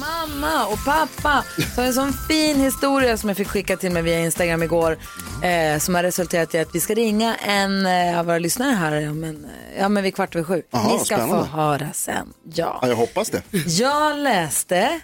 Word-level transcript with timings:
Mamma 0.00 0.66
och 0.66 0.84
pappa 0.84 1.44
så 1.74 1.80
har 1.80 1.86
en 1.86 1.94
sån 1.94 2.12
fin 2.12 2.60
historia 2.60 3.16
som 3.16 3.28
jag 3.28 3.36
fick 3.36 3.48
skicka 3.48 3.76
till 3.76 3.92
mig 3.92 4.02
via 4.02 4.20
Instagram 4.20 4.62
igår 4.62 4.98
eh, 5.42 5.78
som 5.78 5.94
har 5.94 6.02
resulterat 6.02 6.54
i 6.54 6.58
att 6.58 6.74
vi 6.74 6.80
ska 6.80 6.94
ringa 6.94 7.36
en 7.36 7.86
eh, 7.86 8.18
av 8.18 8.26
våra 8.26 8.38
lyssnare 8.38 8.74
här 8.74 9.10
om 9.10 9.24
en, 9.24 9.46
ja, 9.78 9.88
men 9.88 10.02
vid 10.02 10.14
kvart 10.14 10.34
över 10.34 10.44
sju. 10.44 10.62
Aha, 10.70 10.92
Ni 10.92 10.98
ska 10.98 11.16
spännande. 11.16 11.44
få 11.44 11.56
höra 11.56 11.88
sen. 11.94 12.32
Ja. 12.54 12.78
Ja, 12.82 12.88
jag 12.88 12.96
hoppas 12.96 13.30
det. 13.30 13.42
Jag 13.66 14.16
läste, 14.18 15.00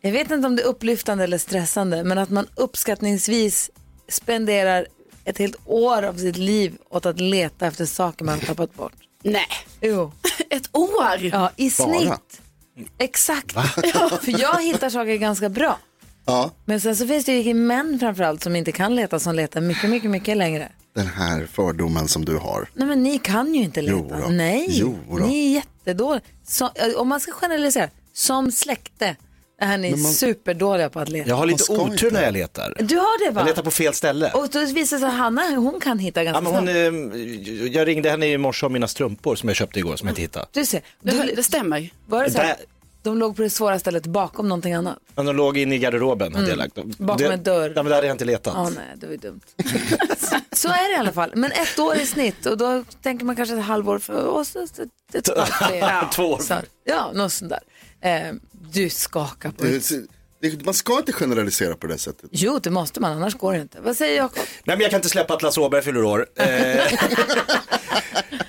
jag 0.00 0.12
vet 0.12 0.30
inte 0.30 0.46
om 0.46 0.56
det 0.56 0.62
är 0.62 0.66
upplyftande 0.66 1.24
eller 1.24 1.38
stressande, 1.38 2.04
men 2.04 2.18
att 2.18 2.30
man 2.30 2.46
uppskattningsvis 2.54 3.70
spenderar 4.08 4.86
ett 5.24 5.38
helt 5.38 5.56
år 5.64 6.02
av 6.02 6.14
sitt 6.14 6.36
liv 6.36 6.76
åt 6.90 7.06
att 7.06 7.20
leta 7.20 7.66
efter 7.66 7.86
saker 7.86 8.24
man 8.24 8.38
har 8.38 8.46
tappat 8.46 8.74
bort. 8.74 8.92
Nej, 9.22 9.46
Jo. 9.80 10.12
ett 10.50 10.76
år. 10.76 11.18
Ja, 11.32 11.50
i 11.56 11.70
Bara? 11.78 12.18
Exakt. 12.98 13.52
För 14.22 14.40
jag 14.40 14.62
hittar 14.62 14.90
saker 14.90 15.16
ganska 15.16 15.48
bra. 15.48 15.78
Ja, 16.26 16.50
Men 16.64 16.80
sen 16.80 16.96
så 16.96 17.06
finns 17.06 17.24
det 17.24 17.32
ju 17.40 17.54
män 17.54 17.98
framförallt 17.98 18.42
som 18.42 18.56
inte 18.56 18.72
kan 18.72 18.96
leta 18.96 19.18
som 19.18 19.34
letar 19.34 19.60
mycket, 19.60 19.90
mycket, 19.90 20.10
mycket 20.10 20.36
längre. 20.36 20.68
den 20.94 21.06
här 21.06 21.46
fördomen 21.52 22.08
som 22.08 22.24
du 22.24 22.36
har. 22.36 22.68
Nej 22.74 22.88
men 22.88 23.02
ni 23.02 23.18
kan 23.18 23.54
ju 23.54 23.62
inte 23.62 23.82
leta. 23.82 23.96
Jo 23.96 24.20
då. 24.22 24.28
Nej, 24.28 24.66
Jo 24.70 24.98
då. 25.10 25.16
ni 25.16 25.46
är 25.46 25.54
jättedåliga. 25.54 26.22
Så, 26.46 26.70
om 26.96 27.08
man 27.08 27.20
ska 27.20 27.32
generalisera, 27.32 27.88
som 28.12 28.52
släkte 28.52 29.16
är 29.62 29.78
ni 29.78 29.90
man- 29.90 30.12
superdåliga 30.12 30.90
på 30.90 31.00
att 31.00 31.08
leta. 31.08 31.28
Jag 31.28 31.36
har 31.36 31.46
lite 31.46 31.72
otur 31.72 31.92
inte. 31.92 32.10
när 32.10 32.22
jag 32.22 32.32
letar. 32.32 32.74
Du 32.80 32.96
har 32.96 33.26
det 33.26 33.34
va? 33.34 33.40
Jag 33.40 33.46
letar 33.48 33.62
på 33.62 33.70
fel 33.70 33.94
ställe. 33.94 34.30
Och 34.30 34.48
då 34.48 34.60
visar 34.60 34.76
det 34.76 34.86
sig 35.00 35.04
att 35.08 35.14
Hanna, 35.14 35.42
hon 35.56 35.80
kan 35.80 35.98
hitta 35.98 36.22
Ja, 36.24 36.32
ganska 36.32 36.40
men 36.50 36.52
hon, 36.54 36.62
snabbt. 37.42 37.48
eh, 37.66 37.66
jag 37.76 37.88
ringde 37.88 38.10
henne 38.10 38.26
i 38.26 38.38
morse 38.38 38.66
om 38.66 38.72
mina 38.72 38.88
strumpor 38.88 39.36
som 39.36 39.48
jag 39.48 39.56
köpte 39.56 39.78
igår 39.78 39.96
som 39.96 40.08
jag 40.08 40.12
inte 40.12 40.22
hittade. 40.22 40.46
Du 40.52 40.66
ser, 40.66 40.80
Det, 41.02 41.10
du, 41.22 41.32
det 41.36 41.42
stämmer. 41.42 41.90
var 42.06 42.24
det 42.24 42.30
så 42.30 42.38
Där, 42.38 42.50
att 42.52 42.60
de 43.02 43.18
låg 43.18 43.36
på 43.36 43.42
det 43.42 43.50
svåra 43.50 43.78
stället 43.78 44.06
bakom 44.06 44.48
någonting 44.48 44.74
annat? 44.74 44.98
men 45.14 45.26
de 45.26 45.36
låg 45.36 45.58
inne 45.58 45.74
i 45.74 45.78
garderoben 45.78 46.34
hade 46.34 46.48
jag 46.48 46.58
lagt 46.58 46.74
dem. 46.74 46.84
Mm. 46.84 47.06
Bakom 47.06 47.26
det, 47.26 47.32
en 47.32 47.42
dörr. 47.42 47.72
Ja, 47.76 47.82
men 47.82 47.84
där 47.84 47.94
hade 47.94 48.06
jag 48.06 48.14
inte 48.14 48.24
letat. 48.24 48.54
Ja, 48.56 48.68
nej, 48.68 48.94
det 48.96 49.06
var 49.06 49.12
ju 49.12 49.18
dumt. 49.18 49.40
så 50.52 50.68
är 50.68 50.88
det 50.88 50.94
i 50.94 50.98
alla 50.98 51.12
fall. 51.12 51.32
Men 51.34 51.52
ett 51.52 51.78
år 51.78 51.96
i 51.96 52.06
snitt 52.06 52.46
och 52.46 52.58
då 52.58 52.84
tänker 53.02 53.24
man 53.24 53.36
kanske 53.36 53.56
ett 53.56 53.64
halvår 53.64 53.98
för 53.98 54.26
oss. 54.26 54.56
Ett, 54.56 54.78
ett, 55.12 55.28
ja. 55.80 56.10
Två 56.14 56.22
år. 56.22 56.38
Så, 56.38 56.54
ja, 56.84 57.12
något 57.14 57.32
sånt 57.32 57.50
där. 57.50 57.60
Eh, 58.00 58.34
du 58.52 58.90
skakar 58.90 59.50
på 59.50 59.64
det, 60.40 60.64
man 60.64 60.74
ska 60.74 60.98
inte 60.98 61.12
generalisera 61.12 61.76
på 61.76 61.86
det 61.86 61.98
sättet. 61.98 62.30
Jo, 62.32 62.58
det 62.58 62.70
måste 62.70 63.00
man, 63.00 63.12
annars 63.12 63.34
går 63.34 63.52
det 63.52 63.60
inte. 63.60 63.80
Vad 63.80 63.96
säger 63.96 64.16
Jakob? 64.16 64.42
Nej 64.64 64.76
men 64.76 64.80
jag 64.80 64.90
kan 64.90 64.98
inte 64.98 65.08
släppa 65.08 65.34
att 65.34 65.42
Lasse 65.42 65.60
Åberg 65.60 65.82
fyller 65.82 66.04
år. 66.04 66.26
Eh, 66.36 66.46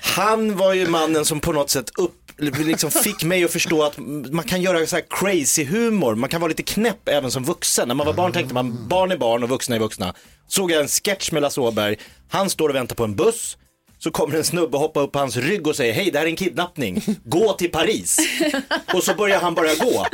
han 0.00 0.56
var 0.56 0.74
ju 0.74 0.86
mannen 0.88 1.24
som 1.24 1.40
på 1.40 1.52
något 1.52 1.70
sätt 1.70 1.90
upp, 1.98 2.21
liksom 2.38 2.90
fick 2.90 3.24
mig 3.24 3.44
att 3.44 3.50
förstå 3.50 3.82
att 3.82 3.98
man 4.32 4.44
kan 4.44 4.62
göra 4.62 4.86
så 4.86 4.96
här 4.96 5.04
crazy 5.10 5.64
humor, 5.64 6.14
man 6.14 6.30
kan 6.30 6.40
vara 6.40 6.48
lite 6.48 6.62
knäpp 6.62 7.08
även 7.08 7.30
som 7.30 7.44
vuxen. 7.44 7.88
När 7.88 7.94
man 7.94 8.06
var 8.06 8.14
barn 8.14 8.32
tänkte 8.32 8.54
man 8.54 8.88
barn 8.88 9.10
är 9.12 9.16
barn 9.16 9.42
och 9.42 9.48
vuxna 9.48 9.76
är 9.76 9.80
vuxna. 9.80 10.14
Såg 10.48 10.70
jag 10.70 10.80
en 10.80 10.88
sketch 10.88 11.32
med 11.32 11.42
Lasse 11.42 11.60
Åberg, 11.60 11.96
han 12.28 12.50
står 12.50 12.68
och 12.68 12.74
väntar 12.74 12.94
på 12.94 13.04
en 13.04 13.16
buss, 13.16 13.56
så 13.98 14.10
kommer 14.10 14.36
en 14.36 14.44
snubbe 14.44 14.76
hoppa 14.76 15.00
upp 15.00 15.12
på 15.12 15.18
hans 15.18 15.36
rygg 15.36 15.66
och 15.66 15.76
säger 15.76 15.92
hej 15.92 16.10
det 16.10 16.18
här 16.18 16.26
är 16.26 16.30
en 16.30 16.36
kidnappning, 16.36 17.02
gå 17.24 17.52
till 17.52 17.70
Paris. 17.70 18.18
Och 18.94 19.04
så 19.04 19.14
börjar 19.14 19.40
han 19.40 19.54
bara 19.54 19.74
gå. 19.74 20.06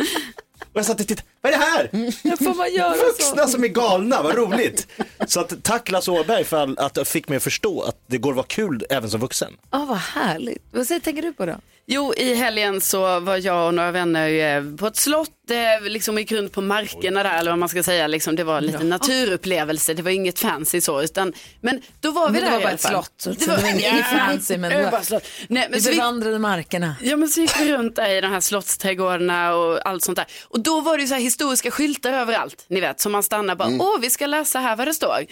Och 0.72 0.74
jag 0.74 0.86
satt 0.86 1.00
och 1.00 1.06
tittade, 1.06 1.28
vad 1.40 1.52
är 1.52 1.58
det 1.58 1.64
här? 1.64 2.36
Får 2.36 2.54
man 2.54 2.72
göra 2.74 2.94
Vuxna 2.96 3.46
som 3.46 3.64
är 3.64 3.68
galna, 3.68 4.22
vad 4.22 4.34
roligt. 4.34 4.86
Så 5.26 5.40
att, 5.40 5.62
tack 5.62 5.90
Lasse 5.90 6.10
Åberg 6.10 6.44
för 6.44 6.74
att 6.80 6.94
du 6.94 7.04
fick 7.04 7.28
mig 7.28 7.36
att 7.36 7.42
förstå 7.42 7.82
att 7.82 7.96
det 8.06 8.18
går 8.18 8.30
att 8.30 8.36
vara 8.36 8.46
kul 8.46 8.84
även 8.90 9.10
som 9.10 9.20
vuxen. 9.20 9.52
Ja, 9.70 9.84
vad 9.88 9.98
härligt. 9.98 10.62
Vad 10.72 10.86
säger, 10.86 11.00
tänker 11.00 11.22
du 11.22 11.32
på 11.32 11.46
då? 11.46 11.54
Jo, 11.90 12.14
i 12.16 12.34
helgen 12.34 12.80
så 12.80 13.20
var 13.20 13.36
jag 13.36 13.66
och 13.66 13.74
några 13.74 13.90
vänner 13.90 14.56
eh, 14.56 14.76
på 14.76 14.86
ett 14.86 14.96
slott, 14.96 15.30
eh, 15.50 15.88
liksom 15.90 16.18
gick 16.18 16.32
runt 16.32 16.52
på 16.52 16.60
markerna 16.60 17.22
där, 17.22 17.38
eller 17.38 17.50
vad 17.50 17.58
man 17.58 17.68
ska 17.68 17.82
säga, 17.82 18.06
liksom, 18.06 18.36
det 18.36 18.44
var 18.44 18.60
lite 18.60 18.84
naturupplevelse, 18.84 19.94
det 19.94 20.02
var 20.02 20.10
inget 20.10 20.38
fancy 20.38 20.80
så, 20.80 21.02
utan, 21.02 21.32
men 21.60 21.80
då 22.00 22.10
var 22.10 22.26
vi 22.30 22.32
Men 22.32 22.40
det 22.42 22.46
där 22.46 22.50
var 22.50 22.58
i 22.60 22.62
bara 22.62 22.68
alla 22.68 22.74
ett 22.74 22.82
fall. 22.82 22.90
slott, 22.90 23.12
så 23.16 23.30
det 23.30 23.46
var 23.62 23.70
inget 23.70 24.06
fancy, 24.06 24.56
men 24.58 24.70
det 24.70 24.76
det 24.76 24.82
var 24.84 24.84
var- 24.84 24.90
bara 24.98 25.02
slott. 25.02 25.22
Nej, 25.48 25.66
men 25.70 25.78
Vi 25.78 25.80
så 25.84 25.90
vi, 25.90 25.96
bevandrade 25.96 26.38
markerna. 26.38 26.96
Ja 27.02 27.16
men 27.16 27.28
så 27.28 27.40
gick 27.40 27.60
vi 27.60 27.72
runt 27.72 27.96
där 27.96 28.10
i 28.10 28.20
de 28.20 28.26
här 28.30 28.40
slottsträdgårdarna 28.40 29.54
och 29.54 29.86
allt 29.88 30.04
sånt 30.04 30.16
där. 30.16 30.26
Och 30.44 30.60
då 30.60 30.80
var 30.80 30.98
det 30.98 31.06
så 31.06 31.14
här 31.14 31.20
historiska 31.28 31.70
skyltar 31.70 32.12
överallt, 32.12 32.64
ni 32.68 32.80
vet, 32.80 33.00
som 33.00 33.12
man 33.12 33.22
stannar 33.22 33.54
bara, 33.54 33.68
åh 33.80 33.98
vi 34.00 34.10
ska 34.10 34.26
läsa 34.26 34.58
här 34.58 34.76
vad 34.76 34.88
det 34.88 34.94
står. 34.94 35.26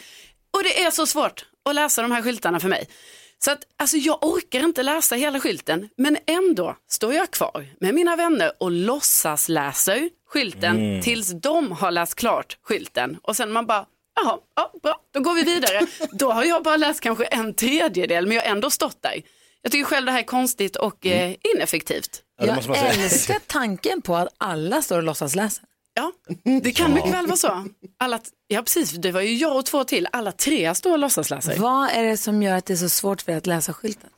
Och 0.57 0.63
det 0.63 0.83
är 0.83 0.91
så 0.91 1.07
svårt 1.07 1.47
att 1.69 1.75
läsa 1.75 2.03
de 2.03 2.13
här 2.13 2.23
skyltarna 2.23 2.61
för 2.61 2.69
mig. 2.69 2.89
Så 3.39 3.51
att 3.51 3.59
alltså 3.79 3.97
jag 3.97 4.25
orkar 4.25 4.61
inte 4.61 4.83
läsa 4.83 5.15
hela 5.15 5.41
skylten, 5.41 5.89
men 5.97 6.19
ändå 6.27 6.77
står 6.91 7.15
jag 7.15 7.31
kvar 7.31 7.67
med 7.81 7.95
mina 7.95 8.17
vänner 8.17 8.53
och 8.59 8.71
låtsas 8.71 9.49
läser 9.49 10.09
skylten 10.29 11.03
tills 11.03 11.41
de 11.43 11.73
har 11.73 11.91
läst 11.91 12.15
klart 12.15 12.59
skylten. 12.63 13.19
Och 13.23 13.37
sen 13.37 13.53
man 13.53 13.67
bara, 13.67 13.87
jaha, 14.21 14.39
ja, 14.57 14.73
bra, 14.83 15.01
då 15.15 15.21
går 15.21 15.35
vi 15.35 15.43
vidare. 15.43 15.87
då 16.13 16.33
har 16.33 16.45
jag 16.45 16.63
bara 16.63 16.77
läst 16.77 17.01
kanske 17.01 17.25
en 17.25 17.55
tredjedel, 17.55 18.27
men 18.27 18.37
jag 18.37 18.43
har 18.43 18.51
ändå 18.51 18.71
stått 18.71 19.03
där. 19.03 19.23
Jag 19.63 19.73
tycker 19.73 19.85
själv 19.85 20.07
det 20.07 20.13
här 20.13 20.19
är 20.19 20.23
konstigt 20.23 20.77
och 20.77 21.07
eh, 21.07 21.35
ineffektivt. 21.55 22.23
Ja, 22.41 22.47
Jag 22.67 22.95
älskar 23.05 23.39
tanken 23.47 24.03
på 24.03 24.17
att 24.17 24.29
alla 24.39 24.83
står 24.83 24.97
och 24.97 25.03
låtsas 25.03 25.35
läsa. 25.35 25.63
Ja, 25.99 26.13
det 26.63 26.73
kan 26.73 26.95
mycket 26.95 27.13
väl 27.13 27.27
vara 27.27 27.37
så. 27.37 27.65
Alla, 27.99 28.21
ja, 28.49 28.63
precis, 28.63 28.91
det 28.91 29.13
var 29.13 29.21
ju 29.21 29.35
jag 29.35 29.57
och 29.57 29.65
två 29.67 29.85
till. 29.85 30.09
Alla 30.13 30.33
tre 30.33 30.75
står 30.75 30.93
och 30.93 30.99
låtsasläser. 30.99 31.57
Vad 31.59 31.91
är 31.91 32.05
det 32.05 32.17
som 32.17 32.43
gör 32.43 32.57
att 32.57 32.67
det 32.67 32.73
är 32.75 32.77
så 32.77 32.89
svårt 32.89 33.23
för 33.23 33.33
er 33.33 33.37
att 33.37 33.47
läsa 33.47 33.73
skylten? 33.73 34.11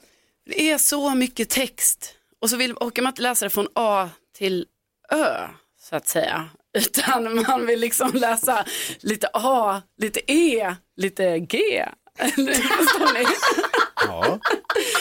Det 0.46 0.70
är 0.70 0.78
så 0.78 1.14
mycket 1.14 1.48
text 1.50 2.14
och 2.40 2.50
så 2.50 2.56
vill, 2.56 2.72
orkar 2.72 3.02
man 3.02 3.10
inte 3.10 3.22
läsa 3.22 3.46
det 3.46 3.50
från 3.50 3.68
A 3.74 4.08
till 4.36 4.66
Ö, 5.10 5.48
så 5.80 5.96
att 5.96 6.08
säga. 6.08 6.48
Utan 6.78 7.42
man 7.46 7.66
vill 7.66 7.80
liksom 7.80 8.10
läsa 8.14 8.64
lite 9.00 9.28
A, 9.32 9.82
lite 10.00 10.32
E, 10.32 10.74
lite 10.96 11.38
G. 11.38 11.84
Förstår 12.18 13.14
ni? 13.14 13.26
Ja. 14.06 14.38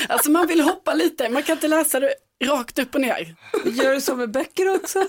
Alltså 0.10 0.32
man 0.32 0.48
vill 0.48 0.62
hoppa 0.62 0.94
lite, 0.94 1.30
man 1.30 1.44
kan 1.44 1.54
inte 1.56 1.68
läsa 1.68 2.00
det 2.00 2.14
rakt 2.46 2.80
upp 2.80 2.96
och 2.96 3.02
ner. 3.02 3.36
Gör 3.66 3.94
du 3.94 4.02
så 4.02 4.16
med 4.16 4.32
böcker 4.32 4.76
också? 4.76 5.06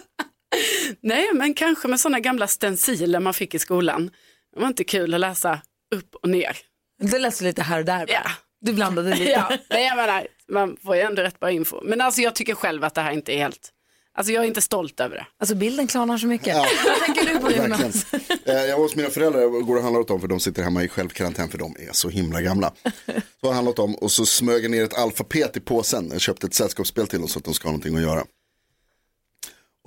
Nej, 1.01 1.29
men 1.35 1.55
kanske 1.55 1.89
med 1.89 2.01
sådana 2.01 2.21
gamla 2.21 2.47
stenciler 2.47 3.21
man 3.21 3.35
fick 3.35 3.55
i 3.55 3.59
skolan. 3.59 4.11
Det 4.55 4.61
var 4.61 4.69
inte 4.69 4.85
kul 4.85 5.15
att 5.15 5.21
läsa 5.21 5.61
upp 5.95 6.15
och 6.23 6.29
ner. 6.29 6.57
Du 7.03 7.19
läser 7.19 7.45
lite 7.45 7.63
här 7.63 7.79
och 7.79 7.85
där. 7.85 7.99
bara. 8.07 8.13
Ja. 8.13 8.31
Du 8.61 8.73
blandade 8.73 9.15
lite. 9.15 9.31
Ja, 9.31 9.57
nej, 9.71 9.85
jag 9.87 9.97
menar, 9.97 10.27
man 10.49 10.77
får 10.85 10.97
ju 10.97 11.03
ändå 11.03 11.23
rätt 11.23 11.41
bra 11.41 11.51
info. 11.51 11.81
Men 11.85 12.01
alltså 12.01 12.21
jag 12.21 12.35
tycker 12.35 12.55
själv 12.55 12.85
att 12.85 12.95
det 12.95 13.01
här 13.01 13.13
inte 13.13 13.33
är 13.33 13.39
helt, 13.39 13.71
alltså 14.15 14.33
jag 14.33 14.45
är 14.45 14.49
inte 14.49 14.61
stolt 14.61 15.01
över 15.01 15.17
det. 15.17 15.27
Alltså 15.41 15.55
bilden 15.55 15.87
klarnar 15.87 16.19
så 16.19 16.27
mycket. 16.27 16.47
Ja. 16.57 16.67
Vad 16.85 16.99
tänker 16.99 17.33
du 17.35 17.39
på. 17.39 17.53
Jonas? 17.53 18.07
Eh, 18.45 18.55
Jag 18.55 18.77
var 18.77 18.83
hos 18.85 18.97
mina 18.97 19.11
föräldrar 19.11 19.45
och 19.45 19.67
går 19.67 19.77
och 19.77 19.83
handlar 19.83 20.01
åt 20.01 20.09
dem 20.09 20.21
för 20.21 20.29
de 20.29 20.41
sitter 20.41 20.63
hemma 20.63 20.85
i 20.85 20.89
självkarantän 20.89 21.49
för 21.49 21.59
de 21.59 21.77
är 21.79 21.93
så 21.93 22.09
himla 22.09 22.41
gamla. 22.43 22.73
Så 22.85 23.13
har 23.13 23.49
jag 23.49 23.53
handlat 23.53 23.73
åt 23.73 23.77
dem 23.77 23.95
och 23.95 24.13
så 24.13 24.27
smög 24.27 24.65
jag 24.65 24.71
ner 24.71 24.85
ett 24.85 24.95
alfabet 24.99 25.57
i 25.57 25.61
påsen. 25.61 26.09
Jag 26.13 26.21
köpte 26.21 26.47
ett 26.47 26.55
sällskapsspel 26.55 27.07
till 27.07 27.19
dem 27.19 27.29
så 27.29 27.39
att 27.39 27.45
de 27.45 27.55
ska 27.55 27.69
ha 27.69 27.73
någonting 27.73 27.97
att 27.97 28.03
göra. 28.03 28.25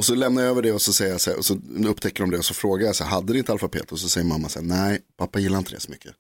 Och 0.01 0.05
så 0.05 0.15
lämnar 0.15 0.41
jag 0.41 0.51
över 0.51 0.61
det 0.61 0.71
och 0.71 0.81
så 0.81 0.93
säger 0.93 1.11
jag 1.11 1.21
så 1.21 1.29
här, 1.29 1.37
och 1.37 1.45
så 1.45 1.57
upptäcker 1.85 2.23
de 2.23 2.31
det 2.31 2.37
och 2.37 2.45
så 2.45 2.53
frågar 2.53 2.85
jag 2.85 2.95
så 2.95 3.03
här, 3.03 3.11
hade 3.11 3.33
ni 3.33 3.39
ett 3.39 3.49
alfabet? 3.49 3.91
Och 3.91 3.99
så 3.99 4.09
säger 4.09 4.27
mamma 4.27 4.49
så 4.49 4.59
här, 4.59 4.65
nej, 4.65 5.01
pappa 5.17 5.39
gillar 5.39 5.57
inte 5.57 5.71
det 5.71 5.79
så 5.79 5.91
mycket. 5.91 6.11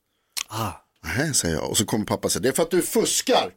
Ah. 0.47 0.71
Nej, 1.03 1.33
säger 1.33 1.55
jag. 1.55 1.69
Och 1.69 1.77
så 1.77 1.85
kommer 1.85 2.05
pappa 2.05 2.29
säga, 2.29 2.41
det 2.41 2.49
är 2.49 2.53
för 2.53 2.63
att 2.63 2.71
du 2.71 2.81
fuskar. 2.81 3.51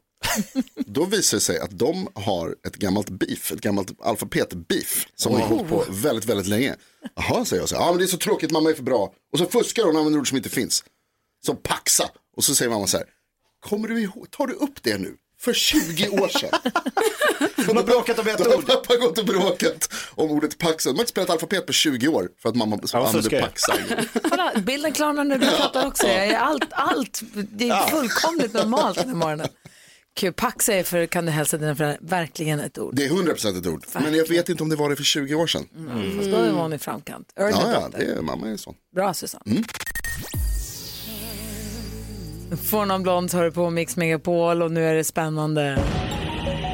Då 0.86 1.04
visar 1.04 1.36
det 1.36 1.40
sig 1.40 1.58
att 1.58 1.78
de 1.78 2.08
har 2.14 2.56
ett 2.66 2.76
gammalt 2.76 3.10
beef, 3.10 3.52
ett 3.52 3.60
gammalt 3.60 4.00
alfabet-beef 4.00 5.06
som 5.14 5.32
har 5.32 5.40
hållit 5.40 5.68
på 5.68 5.84
väldigt, 5.88 6.24
väldigt 6.24 6.46
länge. 6.46 6.76
Jaha, 7.14 7.44
säger 7.44 7.62
jag 7.62 7.68
så 7.68 7.76
här, 7.76 7.82
ja 7.82 7.90
men 7.90 7.98
det 7.98 8.04
är 8.04 8.08
så 8.08 8.18
tråkigt, 8.18 8.50
mamma 8.50 8.70
är 8.70 8.74
för 8.74 8.82
bra. 8.82 9.12
Och 9.32 9.38
så 9.38 9.46
fuskar 9.46 9.82
hon 9.82 9.94
och 9.94 9.98
använder 9.98 10.20
ord 10.20 10.28
som 10.28 10.36
inte 10.36 10.50
finns. 10.50 10.84
Som 11.46 11.56
paxa. 11.56 12.10
Och 12.36 12.44
så 12.44 12.54
säger 12.54 12.70
mamma 12.70 12.86
så 12.86 12.96
här, 12.96 13.06
kommer 13.60 13.88
du 13.88 14.02
ihåg, 14.02 14.30
tar 14.30 14.46
du 14.46 14.54
upp 14.54 14.82
det 14.82 14.98
nu? 14.98 15.16
För 15.44 15.52
20 15.52 16.08
år 16.08 16.28
sedan. 16.28 16.50
De 17.66 17.76
har 17.76 17.84
bråkat 17.84 18.18
om 18.18 18.28
ett 18.28 18.46
ord. 18.56 18.66
pappa 18.66 18.96
gått 18.96 19.18
och 19.18 19.24
bråkat 19.26 19.88
om 20.14 20.30
ordet 20.30 20.58
paxa. 20.58 20.88
De 20.90 20.96
har 20.96 21.02
inte 21.02 21.10
spelat 21.10 21.30
alfabet 21.30 21.66
på 21.66 21.72
20 21.72 22.08
år 22.08 22.28
för 22.42 22.48
att 22.48 22.54
mamma 22.56 22.78
Ja, 22.92 22.98
använde 22.98 23.22
fuskar 23.22 23.36
ju. 23.36 23.42
paxa. 23.42 23.74
Kolla, 24.30 24.52
bilden 24.56 24.92
klarnar 24.92 25.24
när 25.24 25.38
du 25.38 25.46
pratar 25.46 25.86
också. 25.86 26.06
Jag 26.06 26.26
är 26.26 26.36
allt, 26.38 26.64
allt, 26.70 27.22
det 27.34 27.68
är 27.68 27.86
fullkomligt 27.86 28.52
normalt 28.52 28.98
den 28.98 29.08
här 29.08 29.16
morgonen. 29.16 29.48
Kul, 30.16 30.32
pax 30.32 30.68
är 30.68 30.82
för, 30.82 31.06
kan 31.06 31.26
du 31.26 31.32
hälsa 31.32 31.56
dina 31.58 31.76
föräldrar, 31.76 31.98
verkligen 32.08 32.60
ett 32.60 32.78
ord. 32.78 32.94
Det 32.96 33.04
är 33.04 33.08
100% 33.10 33.58
ett 33.58 33.66
ord. 33.66 33.84
Men 33.92 34.14
jag 34.14 34.28
vet 34.28 34.48
inte 34.48 34.62
om 34.62 34.68
det 34.68 34.76
var 34.76 34.90
det 34.90 34.96
för 34.96 35.04
20 35.04 35.34
år 35.34 35.46
sedan. 35.46 35.62
Fast 36.18 36.30
då 36.30 36.36
är 36.36 36.50
hon 36.50 36.72
i 36.72 36.78
framkant. 36.78 37.32
Early 37.36 37.52
Ja, 37.60 37.72
ja, 37.72 37.98
det 37.98 38.04
är, 38.04 38.20
mamma 38.22 38.48
är 38.48 38.56
sån. 38.56 38.74
Bra 38.94 39.14
Susanne. 39.14 39.44
Får 39.54 39.93
någon 42.72 43.02
blond 43.02 43.32
hör 43.32 43.44
du 43.44 43.52
på 43.52 43.70
Mix 43.70 43.96
Megapol 43.96 44.62
och 44.62 44.70
nu 44.70 44.84
är 44.86 44.94
det 44.94 45.04
spännande. 45.04 45.78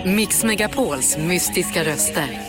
Mix 0.07 0.45
Megapols 0.45 1.19
mystiska 1.19 1.85
röster. 1.85 2.41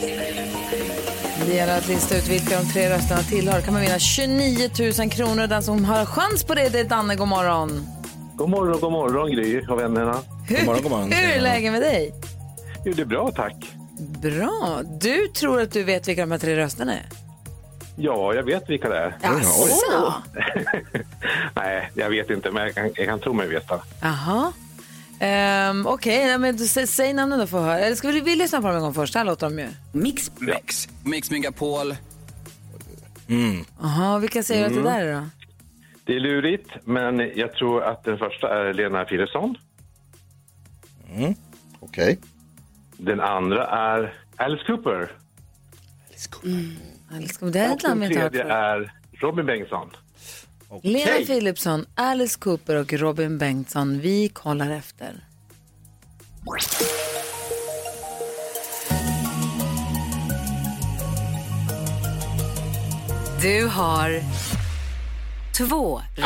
Det 1.45 1.53
gäller 1.53 1.77
att 1.77 1.87
lista 1.87 2.17
ut 2.17 2.27
vilka 2.27 2.59
de 2.59 2.65
tre 2.73 2.89
rösterna 2.89 3.21
tillhör. 3.21 3.61
kan 3.61 3.73
man 3.73 3.81
vinna 3.81 3.99
29 3.99 4.69
000 4.99 5.09
kronor. 5.09 5.47
Den 5.47 5.63
som 5.63 5.85
har 5.85 6.05
chans 6.05 6.43
på 6.43 6.53
det, 6.55 6.69
det 6.69 6.79
är 6.79 6.83
Danne. 6.83 7.15
God 7.15 7.27
morgon. 7.27 7.87
God 8.35 8.49
morgon, 8.49 8.81
god 8.81 8.91
morgon 8.91 9.31
Gry 9.31 9.61
och 9.69 9.79
vännerna. 9.79 10.17
Hur, 10.47 10.65
morgon, 10.65 10.83
god 10.83 10.91
morgon. 10.91 11.11
hur 11.11 11.29
är 11.31 11.41
läget 11.41 11.71
med 11.71 11.81
dig? 11.81 12.13
Jo, 12.85 12.93
det 12.95 13.01
är 13.01 13.05
bra 13.05 13.31
tack. 13.35 13.55
Bra. 14.21 14.81
Du 15.01 15.27
tror 15.27 15.61
att 15.61 15.71
du 15.71 15.83
vet 15.83 16.07
vilka 16.07 16.21
de 16.21 16.31
här 16.31 16.37
tre 16.39 16.55
rösterna 16.55 16.93
är? 16.93 17.05
Ja, 18.03 18.33
jag 18.33 18.43
vet 18.43 18.69
vilka 18.69 18.89
det 18.89 18.97
är. 18.97 19.17
Jaså? 19.21 20.13
Nej, 21.55 21.91
jag 21.93 22.09
vet 22.09 22.29
inte, 22.29 22.51
men 22.51 22.63
jag 22.63 22.75
kan, 22.75 22.83
jag 22.95 23.07
kan 23.07 23.19
tro 23.19 23.33
mig 23.33 23.47
veta. 23.47 23.81
Jaha. 24.01 24.53
Um, 25.69 25.87
Okej, 25.87 26.25
okay. 26.25 26.37
men 26.37 26.57
du, 26.57 26.67
sä, 26.67 26.87
säg 26.87 27.13
namnen 27.13 27.39
då 27.39 27.47
för 27.47 27.57
att 27.57 27.63
höra. 27.63 27.79
Eller 27.79 27.95
ska 27.95 28.07
vi, 28.07 28.21
vi 28.21 28.35
lyssna 28.35 28.61
på 28.61 28.67
dem 28.67 28.75
en 28.75 28.81
gång 28.81 28.93
först? 28.93 29.15
Här 29.15 29.23
låter 29.25 29.49
de 29.49 29.59
ju. 29.59 29.67
Mix. 29.91 30.31
Mix, 30.39 30.89
Mix 31.03 31.31
Megapol. 31.31 31.95
Jaha, 33.81 34.19
vilka 34.19 34.43
säger 34.43 34.65
att 34.65 34.73
det 34.73 34.83
där 34.83 35.05
är 35.05 35.13
då? 35.13 35.25
Det 36.05 36.15
är 36.15 36.19
lurigt, 36.19 36.69
men 36.83 37.31
jag 37.35 37.53
tror 37.53 37.83
att 37.83 38.03
den 38.03 38.17
första 38.17 38.59
är 38.59 38.73
Lena 38.73 39.05
Philipsson. 39.05 39.55
Okej. 41.79 42.19
Den 42.97 43.19
andra 43.19 43.67
är 43.67 44.13
Alice 44.35 44.63
Cooper. 44.67 45.11
Älskar, 46.09 46.39
det 46.43 46.90
är 47.13 47.25
ett 47.25 47.41
Och 47.41 47.89
namn 47.89 48.01
den 48.01 48.13
tredje 48.13 48.43
är 48.43 48.91
Robin 49.21 49.45
Bengtsson. 49.45 49.89
Lena 50.83 51.25
Philipsson, 51.25 51.85
Alice 51.95 52.39
Cooper 52.39 52.75
och 52.75 52.93
Robin 52.93 53.37
Bengtsson. 53.37 53.99
Vi 53.99 54.29
kollar 54.29 54.71
efter. 54.71 55.15
Du 63.41 63.67
har 63.67 64.21
två 65.57 65.97
rätt. 65.97 66.25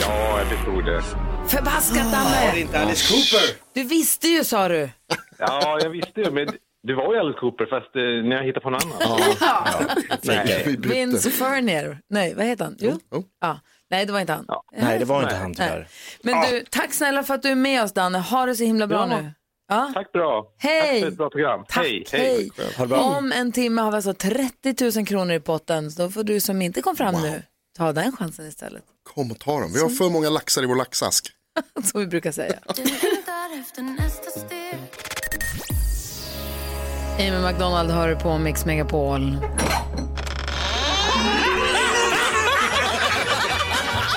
Ja, 0.00 0.38
jag 0.38 0.46
förstod 0.46 0.84
det. 0.84 1.02
Förbaskat 1.48 2.10
det 2.10 2.16
Danne! 2.16 2.60
inte 2.60 2.80
Alice 2.80 3.08
Cooper? 3.14 3.56
Du 3.74 3.82
visste 3.84 4.28
ju 4.28 4.44
sa 4.44 4.68
du. 4.68 4.90
Ja, 5.38 5.78
jag 5.82 5.90
visste 5.90 6.20
ju, 6.20 6.30
men 6.30 6.48
det 6.86 6.94
var 6.94 7.14
ju 7.14 7.20
Alice 7.20 7.38
Cooper, 7.40 7.66
fast 7.66 7.96
eh, 7.96 8.02
när 8.02 8.36
jag 8.36 8.44
hittade 8.44 8.60
på 8.64 8.70
någon 8.70 8.80
annan. 8.92 9.20
Nej. 10.22 10.76
Vince 10.78 11.30
Furnier. 11.30 11.98
Nej, 12.10 12.34
vad 12.34 12.46
heter 12.46 12.64
han? 12.64 12.76
Jo. 12.78 12.98
Ja. 13.40 13.60
Nej, 13.90 14.06
det 14.06 14.12
var 14.12 14.20
inte 14.20 14.32
han. 14.32 14.46
Nej, 14.76 14.98
det 14.98 15.04
var 15.04 15.22
inte 15.22 15.32
Nej. 15.32 15.42
han 15.42 15.54
tyvärr. 15.54 15.88
Men 16.22 16.50
du, 16.50 16.64
tack 16.70 16.92
snälla 16.94 17.22
för 17.22 17.34
att 17.34 17.42
du 17.42 17.48
är 17.48 17.54
med 17.54 17.82
oss 17.82 17.92
Danne. 17.92 18.18
Ha 18.18 18.46
det 18.46 18.54
så 18.54 18.64
himla 18.64 18.86
bra 18.86 19.08
Ja. 19.10 19.20
nu. 19.20 19.32
Ja. 19.68 19.90
Tack 19.94 20.12
bra. 20.12 20.46
Hej. 20.58 20.90
Tack 20.90 21.00
för 21.00 21.08
ett 21.08 21.16
bra 21.16 21.30
program. 21.30 21.64
Tack, 21.68 21.84
hej, 21.86 22.04
hej. 22.12 22.50
Ha 22.76 22.84
det 22.84 22.88
bra. 22.88 22.98
Om 22.98 23.32
en 23.32 23.52
timme 23.52 23.82
har 23.82 23.90
vi 23.90 23.94
alltså 23.96 24.14
30 24.14 24.98
000 24.98 25.06
kronor 25.06 25.34
i 25.34 25.40
potten. 25.40 25.90
Så 25.90 26.02
då 26.02 26.10
får 26.10 26.24
du 26.24 26.40
som 26.40 26.62
inte 26.62 26.82
kom 26.82 26.96
fram 26.96 27.14
nu 27.22 27.42
ta 27.78 27.92
den 27.92 28.16
chansen 28.16 28.46
istället. 28.46 28.82
Kom 29.14 29.30
och 29.30 29.38
ta 29.38 29.60
dem. 29.60 29.72
Vi 29.74 29.80
har 29.80 29.88
för 29.88 30.10
många 30.10 30.30
laxar 30.30 30.62
i 30.62 30.66
vår 30.66 30.76
laxask. 30.76 31.32
Som 31.84 32.00
vi 32.00 32.06
brukar 32.06 32.32
säga. 32.32 32.58
Amy 37.18 37.38
McDonald 37.38 37.90
hör 37.90 38.14
på 38.14 38.38
Mix 38.38 38.64
Megapol. 38.64 39.36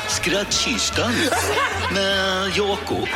Skrattkistan 0.08 1.12
med 1.94 2.52
Jakob. 2.58 3.08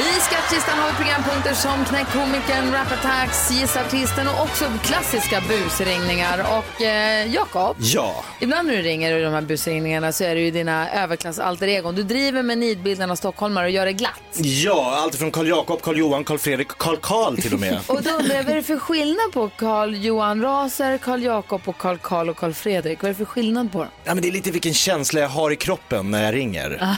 I 0.00 0.20
skattkistan 0.20 0.78
har 0.78 0.90
vi 0.90 0.96
programpunkter 0.96 1.54
som 1.54 1.84
Knäck 1.84 2.06
komikern, 2.12 2.72
Rap 2.72 2.92
Attacks, 2.92 3.50
Gissa 3.50 3.80
artisten 3.80 4.28
och 4.28 4.42
också 4.42 4.64
klassiska 4.84 5.42
busringningar. 5.48 6.46
Och 6.58 6.82
eh, 6.82 7.34
Jakob, 7.34 7.76
Ja. 7.80 8.24
ibland 8.40 8.68
när 8.68 8.76
du 8.76 8.82
ringer 8.82 9.16
i 9.18 9.22
de 9.22 9.32
här 9.32 9.40
busringningarna 9.42 10.12
så 10.12 10.24
är 10.24 10.34
det 10.34 10.40
ju 10.40 10.50
dina 10.50 10.90
överklass-alter 10.90 11.68
egon. 11.68 11.94
Du 11.94 12.02
driver 12.02 12.42
med 12.42 12.58
nidbilden 12.58 13.10
av 13.10 13.16
stockholmare 13.16 13.64
och 13.64 13.70
gör 13.70 13.86
det 13.86 13.92
glatt. 13.92 14.20
Ja, 14.36 14.94
allt 14.96 15.14
från 15.14 15.30
Karl 15.30 15.48
Jakob, 15.48 15.82
Karl 15.82 15.96
Johan, 15.98 16.24
Karl 16.24 16.38
Fredrik, 16.38 16.68
Karl 16.68 16.96
Karl 16.96 17.36
till 17.36 17.54
och 17.54 17.60
med. 17.60 17.78
Och 17.86 18.02
då 18.02 18.10
undrar 18.10 18.34
jag, 18.36 18.42
vad 18.42 18.52
är 18.52 18.56
det 18.56 18.62
för 18.62 18.78
skillnad 18.78 19.32
på 19.32 19.48
Karl 19.48 19.94
Johan 19.94 20.42
Raser, 20.42 20.98
Karl 20.98 21.22
Jakob 21.22 21.60
och 21.64 21.78
Karl 21.78 21.96
Karl 21.98 22.28
och 22.30 22.36
Karl 22.36 22.52
Fredrik? 22.52 23.02
Vad 23.02 23.08
är 23.08 23.12
det 23.12 23.18
för 23.18 23.24
skillnad 23.24 23.72
på 23.72 23.78
dem? 23.78 23.88
Ja, 24.04 24.14
men 24.14 24.22
det 24.22 24.28
är 24.28 24.32
lite 24.32 24.50
vilken 24.50 24.74
känsla 24.74 25.20
jag 25.20 25.28
har 25.28 25.50
i 25.50 25.56
kroppen 25.56 26.10
när 26.10 26.24
jag 26.24 26.34
ringer. 26.34 26.96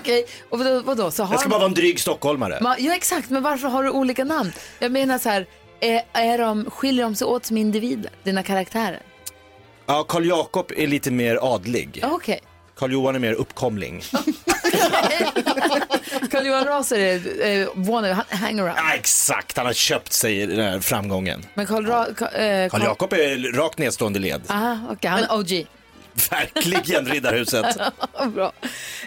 Okej, 0.00 0.26
och 0.50 0.58
vadå, 0.58 0.80
vadå? 0.84 1.10
Så 1.10 1.22
har 1.24 1.34
Jag 1.34 1.40
ska 1.40 1.48
bara 1.48 1.58
vara 1.58 1.68
en 1.68 1.74
dryg 1.74 2.00
stockholmare. 2.00 2.58
Ma- 2.60 2.76
Ja 2.78 2.94
exakt, 2.94 3.30
men 3.30 3.42
varför 3.42 3.68
har 3.68 3.84
du 3.84 3.90
olika 3.90 4.24
namn? 4.24 4.52
Jag 4.78 4.92
menar 4.92 5.18
så 5.18 5.28
här, 5.28 5.46
är, 5.80 6.02
är 6.12 6.38
de, 6.38 6.70
skiljer 6.70 7.04
de 7.04 7.14
sig 7.14 7.26
åt 7.26 7.46
som 7.46 7.56
individer, 7.56 8.10
dina 8.22 8.42
karaktärer? 8.42 9.02
Ja, 9.86 10.04
Karl 10.08 10.26
Jakob 10.26 10.72
är 10.76 10.86
lite 10.86 11.10
mer 11.10 11.38
adlig. 11.54 12.04
Okej. 12.04 12.40
Karl 12.76 12.92
Johan 12.92 13.14
är 13.14 13.18
mer 13.18 13.32
uppkomling. 13.32 14.02
Karl 16.30 16.46
Johan 16.46 16.64
Raser 16.64 16.98
är 16.98 17.60
eh, 17.62 17.68
wannabe, 17.74 18.12
han- 18.14 18.38
hangaround. 18.38 18.78
Ja, 18.78 18.94
exakt, 18.94 19.56
han 19.56 19.66
har 19.66 19.72
köpt 19.72 20.12
sig 20.12 20.46
den 20.46 20.60
här 20.60 20.80
framgången. 20.80 21.46
Men 21.54 21.66
Karl, 21.66 21.86
Ra- 21.86 22.14
Ka- 22.14 22.62
eh, 22.64 22.68
Karl 22.70 22.82
Jakob 22.82 23.12
är 23.12 23.52
rakt 23.52 23.78
nedstående 23.78 24.18
led. 24.18 24.42
Aha, 24.48 24.78
okej, 24.90 25.10
han 25.10 25.22
är 25.22 25.32
OG. 25.38 25.66
Verkligen 26.30 27.06
Riddarhuset. 27.06 27.76
Bra. 28.34 28.52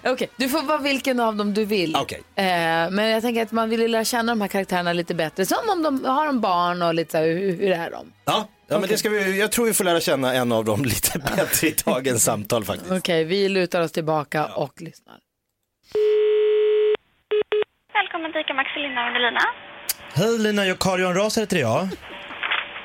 Okej, 0.03 0.29
du 0.35 0.49
får 0.49 0.61
vara 0.61 0.77
vilken 0.77 1.19
av 1.19 1.35
dem 1.35 1.53
du 1.53 1.65
vill. 1.65 1.95
Okej. 1.95 2.21
Eh, 2.35 2.43
men 2.89 2.99
jag 3.09 3.21
tänker 3.21 3.41
att 3.41 3.51
man 3.51 3.69
vill 3.69 3.91
lära 3.91 4.03
känna 4.03 4.31
de 4.31 4.41
här 4.41 4.47
karaktärerna 4.47 4.93
lite 4.93 5.15
bättre. 5.15 5.45
Som 5.45 5.69
om 5.69 5.83
de 5.83 6.05
har 6.05 6.27
en 6.27 6.41
barn 6.41 6.81
och 6.81 6.93
lite 6.93 7.11
så 7.11 7.17
här, 7.17 7.25
hur, 7.25 7.57
hur 7.57 7.71
är 7.71 7.91
de? 7.91 8.11
Ja, 8.25 8.47
ja 8.67 8.79
men 8.79 8.89
det 8.89 8.97
ska 8.97 9.09
vi, 9.09 9.39
jag 9.39 9.51
tror 9.51 9.65
vi 9.65 9.73
får 9.73 9.83
lära 9.83 9.99
känna 9.99 10.33
en 10.33 10.51
av 10.51 10.65
dem 10.65 10.83
lite 10.85 11.19
bättre 11.19 11.67
i 11.67 11.75
dagens 11.85 12.23
samtal 12.23 12.65
faktiskt. 12.65 12.91
Okej, 12.91 13.23
vi 13.23 13.49
lutar 13.49 13.81
oss 13.81 13.91
tillbaka 13.91 14.45
och 14.45 14.81
lyssnar. 14.81 15.15
Välkommen 17.93 18.31
till 18.31 18.41
ICA 18.41 18.53
Maxi, 18.53 18.79
Linda 18.79 19.01
och 19.01 19.07
Evelina. 19.07 19.39
Hej 20.13 20.39
Lina, 20.39 20.65
jag 20.65 20.79
Carl 20.79 20.99
Johan 20.99 21.15
Ras 21.15 21.37
heter 21.37 21.57
jag. 21.57 21.89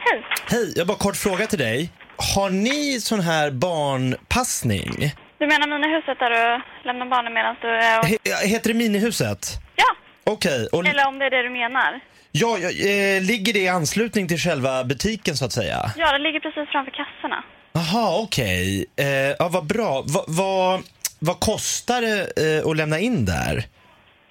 Hej. 0.05 0.25
Hej, 0.47 0.73
jag 0.75 0.81
har 0.81 0.87
bara 0.87 0.99
kort 0.99 1.17
fråga 1.17 1.47
till 1.47 1.59
dig. 1.59 1.91
Har 2.35 2.51
ni 2.51 3.01
sån 3.01 3.21
här 3.21 3.51
barnpassning? 3.51 4.91
Du 5.39 5.47
menar 5.47 5.67
minihuset 5.69 6.19
där 6.19 6.31
du 6.31 6.63
lämnar 6.85 7.07
barnen 7.07 7.33
medan 7.35 7.57
du 7.61 7.69
är... 7.69 7.99
Och... 7.99 8.05
He- 8.05 8.47
heter 8.47 8.69
det 8.69 8.75
minihuset? 8.75 9.47
Ja, 9.77 9.85
Okej, 10.25 10.67
och 10.73 10.87
eller 10.87 11.07
om 11.09 11.19
det 11.19 11.25
är 11.27 11.31
det 11.31 11.43
du 11.43 11.51
menar. 11.51 12.01
ja, 12.33 12.59
ja, 12.59 12.69
eh, 12.69 13.23
ligger 13.23 13.53
det 13.53 13.59
i 13.59 13.69
anslutning 13.69 14.29
till 14.29 14.39
själva 14.39 14.85
butiken 14.85 15.37
så 15.37 15.45
att 15.45 15.53
säga? 15.53 15.79
Ja, 15.97 16.13
det 16.13 16.19
ligger 16.19 16.41
precis 16.41 16.69
framför 16.73 16.93
kassorna. 16.93 17.45
Jaha, 17.73 18.21
okej. 18.23 18.87
Eh, 18.97 19.07
ja, 19.39 19.49
vad 19.49 19.67
bra. 19.67 20.03
Va, 20.07 20.25
vad- 20.29 20.83
vad 21.19 21.41
kostar 21.41 22.01
det 22.03 22.21
eh, 22.61 22.71
att 22.71 22.77
lämna 22.77 22.99
in 22.99 23.25
där? 23.25 23.65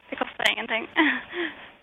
Det 0.09 0.15
kostar 0.15 0.51
ingenting. 0.53 0.88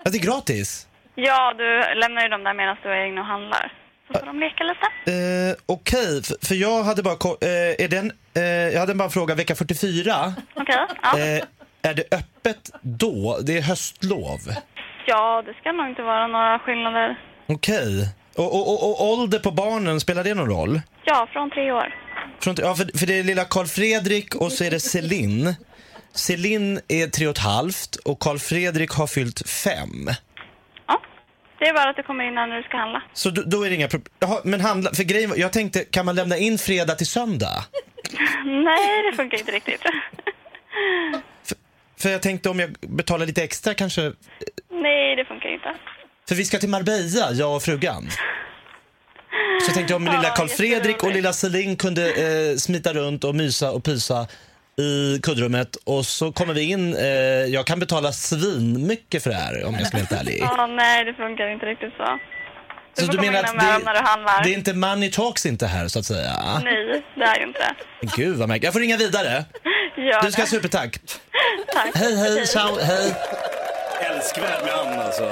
Ja, 0.05 0.11
det 0.11 0.19
är 0.19 0.23
gratis? 0.23 0.87
ja, 1.14 1.55
du 1.59 1.95
lämnar 2.00 2.23
ju 2.23 2.28
dem 2.28 2.45
där 2.45 2.55
medan 2.55 2.76
du 2.83 2.88
är 2.88 3.07
inne 3.07 3.21
och 3.21 3.26
handlar. 3.26 3.73
Så 4.12 4.19
får 4.19 4.27
de 4.27 4.41
leka 4.41 4.65
lite. 4.65 4.87
Eh, 5.12 5.57
Okej, 5.67 6.23
för, 6.23 6.47
för 6.47 6.55
jag 6.55 6.83
hade 6.83 7.03
bara, 7.03 7.15
eh, 7.41 7.85
är 7.85 7.88
den, 7.88 8.12
eh, 8.35 8.43
jag 8.43 8.81
hade 8.81 8.95
bara 8.95 9.05
en 9.05 9.11
fråga, 9.11 9.35
vecka 9.35 9.55
44. 9.55 10.35
Okej? 10.55 10.77
Ja. 11.03 11.19
Eh, 11.19 11.43
är 11.83 11.95
det 11.95 12.05
öppet 12.15 12.71
då? 12.83 13.38
Det 13.43 13.57
är 13.59 13.62
höstlov. 13.62 14.38
ja, 15.07 15.43
det 15.47 15.55
ska 15.55 15.73
nog 15.73 15.88
inte 15.88 16.03
vara 16.03 16.27
några 16.27 16.59
skillnader. 16.59 17.19
Okej. 17.49 18.09
Och, 18.37 18.55
och, 18.55 18.69
och, 18.73 18.91
och 18.91 19.07
ålder 19.12 19.38
på 19.38 19.50
barnen, 19.50 20.00
spelar 20.00 20.25
det 20.25 20.35
någon 20.35 20.49
roll? 20.49 20.81
Ja, 21.05 21.29
från 21.33 21.50
tre 21.50 21.73
år. 21.73 21.95
Från, 22.41 22.55
ja, 22.59 22.75
för, 22.75 22.99
för 22.99 23.07
det 23.07 23.19
är 23.19 23.23
lilla 23.25 23.45
Karl 23.45 23.67
Fredrik 23.67 24.35
och 24.35 24.53
så 24.53 24.65
är 24.65 24.71
det 24.71 24.81
Celine. 24.81 25.55
Celine 26.15 26.81
är 26.88 27.07
tre 27.07 27.27
och 27.27 27.31
ett 27.37 27.38
halvt 27.45 27.97
och 27.97 28.19
Karl 28.21 28.38
Fredrik 28.38 28.91
har 28.91 29.07
fyllt 29.07 29.49
fem. 29.49 30.09
Det 31.59 31.69
är 31.69 31.73
bara 31.75 31.91
att 31.91 31.97
du 31.97 32.03
kommer 32.03 32.25
in 32.29 32.35
när 32.35 32.57
du 32.57 32.62
ska 32.62 32.77
handla. 32.77 33.03
Så 33.12 33.31
då, 33.31 33.43
då 33.47 33.62
är 33.62 33.69
det 33.71 33.75
inga 33.77 33.88
problem. 33.88 34.12
Jaha, 34.21 34.41
men 34.45 34.61
handla, 34.61 34.91
för 34.95 35.03
grejen 35.05 35.31
var- 35.31 35.37
jag 35.37 35.53
tänkte, 35.53 35.85
kan 35.85 36.07
man 36.07 36.15
lämna 36.15 36.37
in 36.37 36.59
fredag 36.59 36.95
till 36.95 37.07
söndag? 37.07 37.65
Nej, 38.45 39.03
det 39.11 39.17
funkar 39.17 39.38
inte 39.38 39.53
riktigt. 39.53 39.81
För 42.00 42.09
jag 42.11 42.23
tänkte 42.23 42.49
om 42.50 42.59
jag 42.61 42.71
betalar 42.81 43.27
lite 43.27 43.43
extra 43.43 43.75
kanske, 43.75 44.12
Nej, 44.71 45.17
det 45.17 45.25
funkar 45.25 45.49
inte. 45.55 45.75
för 46.29 46.35
vi 46.35 46.45
ska 46.45 46.59
till 46.59 46.69
Marbella, 46.69 47.33
jag 47.33 47.57
och 47.57 47.62
frugan. 47.62 48.09
Så 49.62 49.69
jag 49.69 49.75
tänkte 49.75 49.95
om 49.95 50.05
lilla 50.12 50.23
Ja, 50.25 50.35
Karl 50.37 50.49
Fredrik 50.49 50.83
och 50.85 50.88
jätteroligt. 50.91 51.17
lilla 51.17 51.33
Celine 51.33 51.77
kunde 51.77 52.03
eh, 52.50 52.57
smita 52.57 52.93
runt 52.93 53.25
och 53.25 53.35
mysa 53.35 53.71
och 53.71 53.85
pysa 53.85 54.27
i 54.79 55.21
kuddrummet 55.23 55.77
och 55.85 56.07
så 56.07 56.33
kommer 56.33 56.55
vi 56.55 56.63
in, 56.63 56.97
eh, 56.97 57.05
jag 57.47 57.67
kan 57.67 57.79
betala 57.81 58.13
svin 58.13 58.87
mycket 58.87 59.23
för 59.23 59.31
det 59.31 59.37
här 59.37 59.65
om 59.67 59.75
jag 59.75 59.87
ska 59.87 59.97
vara 59.97 60.07
helt 60.07 60.21
ärlig. 60.21 60.39
Ja, 60.57 60.67
nej, 60.67 61.05
det 61.05 61.15
funkar 61.15 61.49
inte 61.53 61.67
riktigt 61.67 61.93
så. 61.97 62.19
Du 62.97 63.03
Så 63.05 63.07
får 63.07 63.13
du 63.13 63.19
komma 63.19 63.31
menar 63.33 63.39
in 63.53 63.59
att 63.61 63.73
dem 63.75 63.83
när 63.85 63.95
du 63.95 64.01
handlar. 64.09 64.39
det, 64.43 64.49
det 64.49 64.55
är 64.55 64.59
inte 64.59 64.75
money 64.75 65.11
talks 65.11 65.47
inte 65.47 65.67
här 65.67 65.89
så 65.89 65.99
att 65.99 66.05
säga? 66.07 66.61
Nej, 66.65 67.03
det 67.17 67.25
är 67.25 67.37
ju 67.41 67.47
inte. 67.47 67.75
Gud 68.17 68.37
vad 68.37 68.49
märkligt. 68.49 68.65
Jag 68.65 68.73
får 68.73 68.81
ringa 68.81 68.97
vidare. 68.97 69.45
Gör 69.97 70.23
Du 70.23 70.33
ska 70.33 70.43
ha 70.43 70.47
det. 70.47 70.51
supertack. 70.51 70.99
Tack. 71.75 71.91
Hej 71.95 72.17
hej, 72.17 72.47
ciao, 72.47 72.79
hej. 72.83 73.15
Älskvärd 74.00 74.64
med 74.64 74.75
Anna 74.75 75.02
alltså. 75.02 75.31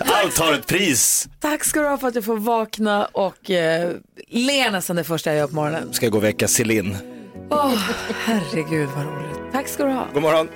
Allt 0.00 0.38
har 0.38 0.52
ett 0.52 0.66
pris. 0.66 1.28
Tack 1.40 1.64
ska 1.64 1.80
du 1.80 1.88
ha 1.88 1.98
för 1.98 2.08
att 2.08 2.14
jag 2.14 2.24
får 2.24 2.36
vakna 2.36 3.04
och 3.12 3.50
eh, 3.50 3.90
le 4.28 4.70
nästan 4.70 4.96
det 4.96 5.04
första 5.04 5.30
jag 5.30 5.38
gör 5.38 5.46
på 5.46 5.54
morgonen. 5.54 5.92
Ska 5.92 6.08
gå 6.08 6.16
och 6.18 6.24
väcka 6.24 6.48
Celine. 6.48 6.96
Åh, 7.50 7.74
herregud 8.24 8.88
vad 8.96 9.06
roligt. 9.06 9.52
Tack 9.52 9.68
ska 9.68 9.84
du 9.84 9.92
ha. 9.92 10.06
God 10.12 10.22
morgon. 10.22 10.48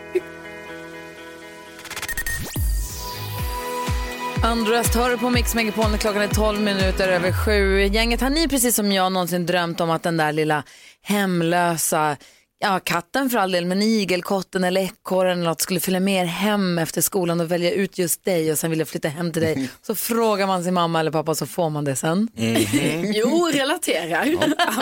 Andras 4.42 4.94
hör 4.94 5.16
på 5.16 5.30
Mix 5.30 5.54
Megapol 5.54 5.90
när 5.90 5.98
klockan 5.98 6.22
är 6.22 6.28
12 6.28 6.60
minuter 6.60 7.08
över 7.08 7.32
sju. 7.32 7.82
Gänget, 7.82 8.20
har 8.20 8.30
ni 8.30 8.48
precis 8.48 8.74
som 8.76 8.92
jag 8.92 9.12
någonsin 9.12 9.46
drömt 9.46 9.80
om 9.80 9.90
att 9.90 10.02
den 10.02 10.16
där 10.16 10.32
lilla 10.32 10.62
hemlösa, 11.02 12.16
ja 12.58 12.80
katten 12.84 13.30
för 13.30 13.38
all 13.38 13.52
del, 13.52 13.64
men 13.66 13.82
igelkotten 13.82 14.64
eller 14.64 14.80
ekorren 14.80 15.38
eller 15.38 15.50
något 15.50 15.60
skulle 15.60 15.80
följa 15.80 16.00
med 16.00 16.22
er 16.22 16.26
hem 16.26 16.78
efter 16.78 17.00
skolan 17.00 17.40
och 17.40 17.50
välja 17.50 17.72
ut 17.72 17.98
just 17.98 18.24
dig 18.24 18.52
och 18.52 18.58
sen 18.58 18.70
vilja 18.70 18.86
flytta 18.86 19.08
hem 19.08 19.32
till 19.32 19.42
dig. 19.42 19.70
Så 19.82 19.94
frågar 19.94 20.46
man 20.46 20.64
sin 20.64 20.74
mamma 20.74 21.00
eller 21.00 21.10
pappa 21.10 21.34
så 21.34 21.46
får 21.46 21.70
man 21.70 21.84
det 21.84 21.96
sen. 21.96 22.28
Jo, 23.14 23.48
relaterar. 23.52 24.34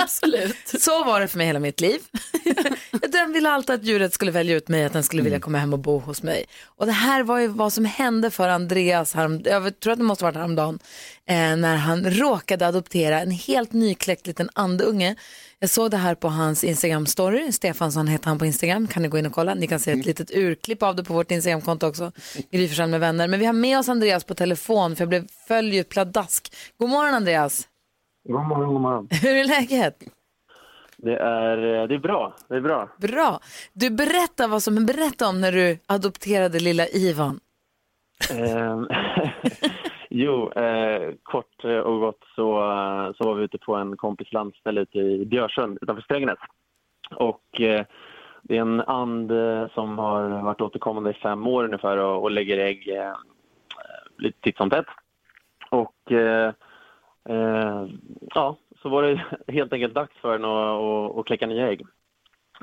Absolut. 0.02 0.56
Så 0.80 1.04
var 1.04 1.21
det 1.21 1.28
för 1.28 1.38
mig 1.38 1.47
hela 1.47 1.59
mitt 1.61 1.80
liv. 1.80 2.00
Jag 3.02 3.11
drömde 3.11 3.37
ville 3.37 3.50
alltid 3.50 3.75
att 3.75 3.85
djuret 3.85 4.14
skulle 4.14 4.30
välja 4.30 4.56
ut 4.56 4.68
mig, 4.68 4.85
att 4.85 4.92
den 4.92 5.02
skulle 5.02 5.23
vilja 5.23 5.40
komma 5.40 5.59
hem 5.59 5.73
och 5.73 5.78
bo 5.78 5.99
hos 5.99 6.23
mig. 6.23 6.45
Och 6.64 6.87
det 6.87 6.92
här 6.92 7.23
var 7.23 7.38
ju 7.38 7.47
vad 7.47 7.73
som 7.73 7.85
hände 7.85 8.30
för 8.30 8.49
Andreas, 8.49 9.14
härom, 9.14 9.42
jag 9.45 9.80
tror 9.80 9.92
att 9.92 9.99
det 9.99 10.04
måste 10.04 10.25
ha 10.25 10.30
varit 10.30 10.37
häromdagen, 10.37 10.78
eh, 11.28 11.56
när 11.56 11.76
han 11.76 12.11
råkade 12.11 12.66
adoptera 12.66 13.21
en 13.21 13.30
helt 13.30 13.73
nykläckt 13.73 14.26
liten 14.26 14.50
andunge. 14.52 15.16
Jag 15.59 15.71
såg 15.71 15.91
det 15.91 15.97
här 15.97 16.15
på 16.15 16.29
hans 16.29 16.65
Instagram-story, 16.65 17.53
Stefansson 17.53 18.09
heter 18.09 18.29
han 18.29 18.39
på 18.39 18.47
Instagram, 18.47 18.87
kan 18.87 19.03
ni 19.03 19.09
gå 19.09 19.19
in 19.19 19.27
och 19.27 19.33
kolla. 19.33 19.55
Ni 19.55 19.67
kan 19.67 19.81
se 19.81 19.93
ett 19.93 20.07
litet 20.07 20.31
urklipp 20.31 20.83
av 20.83 20.97
det 20.97 21.05
på 21.05 21.15
vårt 21.15 21.31
Instagram-konto 21.31 21.87
också, 21.87 22.13
Gry 22.51 22.87
med 22.87 23.01
vänner. 23.01 23.29
Men 23.29 23.41
vi 23.41 23.47
har 23.47 23.53
med 23.53 23.79
oss 23.79 23.89
Andreas 23.89 24.25
på 24.25 24.35
telefon, 24.35 24.97
för 24.97 25.03
jag 25.03 25.09
blev 25.09 25.27
följd 25.49 25.75
ju 25.75 25.85
pladask. 25.85 26.53
God 26.79 26.91
morgon 26.91 27.15
Andreas, 27.15 27.69
God 28.29 28.47
morgon, 28.47 28.73
god 28.73 28.81
morgon. 28.81 29.09
hur 29.23 29.37
är 29.37 29.45
läget? 29.45 29.97
Det 30.97 31.17
är, 31.17 31.89
det 31.89 31.95
är 31.95 31.99
bra. 31.99 32.37
Det 32.49 32.55
är 32.55 32.61
bra. 32.61 32.89
Bra. 32.99 33.41
Du 33.73 33.91
berättar 33.91 34.49
vad 34.49 34.63
som 34.63 34.87
berätta 34.87 35.29
om 35.29 35.41
när 35.41 35.53
du 35.53 35.79
adopterade 35.87 36.61
lilla 36.61 36.87
Ivan. 36.89 37.41
Jo, 40.18 40.52
eh, 40.52 41.14
kort 41.23 41.64
eh, 41.64 41.78
och 41.78 42.00
gott 42.00 42.25
så, 42.35 42.73
eh, 42.73 43.12
så 43.12 43.25
var 43.25 43.35
vi 43.35 43.44
ute 43.44 43.58
på 43.58 43.75
en 43.75 43.96
kompis 43.96 44.32
landställe 44.32 44.80
ute 44.80 44.99
i 44.99 45.26
Björsund 45.26 45.78
utanför 45.80 46.02
Strängnäs. 46.02 46.38
Och 47.16 47.61
eh, 47.61 47.87
det 48.42 48.56
är 48.56 48.61
en 48.61 48.80
and 48.80 49.30
eh, 49.30 49.68
som 49.75 49.99
har 49.99 50.42
varit 50.42 50.61
återkommande 50.61 51.11
i 51.11 51.14
fem 51.14 51.46
år 51.46 51.64
ungefär 51.64 51.96
och, 51.96 52.23
och 52.23 52.30
lägger 52.30 52.58
ägg 52.58 52.88
eh, 52.88 53.14
lite 54.18 54.40
titt 54.40 54.56
som 54.56 54.70
tätt. 54.70 54.87
Och 55.70 56.12
eh, 56.12 56.52
eh, 57.28 57.87
ja, 58.35 58.56
så 58.82 58.88
var 58.88 59.02
det 59.02 59.25
helt 59.52 59.73
enkelt 59.73 59.94
dags 59.94 60.16
för 60.20 60.32
den 60.32 60.44
att, 60.44 60.80
att, 60.80 61.18
att 61.18 61.26
kläcka 61.26 61.46
nya 61.46 61.68
ägg. 61.68 61.87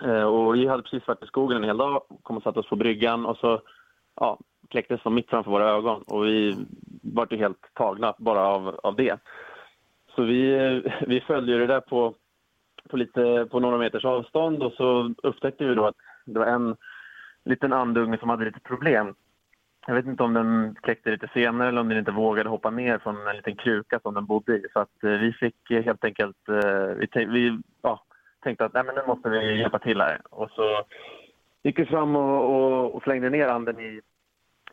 Eh, 0.03 0.24
och 0.24 0.55
vi 0.55 0.67
hade 0.67 0.83
precis 0.83 1.07
varit 1.07 1.24
i 1.24 1.27
skogen 1.27 1.57
en 1.57 1.63
hel 1.63 1.77
dag, 1.77 2.03
kom 2.24 2.38
och 2.38 2.43
satte 2.43 2.60
oss 2.60 2.69
på 2.69 2.75
bryggan 2.75 3.25
och 3.25 3.38
så 3.38 3.62
ja, 4.15 4.39
kläcktes 4.69 5.03
de 5.03 5.15
mitt 5.15 5.29
framför 5.29 5.51
våra 5.51 5.69
ögon 5.69 6.01
och 6.01 6.25
vi 6.25 6.65
vart 7.03 7.31
ju 7.31 7.38
helt 7.38 7.74
tagna 7.74 8.15
bara 8.17 8.39
av, 8.39 8.79
av 8.83 8.95
det. 8.95 9.19
Så 10.15 10.24
vi, 10.24 10.81
vi 11.07 11.22
följde 11.22 11.57
det 11.57 11.67
där 11.67 11.81
på, 11.81 12.15
på, 12.89 12.98
lite, 12.98 13.48
på 13.51 13.60
några 13.60 13.77
meters 13.77 14.05
avstånd 14.05 14.63
och 14.63 14.74
så 14.74 15.13
upptäckte 15.24 15.65
vi 15.65 15.75
då 15.75 15.86
att 15.86 15.95
det 16.25 16.39
var 16.39 16.45
en 16.45 16.75
liten 17.45 17.74
andunge 17.74 18.17
som 18.17 18.29
hade 18.29 18.45
lite 18.45 18.60
problem. 18.60 19.15
Jag 19.88 19.95
vet 19.95 20.05
inte 20.05 20.24
om 20.24 20.33
den 20.33 20.75
kläckte 20.81 21.12
lite 21.12 21.29
senare 21.33 21.67
eller 21.69 21.81
om 21.81 21.89
den 21.89 21.98
inte 21.98 22.12
vågade 22.12 22.50
hoppa 22.50 22.69
ner 22.69 22.98
från 22.98 23.27
en 23.27 23.36
liten 23.36 23.55
kruka 23.55 24.00
som 24.00 24.13
den 24.13 24.25
bodde 24.25 24.55
i. 24.57 24.65
Så 24.74 24.79
att 24.79 25.03
eh, 25.03 25.10
vi 25.10 25.33
fick 25.33 25.55
helt 25.69 26.03
enkelt, 26.03 26.50
eh, 26.50 26.88
vi, 26.88 27.25
vi 27.25 27.60
ja, 27.81 28.03
tänkte 28.43 28.65
att 28.65 28.74
nej, 28.74 28.83
men 28.83 28.95
nu 28.95 29.01
måste 29.07 29.29
vi 29.29 29.60
hjälpa 29.60 29.79
till 29.79 30.01
här. 30.01 30.22
Och 30.29 30.50
så 30.51 30.83
gick 31.63 31.79
vi 31.79 31.86
fram 31.86 32.15
och, 32.15 32.55
och, 32.55 32.95
och 32.95 33.03
slängde 33.03 33.29
ner 33.29 33.48
anden 33.48 33.79
i, 33.79 34.01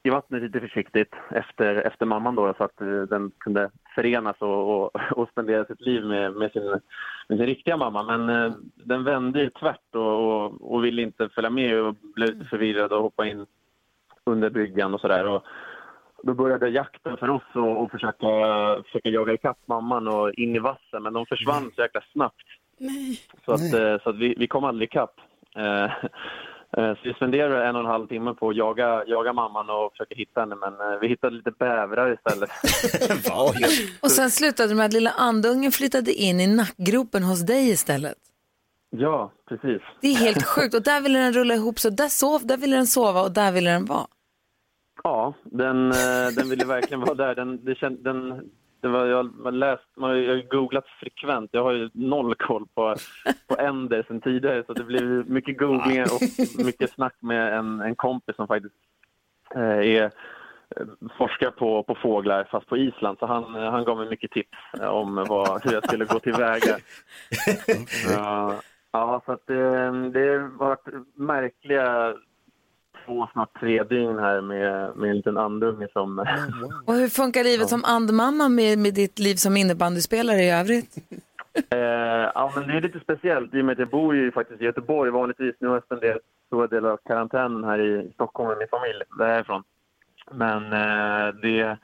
i 0.02 0.10
vattnet 0.10 0.42
lite 0.42 0.60
försiktigt 0.60 1.14
efter, 1.30 1.74
efter 1.74 2.06
mamman 2.06 2.34
då 2.34 2.54
så 2.58 2.64
att 2.64 2.80
eh, 2.80 3.02
den 3.02 3.30
kunde 3.38 3.70
förenas 3.94 4.36
och, 4.38 4.84
och, 4.84 5.00
och 5.10 5.28
spendera 5.28 5.64
sitt 5.64 5.80
liv 5.80 6.04
med, 6.04 6.32
med, 6.32 6.52
sin, 6.52 6.80
med 7.28 7.38
sin 7.38 7.46
riktiga 7.46 7.76
mamma. 7.76 8.02
Men 8.02 8.28
eh, 8.28 8.52
den 8.74 9.04
vände 9.04 9.40
ju 9.40 9.50
tvärt 9.50 9.94
och, 9.94 10.44
och, 10.44 10.72
och 10.74 10.84
ville 10.84 11.02
inte 11.02 11.28
följa 11.28 11.50
med 11.50 11.80
och 11.82 11.94
blev 12.14 12.34
lite 12.34 12.44
förvirrad 12.44 12.92
och 12.92 13.02
hoppa 13.02 13.26
in 13.26 13.46
under 14.24 14.50
bryggan 14.50 14.94
och 14.94 15.00
sådär. 15.00 15.26
Och 15.28 15.44
Då 16.22 16.34
började 16.34 16.68
jakten 16.68 17.16
för 17.16 17.30
oss 17.30 17.42
och, 17.54 17.82
och 17.82 17.90
försöka, 17.90 18.26
försöka 18.84 19.08
jaga 19.08 19.32
ikapp 19.32 19.58
mamman 19.66 20.08
och 20.08 20.32
in 20.34 20.56
i 20.56 20.58
vassen 20.58 21.02
men 21.02 21.12
de 21.12 21.26
försvann 21.26 21.70
så 21.74 21.82
jäkla 21.82 22.00
snabbt. 22.12 22.46
Så 23.44 23.52
att, 23.52 23.74
eh, 23.74 24.02
så 24.02 24.10
att 24.10 24.16
vi, 24.16 24.34
vi 24.38 24.46
kom 24.46 24.64
aldrig 24.64 24.88
ikapp. 24.88 25.20
Eh, 26.76 26.94
Så 26.94 27.00
vi 27.04 27.14
spenderade 27.14 27.64
en 27.66 27.74
och 27.76 27.80
en 27.80 27.86
halv 27.86 28.06
timme 28.06 28.34
på 28.34 28.48
att 28.48 28.56
jaga, 28.56 29.04
jaga 29.06 29.32
mamman 29.32 29.70
och 29.70 29.92
försöka 29.92 30.14
hitta 30.14 30.40
henne 30.40 30.56
men 30.56 30.72
eh, 30.72 30.98
vi 31.00 31.08
hittade 31.08 31.36
lite 31.36 31.50
bävrar 31.50 32.12
istället. 32.14 32.50
Och 34.02 34.10
sen 34.10 34.30
slutade 34.30 34.68
det 34.68 34.74
med 34.74 34.86
att 34.86 34.92
lilla 34.92 35.10
andungen 35.10 35.72
flyttade 35.72 36.12
in 36.12 36.40
i 36.40 36.46
nackgropen 36.46 37.22
hos 37.22 37.46
dig 37.46 37.70
istället. 37.70 38.16
Ja, 38.96 39.32
precis. 39.48 39.82
Det 40.00 40.08
är 40.08 40.14
helt 40.16 40.46
sjukt 40.54 40.74
och 40.74 40.82
där 40.82 41.00
ville 41.00 41.18
den 41.18 41.32
rulla 41.32 41.54
ihop 41.54 41.78
så 41.78 41.90
där, 41.90 42.08
sov, 42.08 42.46
där 42.46 42.56
ville 42.56 42.76
den 42.76 42.86
sova 42.86 43.22
och 43.22 43.32
där 43.32 43.52
ville 43.52 43.70
den 43.70 43.84
vara. 43.84 44.06
Ja, 45.02 45.34
den, 45.44 45.90
eh, 45.90 46.28
den 46.36 46.48
ville 46.50 46.64
verkligen 46.64 47.00
vara 47.00 47.14
där. 47.14 47.34
Den, 47.34 47.64
det 47.64 47.74
känd, 47.74 48.04
den, 48.04 48.40
det 48.82 48.88
var, 48.88 49.06
jag 49.06 49.16
har 49.16 49.50
läst, 49.52 49.82
man 49.96 50.10
har 50.10 50.16
jag 50.16 50.34
har 50.34 50.42
googlat 50.42 50.86
frekvent. 51.00 51.50
Jag 51.52 51.62
har 51.62 51.72
ju 51.72 51.90
noll 51.92 52.34
koll 52.34 52.66
på, 52.74 52.94
på 53.48 53.56
änder 53.56 54.02
sedan 54.02 54.20
tidigare 54.20 54.64
så 54.66 54.72
det 54.72 54.84
blev 54.84 55.30
mycket 55.30 55.58
googlingar 55.58 56.04
och 56.04 56.64
mycket 56.64 56.90
snack 56.90 57.14
med 57.20 57.58
en, 57.58 57.80
en 57.80 57.94
kompis 57.94 58.36
som 58.36 58.46
faktiskt 58.46 58.74
eh, 59.54 59.62
är 59.62 60.04
eh, 60.04 60.10
forskar 61.18 61.50
på, 61.50 61.82
på 61.82 61.94
fåglar 61.94 62.48
fast 62.50 62.66
på 62.66 62.76
Island 62.76 63.18
så 63.18 63.26
han, 63.26 63.56
eh, 63.56 63.70
han 63.70 63.84
gav 63.84 63.96
mig 63.96 64.08
mycket 64.08 64.30
tips 64.30 64.58
eh, 64.80 64.88
om 64.88 65.24
vad, 65.28 65.64
hur 65.64 65.72
jag 65.72 65.84
skulle 65.84 66.04
gå 66.04 66.18
tillväga. 66.18 66.76
Ja, 68.16 68.54
ja, 68.92 69.22
så 69.26 69.32
att 69.32 69.46
det, 69.46 69.90
det 70.10 70.38
har 70.38 70.58
varit 70.58 70.86
märkliga 71.14 72.14
två, 73.10 73.28
snart 73.32 73.60
tre 73.60 73.82
dygn 73.82 74.18
här 74.18 74.40
med, 74.40 74.96
med 74.96 75.10
en 75.10 75.16
liten 75.16 75.36
andunge 75.36 75.88
som... 75.92 76.18
Och 76.86 76.94
hur 76.94 77.08
funkar 77.08 77.44
livet 77.44 77.68
som 77.68 77.84
andmamma 77.84 78.48
med, 78.48 78.78
med 78.78 78.94
ditt 78.94 79.18
liv 79.18 79.34
som 79.34 79.56
innebandyspelare 79.56 80.42
i 80.42 80.50
övrigt? 80.50 80.96
Eh, 81.70 81.78
ja, 82.34 82.52
men 82.54 82.68
det 82.68 82.76
är 82.76 82.80
lite 82.80 83.00
speciellt 83.00 83.54
i 83.54 83.60
och 83.60 83.64
med 83.64 83.72
att 83.72 83.78
jag 83.78 83.88
bor 83.88 84.16
ju 84.16 84.32
faktiskt 84.32 84.62
i 84.62 84.64
Göteborg 84.64 85.10
vanligtvis. 85.10 85.54
Nu 85.58 85.68
har 85.68 85.74
jag 85.74 85.84
spenderat 85.84 86.22
stora 86.46 86.66
delar 86.66 86.90
av 86.90 86.98
karantänen 87.04 87.64
här 87.64 87.78
i 87.78 88.10
Stockholm 88.14 88.48
med 88.48 88.58
min 88.58 88.68
familj 88.68 89.02
därifrån. 89.18 89.62
Men 90.32 90.62
eh, 90.72 91.34
det, 91.42 91.78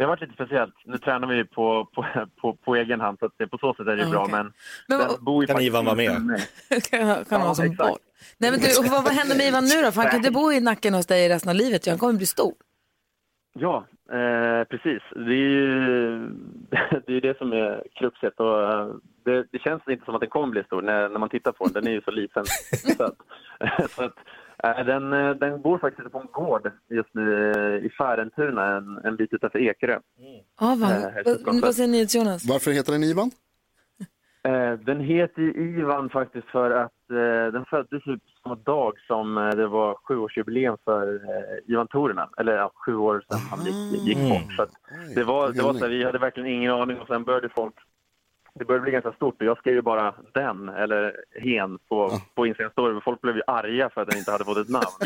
det 0.00 0.04
har 0.04 0.08
varit 0.08 0.20
lite 0.20 0.34
speciellt. 0.34 0.74
Nu 0.84 0.98
tränar 0.98 1.28
vi 1.28 1.44
på, 1.44 1.88
på, 1.94 2.06
på, 2.40 2.56
på 2.64 2.76
egen 2.76 3.00
hand 3.00 3.18
så 3.18 3.26
att 3.26 3.32
det, 3.36 3.46
på 3.46 3.58
så 3.58 3.74
sätt 3.74 3.86
är 3.86 3.96
det 3.96 4.06
bra. 4.06 4.22
Okej. 4.22 4.32
Men, 4.32 4.52
Men 4.88 4.98
den 4.98 5.24
bor 5.24 5.42
ju 5.42 5.46
Kan 5.46 5.60
Ivan 5.60 5.84
vara 5.84 5.94
med? 5.94 6.06
kan 6.90 7.24
kan 7.24 7.40
vara 7.40 7.54
som 7.54 7.64
exakt. 7.64 7.98
Nej, 8.38 8.50
men 8.50 8.60
du, 8.60 8.78
och 8.78 8.84
vad, 8.84 9.04
vad 9.04 9.12
händer 9.12 9.36
med 9.36 9.46
Ivan 9.46 9.64
nu 9.64 9.82
då? 9.82 9.90
För 9.92 10.00
han 10.00 10.10
kan 10.10 10.18
inte 10.18 10.30
bo 10.30 10.52
i 10.52 10.60
nacken 10.60 10.94
hos 10.94 11.06
dig 11.06 11.28
resten 11.28 11.50
av 11.50 11.56
livet. 11.56 11.86
Han 11.86 11.98
kommer 11.98 12.14
bli 12.14 12.26
stor. 12.26 12.54
Ja, 13.52 13.86
eh, 14.12 14.64
precis. 14.64 15.02
Det 15.14 15.34
är 15.34 15.50
ju 15.58 15.78
det, 17.06 17.12
är 17.16 17.20
det 17.20 17.38
som 17.38 17.52
är 17.52 17.82
kruxet. 17.94 18.40
Och, 18.40 18.62
eh, 18.62 18.88
det, 19.24 19.46
det 19.52 19.58
känns 19.58 19.82
inte 19.88 20.04
som 20.04 20.14
att 20.14 20.20
den 20.20 20.30
kommer 20.30 20.46
bli 20.46 20.64
stor 20.64 20.82
när, 20.82 21.08
när 21.08 21.18
man 21.18 21.28
tittar 21.28 21.52
på 21.52 21.64
den. 21.64 21.72
Den 21.72 21.86
är 21.86 21.90
ju 21.90 22.02
så 22.02 22.10
liten. 22.10 22.44
så 22.96 23.04
att, 23.04 23.16
så 23.90 24.04
att, 24.04 24.16
den, 24.62 25.12
eh, 25.12 25.30
den 25.30 25.62
bor 25.62 25.78
faktiskt 25.78 26.12
på 26.12 26.18
en 26.18 26.26
gård 26.32 26.70
just 26.88 27.14
nu 27.14 27.50
eh, 27.50 27.86
i 27.86 27.90
Färentuna, 27.98 28.76
en, 28.76 29.00
en 29.04 29.16
bit 29.16 29.32
utanför 29.32 29.58
Ekerö. 29.58 29.98
Ja, 30.60 30.72
Eh, 30.72 31.36
vad, 31.44 31.60
vad, 31.60 31.74
säger 31.74 31.88
ni 31.88 32.06
Jonas? 32.08 32.48
Varför 32.48 32.70
heter 32.70 32.92
den 32.92 33.04
Ivan? 33.04 33.30
Eh, 34.44 34.72
den 34.72 35.00
heter 35.00 35.42
Ivan 35.58 36.10
faktiskt 36.10 36.46
för 36.46 36.70
att 36.70 37.10
eh, 37.10 37.52
den 37.52 37.64
föddes 37.64 38.02
samma 38.42 38.54
dag 38.54 38.92
som 39.06 39.38
eh, 39.38 39.48
det 39.48 39.66
var 39.66 39.94
sjuårsjubileum 40.04 40.76
för 40.84 41.14
eh, 41.14 41.72
Ivan 41.72 41.88
Torinen. 41.88 42.28
Eller 42.38 42.52
ja, 42.52 42.72
sju 42.74 42.96
år 42.96 43.24
sedan 43.28 43.38
han 43.50 43.64
gick, 43.66 44.06
gick 44.06 44.30
bort. 44.30 44.52
Så 44.56 44.62
att 44.62 44.70
det 45.14 45.24
var, 45.24 45.52
det 45.52 45.62
var 45.62 45.74
så 45.74 45.78
här, 45.78 45.88
vi 45.88 46.04
hade 46.04 46.18
verkligen 46.18 46.48
ingen 46.48 46.72
aning 46.72 46.98
och 47.00 47.06
sen 47.06 47.24
började 47.24 47.48
folk 47.48 47.74
det 48.54 48.64
började 48.64 48.82
bli 48.82 48.92
ganska 48.92 49.12
stort 49.12 49.40
och 49.40 49.46
jag 49.46 49.58
skrev 49.58 49.74
ju 49.74 49.82
bara 49.82 50.14
den 50.34 50.68
eller 50.68 51.16
hen 51.40 51.78
på, 51.88 52.20
på 52.34 52.46
Instagram 52.46 52.72
story 52.72 53.00
folk 53.04 53.20
blev 53.20 53.36
ju 53.36 53.42
arga 53.46 53.90
för 53.90 54.00
att 54.00 54.08
den 54.08 54.18
inte 54.18 54.30
hade 54.30 54.44
fått 54.44 54.58
ett 54.58 54.68
namn. 54.68 54.84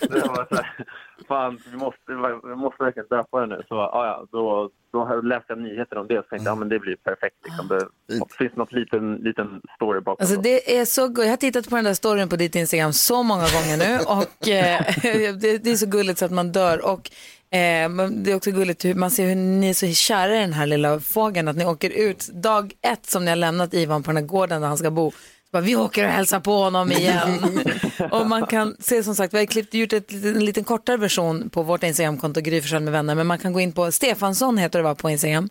det 0.00 0.28
var 0.28 0.46
så 0.48 0.54
här, 0.54 0.86
fan 1.28 1.60
vi 1.70 1.76
måste, 1.76 2.00
vi 2.44 2.54
måste 2.54 2.84
verkligen 2.84 3.08
döpa 3.08 3.40
den 3.40 3.48
nu. 3.48 3.62
Så 3.68 3.74
ja, 3.74 4.06
ja, 4.06 4.26
då, 4.32 4.70
då 4.92 5.20
läste 5.20 5.44
jag 5.48 5.58
nyheter 5.58 5.98
om 5.98 6.06
det 6.06 6.18
och 6.18 6.28
tänkte 6.28 6.48
jag, 6.48 6.52
ja 6.52 6.58
men 6.58 6.68
det 6.68 6.78
blir 6.78 6.96
perfekt. 6.96 7.36
Liksom. 7.44 7.68
Det 7.68 8.34
finns 8.38 8.56
något 8.56 8.72
liten, 8.72 9.14
liten 9.14 9.60
story 9.76 10.00
bakom. 10.00 10.22
Alltså 10.22 10.40
det 10.40 10.78
är 10.78 10.84
så 10.84 11.00
Jag 11.16 11.30
har 11.30 11.36
tittat 11.36 11.68
på 11.68 11.76
den 11.76 11.84
där 11.84 11.94
storyn 11.94 12.28
på 12.28 12.36
ditt 12.36 12.54
Instagram 12.54 12.92
så 12.92 13.22
många 13.22 13.44
gånger 13.54 13.76
nu 13.76 13.98
och 13.98 14.48
eh, 14.48 14.80
det, 15.40 15.64
det 15.64 15.70
är 15.70 15.76
så 15.76 15.86
gulligt 15.86 16.18
så 16.18 16.24
att 16.24 16.32
man 16.32 16.52
dör. 16.52 16.92
Och 16.92 17.10
eh, 17.54 17.88
men 17.88 18.22
det 18.22 18.30
är 18.30 18.36
också 18.36 18.50
gulligt 18.50 18.84
hur 18.84 18.94
man 18.94 19.10
ser 19.10 19.26
hur 19.26 19.34
ni 19.34 19.68
är 19.68 19.74
så 19.74 19.86
kära 19.86 20.36
i 20.36 20.40
den 20.40 20.52
här 20.52 20.66
lilla 20.66 21.00
fågeln. 21.00 21.48
Att 21.48 21.56
ni 21.56 21.64
åker 21.66 21.90
ut 21.90 22.28
dag 22.28 22.72
ett 22.82 23.06
som 23.06 23.24
ni 23.24 23.30
har 23.30 23.36
lämnat 23.36 23.74
Ivan 23.74 24.02
på 24.02 24.10
den 24.10 24.16
här 24.16 24.24
gården 24.24 24.60
där 24.60 24.68
han 24.68 24.78
ska 24.78 24.90
bo. 24.90 25.12
Bara, 25.52 25.62
vi 25.62 25.76
åker 25.76 26.04
och 26.04 26.10
hälsar 26.10 26.40
på 26.40 26.50
honom 26.50 26.92
igen. 26.92 27.38
och 28.10 28.26
man 28.26 28.46
kan 28.46 28.76
se 28.78 29.02
som 29.02 29.14
sagt, 29.14 29.34
vi 29.34 29.38
har 29.38 29.46
klippt 29.46 29.74
ut 29.74 29.92
ett, 29.92 30.12
en 30.12 30.44
liten 30.44 30.64
kortare 30.64 30.96
version 30.96 31.50
på 31.50 31.62
vårt 31.62 31.82
Instagramkonto 31.82 32.40
Gry 32.40 32.80
med 32.80 32.92
vänner. 32.92 33.14
Men 33.14 33.26
man 33.26 33.38
kan 33.38 33.52
gå 33.52 33.60
in 33.60 33.72
på 33.72 33.92
Stefansson 33.92 34.58
heter 34.58 34.78
det 34.78 34.82
va 34.82 34.94
på 34.94 35.10
Instagram. 35.10 35.48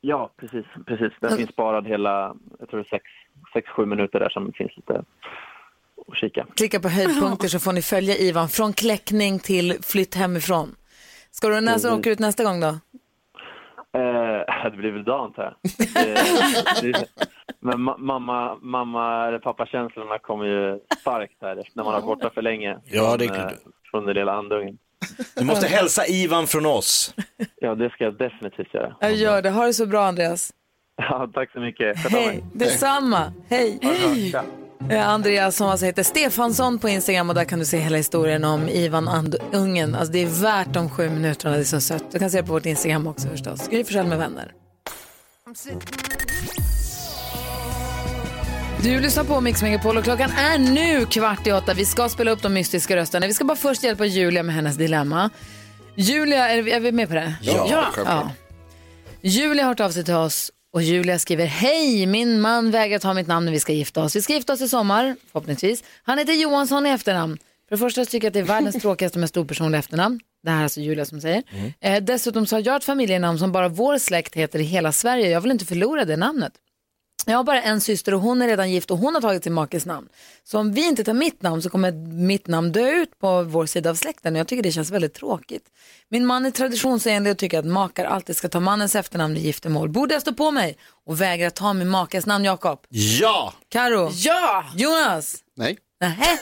Ja, 0.00 0.34
precis. 0.40 0.66
precis. 0.86 1.12
Den 1.20 1.36
finns 1.36 1.50
sparad 1.50 1.86
hela, 1.86 2.36
jag 2.58 2.68
tror 2.68 2.80
det 2.80 2.86
är 2.86 2.98
sex, 2.98 3.04
sex, 3.52 3.68
sju 3.68 3.86
minuter 3.86 4.20
där 4.20 4.28
som 4.28 4.52
finns 4.52 4.76
lite 4.76 5.04
att 6.08 6.16
kika. 6.16 6.46
Klicka 6.56 6.80
på 6.80 6.88
höjdpunkter 6.88 7.48
så 7.48 7.58
får 7.58 7.72
ni 7.72 7.82
följa 7.82 8.16
Ivan 8.16 8.48
från 8.48 8.72
kläckning 8.72 9.38
till 9.38 9.78
flytt 9.82 10.14
hemifrån. 10.14 10.74
Ska 11.36 11.48
du 11.48 11.60
när 11.60 11.92
åker 11.98 12.10
ut 12.10 12.18
nästa 12.18 12.44
gång 12.44 12.60
då? 12.60 12.66
Eh, 12.66 12.70
det 14.70 14.76
blir 14.76 14.92
väl 14.92 15.04
dagen 15.04 15.20
antar 15.24 15.56
jag. 15.62 15.70
Men 17.60 17.74
ma- 17.78 17.98
mamma, 17.98 18.58
mamma 18.62 19.26
eller 19.28 19.38
pappakänslorna 19.38 20.18
kommer 20.18 20.44
ju 20.44 20.80
starkt 21.00 21.32
här 21.40 21.54
när 21.74 21.84
man 21.84 21.94
har 21.94 22.00
varit 22.00 22.04
borta 22.06 22.30
för 22.34 22.42
länge. 22.42 22.78
Ja, 22.84 23.16
det 23.16 23.24
är 23.24 23.28
klart. 23.28 23.52
eh, 23.52 23.58
Från 23.90 24.06
den 24.06 24.14
lilla 24.14 24.32
andungen. 24.32 24.78
Du 25.36 25.44
måste 25.44 25.66
hälsa 25.66 26.06
Ivan 26.06 26.46
från 26.46 26.66
oss. 26.66 27.14
Ja, 27.56 27.74
det 27.74 27.90
ska 27.90 28.04
jag 28.04 28.18
definitivt 28.18 28.74
göra. 28.74 28.96
Jag 29.00 29.14
gör 29.14 29.42
det. 29.42 29.50
Ha 29.50 29.66
det 29.66 29.74
så 29.74 29.86
bra 29.86 30.04
Andreas. 30.06 30.52
Ja, 30.96 31.30
tack 31.34 31.52
så 31.52 31.60
mycket. 31.60 31.96
Hej, 31.98 32.44
detsamma. 32.52 33.32
Hej. 33.48 33.78
Tja. 34.32 34.44
Eh, 34.90 35.08
Andreas 35.08 35.56
som 35.56 35.68
alltså 35.68 35.86
heter 35.86 36.02
Stefansson 36.02 36.78
på 36.78 36.88
Instagram 36.88 37.28
och 37.28 37.34
där 37.34 37.44
kan 37.44 37.58
du 37.58 37.64
se 37.64 37.78
hela 37.78 37.96
historien 37.96 38.44
om 38.44 38.68
Ivan 38.68 39.08
Andungen. 39.08 39.94
Alltså 39.94 40.12
det 40.12 40.18
är 40.18 40.42
värt 40.42 40.72
de 40.72 40.90
sju 40.90 41.10
minuterna, 41.10 41.54
det 41.54 41.60
är 41.60 41.64
så 41.64 41.80
sött. 41.80 42.04
Du 42.12 42.18
kan 42.18 42.30
se 42.30 42.36
det 42.36 42.46
på 42.46 42.52
vårt 42.52 42.66
Instagram 42.66 43.06
också 43.06 43.28
förstås. 43.28 43.68
Gry 43.68 43.84
Forssell 43.84 44.06
med 44.06 44.18
vänner. 44.18 44.52
Du 48.82 49.00
lyssnar 49.00 49.24
på 49.24 49.40
Mix 49.40 49.62
Megapol 49.62 49.96
och 49.96 50.04
klockan 50.04 50.30
är 50.30 50.58
nu 50.58 51.06
kvart 51.06 51.46
i 51.46 51.52
åtta. 51.52 51.74
Vi 51.74 51.84
ska 51.84 52.08
spela 52.08 52.30
upp 52.30 52.42
de 52.42 52.52
mystiska 52.54 52.96
rösterna. 52.96 53.26
Vi 53.26 53.34
ska 53.34 53.44
bara 53.44 53.56
först 53.56 53.82
hjälpa 53.82 54.04
Julia 54.04 54.42
med 54.42 54.54
hennes 54.54 54.76
dilemma. 54.76 55.30
Julia, 55.94 56.48
är 56.48 56.62
vi, 56.62 56.72
är 56.72 56.80
vi 56.80 56.92
med 56.92 57.08
på 57.08 57.14
det? 57.14 57.34
Ja, 57.42 57.90
självklart. 57.94 58.32
Julia 59.20 59.62
har 59.64 59.68
hört 59.68 59.80
av 59.80 59.90
sig 59.90 60.04
till 60.04 60.14
oss 60.14 60.50
och 60.74 60.82
Julia 60.82 61.18
skriver 61.18 61.46
Hej, 61.46 62.06
min 62.06 62.40
man 62.40 62.70
vägrar 62.70 62.98
ta 62.98 63.14
mitt 63.14 63.26
namn 63.26 63.44
när 63.44 63.52
vi 63.52 63.60
ska 63.60 63.72
gifta 63.72 64.02
oss. 64.02 64.16
Vi 64.16 64.22
ska 64.22 64.32
gifta 64.32 64.52
oss 64.52 64.60
i 64.60 64.68
sommar, 64.68 65.16
förhoppningsvis. 65.32 65.84
Han 66.02 66.18
heter 66.18 66.32
Johansson 66.32 66.86
i 66.86 66.90
efternamn. 66.90 67.38
För 67.68 67.76
det 67.76 67.78
första 67.78 68.04
tycker 68.04 68.26
jag 68.26 68.30
att 68.30 68.34
det 68.34 68.40
är 68.40 68.44
världens 68.44 68.76
tråkigaste 68.82 69.18
och 69.18 69.20
mest 69.20 69.36
opersonliga 69.36 69.78
efternamn. 69.78 70.20
Det 70.42 70.50
här 70.50 70.58
är 70.58 70.62
alltså 70.62 70.80
Julia 70.80 71.04
som 71.04 71.20
säger. 71.20 71.42
Eh, 71.80 72.02
dessutom 72.02 72.46
så 72.46 72.56
har 72.56 72.62
jag 72.66 72.76
ett 72.76 72.84
familjenamn 72.84 73.38
som 73.38 73.52
bara 73.52 73.68
vår 73.68 73.98
släkt 73.98 74.34
heter 74.34 74.58
i 74.58 74.62
hela 74.62 74.92
Sverige. 74.92 75.28
Jag 75.28 75.40
vill 75.40 75.50
inte 75.50 75.64
förlora 75.64 76.04
det 76.04 76.16
namnet. 76.16 76.52
Jag 77.26 77.36
har 77.36 77.44
bara 77.44 77.62
en 77.62 77.80
syster 77.80 78.14
och 78.14 78.20
hon 78.20 78.42
är 78.42 78.46
redan 78.46 78.70
gift 78.70 78.90
och 78.90 78.98
hon 78.98 79.14
har 79.14 79.20
tagit 79.22 79.44
sin 79.44 79.52
makes 79.52 79.86
namn. 79.86 80.08
Så 80.44 80.58
om 80.58 80.72
vi 80.72 80.88
inte 80.88 81.04
tar 81.04 81.14
mitt 81.14 81.42
namn 81.42 81.62
så 81.62 81.70
kommer 81.70 81.92
mitt 82.26 82.46
namn 82.46 82.72
dö 82.72 82.90
ut 82.90 83.18
på 83.18 83.42
vår 83.42 83.66
sida 83.66 83.90
av 83.90 83.94
släkten 83.94 84.34
och 84.34 84.40
jag 84.40 84.48
tycker 84.48 84.62
det 84.62 84.72
känns 84.72 84.90
väldigt 84.90 85.14
tråkigt. 85.14 85.64
Min 86.08 86.26
man 86.26 86.46
är 86.46 86.50
traditionsenlig 86.50 87.30
och 87.30 87.38
tycker 87.38 87.58
att 87.58 87.64
makar 87.64 88.04
alltid 88.04 88.36
ska 88.36 88.48
ta 88.48 88.60
mannens 88.60 88.94
efternamn 88.94 89.36
i 89.36 89.40
giftermål. 89.40 89.88
Borde 89.88 90.14
jag 90.14 90.22
stå 90.22 90.34
på 90.34 90.50
mig 90.50 90.76
och 91.06 91.20
vägra 91.20 91.50
ta 91.50 91.72
min 91.72 91.88
makas 91.88 92.26
namn, 92.26 92.44
Jakob? 92.44 92.78
Ja! 92.88 93.54
Karo? 93.68 94.10
Ja! 94.12 94.64
Jonas? 94.76 95.36
Nej. 95.56 95.78
Nähä? 96.00 96.38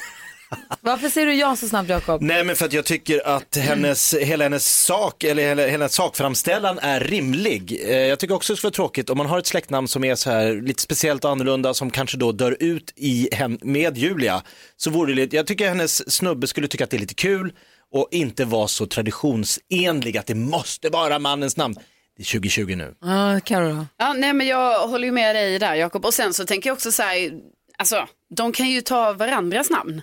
Varför 0.80 1.08
säger 1.08 1.26
du 1.26 1.34
ja 1.34 1.56
så 1.56 1.68
snabbt, 1.68 1.88
Jakob? 1.88 2.22
Nej 2.22 2.44
men 2.44 2.56
för 2.56 2.64
att 2.66 2.72
jag 2.72 2.84
tycker 2.84 3.26
att 3.28 3.56
hennes, 3.56 4.14
hela 4.14 4.44
hennes 4.44 4.84
sak, 4.84 5.24
eller 5.24 5.42
hela, 5.42 5.66
hela 5.66 5.88
sakframställan 5.88 6.78
är 6.78 7.00
rimlig. 7.00 7.80
Eh, 7.84 7.96
Jag 7.96 8.18
tycker 8.18 8.34
också 8.34 8.52
det 8.52 8.56
skulle 8.56 8.68
vara 8.68 8.74
tråkigt 8.74 9.10
om 9.10 9.18
man 9.18 9.26
har 9.26 9.38
ett 9.38 9.46
släktnamn 9.46 9.88
som 9.88 10.04
är 10.04 10.14
så 10.14 10.30
här 10.30 10.54
lite 10.62 10.82
speciellt 10.82 11.24
och 11.24 11.30
annorlunda 11.30 11.74
som 11.74 11.90
kanske 11.90 12.16
då 12.16 12.32
dör 12.32 12.56
ut 12.60 12.92
i 12.96 13.28
hen, 13.32 13.58
med 13.62 13.98
Julia. 13.98 14.42
Så 14.76 14.90
vore 14.90 15.12
det 15.12 15.16
lite, 15.16 15.36
jag 15.36 15.46
tycker 15.46 15.68
hennes 15.68 16.12
snubbe 16.12 16.46
skulle 16.46 16.68
tycka 16.68 16.84
att 16.84 16.90
det 16.90 16.96
är 16.96 17.00
lite 17.00 17.14
kul 17.14 17.52
och 17.92 18.08
inte 18.10 18.44
vara 18.44 18.68
så 18.68 18.86
traditionsenlig 18.86 20.18
att 20.18 20.26
det 20.26 20.34
måste 20.34 20.88
vara 20.88 21.18
mannens 21.18 21.56
namn. 21.56 21.74
Det 22.16 22.22
är 22.22 22.24
2020 22.24 22.74
nu. 22.76 22.94
Ja, 23.00 23.40
Karo 23.44 23.68
då? 23.76 23.86
Ja, 23.98 24.12
nej, 24.12 24.32
men 24.32 24.46
jag 24.46 24.88
håller 24.88 25.04
ju 25.06 25.12
med 25.12 25.36
dig 25.36 25.58
där 25.58 25.74
Jakob. 25.74 26.04
Och 26.06 26.14
sen 26.14 26.34
så 26.34 26.44
tänker 26.44 26.70
jag 26.70 26.74
också 26.74 26.92
så 26.92 27.02
här, 27.02 27.30
alltså 27.78 28.06
de 28.36 28.52
kan 28.52 28.70
ju 28.70 28.80
ta 28.80 29.12
varandras 29.12 29.70
namn. 29.70 30.02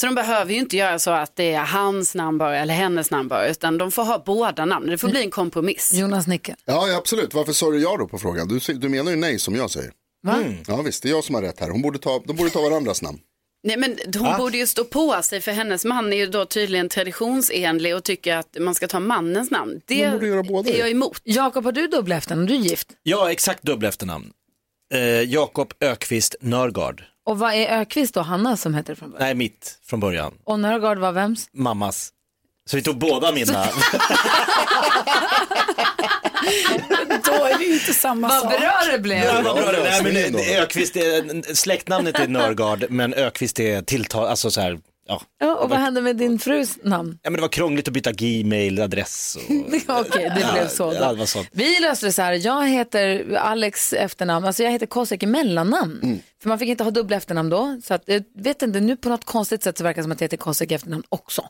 Så 0.00 0.06
de 0.06 0.14
behöver 0.14 0.52
ju 0.52 0.58
inte 0.58 0.76
göra 0.76 0.98
så 0.98 1.10
att 1.10 1.36
det 1.36 1.52
är 1.52 1.64
hans 1.64 2.14
namn 2.14 2.38
bara 2.38 2.58
eller 2.58 2.74
hennes 2.74 3.10
namn 3.10 3.28
bara, 3.28 3.48
utan 3.48 3.78
de 3.78 3.90
får 3.90 4.04
ha 4.04 4.22
båda 4.26 4.64
namnen. 4.64 4.90
Det 4.90 4.98
får 4.98 5.08
bli 5.08 5.22
en 5.22 5.30
kompromiss. 5.30 5.92
Jonas 5.94 6.26
nickar. 6.26 6.56
Ja, 6.64 6.88
ja, 6.88 6.96
absolut. 6.96 7.34
Varför 7.34 7.52
sa 7.52 7.70
du 7.70 7.82
ja 7.82 7.96
då 7.98 8.08
på 8.08 8.18
frågan? 8.18 8.48
Du, 8.48 8.58
du 8.74 8.88
menar 8.88 9.10
ju 9.10 9.16
nej 9.16 9.38
som 9.38 9.54
jag 9.54 9.70
säger. 9.70 9.92
Va? 10.26 10.44
Ja, 10.66 10.82
visst, 10.82 11.02
det 11.02 11.08
är 11.08 11.10
jag 11.10 11.24
som 11.24 11.34
har 11.34 11.42
rätt 11.42 11.60
här. 11.60 11.70
Hon 11.70 11.82
borde 11.82 11.98
ta, 11.98 12.22
de 12.26 12.36
borde 12.36 12.50
ta 12.50 12.60
varandras 12.60 13.02
namn. 13.02 13.18
Nej, 13.62 13.76
men 13.76 13.96
hon 14.18 14.38
borde 14.38 14.58
ju 14.58 14.66
stå 14.66 14.84
på 14.84 15.22
sig 15.22 15.40
för 15.40 15.52
hennes 15.52 15.84
man 15.84 16.12
är 16.12 16.16
ju 16.16 16.26
då 16.26 16.44
tydligen 16.44 16.88
traditionsenlig 16.88 17.96
och 17.96 18.04
tycker 18.04 18.36
att 18.36 18.56
man 18.60 18.74
ska 18.74 18.88
ta 18.88 19.00
mannens 19.00 19.50
namn. 19.50 19.80
Det 19.84 20.04
De 20.06 20.10
borde 20.12 20.26
göra 20.26 20.42
båda 20.42 20.70
är 20.70 20.78
jag 20.78 20.90
emot. 20.90 21.20
Jakob, 21.24 21.64
har 21.64 21.72
du 21.72 21.86
dubbla 21.86 22.16
efternamn? 22.16 22.46
Du 22.46 22.54
är 22.54 22.58
gift. 22.58 22.88
Ja, 23.02 23.32
exakt 23.32 23.62
dubbla 23.62 23.88
efternamn. 23.88 24.30
Eh, 24.94 25.00
Jakob 25.22 25.72
Ökvist 25.80 26.36
Nörgard. 26.40 27.04
Och 27.30 27.38
vad 27.38 27.54
är 27.54 27.80
Ökvist 27.80 28.14
då? 28.14 28.20
Hanna 28.20 28.56
som 28.56 28.74
heter 28.74 28.92
det 28.92 28.98
från 28.98 29.10
början? 29.10 29.26
Nej, 29.26 29.34
mitt 29.34 29.78
från 29.86 30.00
början. 30.00 30.34
Och 30.44 30.60
Nörgaard 30.60 30.98
var 30.98 31.12
vems? 31.12 31.46
Mammas. 31.52 32.10
Så 32.70 32.76
vi 32.76 32.82
tog 32.82 32.98
båda 32.98 33.32
mina. 33.32 33.66
Då 37.24 37.32
är 37.44 37.58
det 37.58 37.64
ju 37.64 37.74
inte 37.74 37.94
samma 37.94 38.28
Vad 38.28 38.48
bra 38.48 38.72
det 38.92 38.98
blev! 38.98 39.24
Ja, 39.24 39.40
vad 39.44 39.56
bra 39.56 39.72
det- 39.72 40.02
Nej, 40.02 40.02
men 40.32 40.40
Ökvist 40.62 40.96
är, 40.96 41.54
släktnamnet 41.54 42.18
är 42.18 42.28
Nörgard, 42.28 42.84
men 42.88 43.14
Ökvist 43.14 43.60
är 43.60 43.82
tilltal, 43.82 44.26
alltså 44.26 44.50
så 44.50 44.60
här, 44.60 44.78
ja. 45.10 45.22
Ja, 45.38 45.54
och 45.54 45.70
vad 45.70 45.78
hände 45.78 46.00
med 46.02 46.16
din 46.16 46.38
frus 46.38 46.78
namn? 46.84 47.18
ja 47.22 47.30
men 47.30 47.36
det 47.36 47.40
var 47.42 47.48
krångligt 47.48 47.88
att 47.88 47.94
byta 47.94 48.12
gmail-adress. 48.12 49.36
Och... 49.36 49.42
Okej, 50.00 50.32
det 50.36 50.48
blev 50.52 50.68
så. 50.68 50.92
Ja, 50.94 51.08
Då. 51.12 51.16
var 51.16 51.26
sånt. 51.26 51.48
Vi 51.52 51.80
löste 51.80 52.06
det 52.06 52.12
så 52.12 52.22
här, 52.22 52.32
jag 52.32 52.68
heter 52.68 53.34
Alex 53.34 53.92
efternamn, 53.92 54.46
alltså 54.46 54.62
jag 54.62 54.70
heter 54.70 54.86
Kosek 54.86 55.22
i 55.22 55.26
mellannamn. 55.26 56.00
Mm. 56.02 56.18
För 56.42 56.48
man 56.48 56.58
fick 56.58 56.68
inte 56.68 56.84
ha 56.84 56.90
dubbla 56.90 57.16
efternamn 57.16 57.50
då. 57.50 57.80
Så 57.84 57.94
att, 57.94 58.02
jag 58.06 58.22
vet 58.34 58.62
inte, 58.62 58.80
nu 58.80 58.96
på 58.96 59.08
något 59.08 59.24
konstigt 59.24 59.62
sätt 59.62 59.78
så 59.78 59.84
verkar 59.84 59.96
det 59.96 60.02
som 60.02 60.12
att 60.12 60.20
jag 60.20 60.24
heter 60.24 60.36
Kosek 60.36 60.70
i 60.70 60.74
efternamn 60.74 61.02
också. 61.08 61.42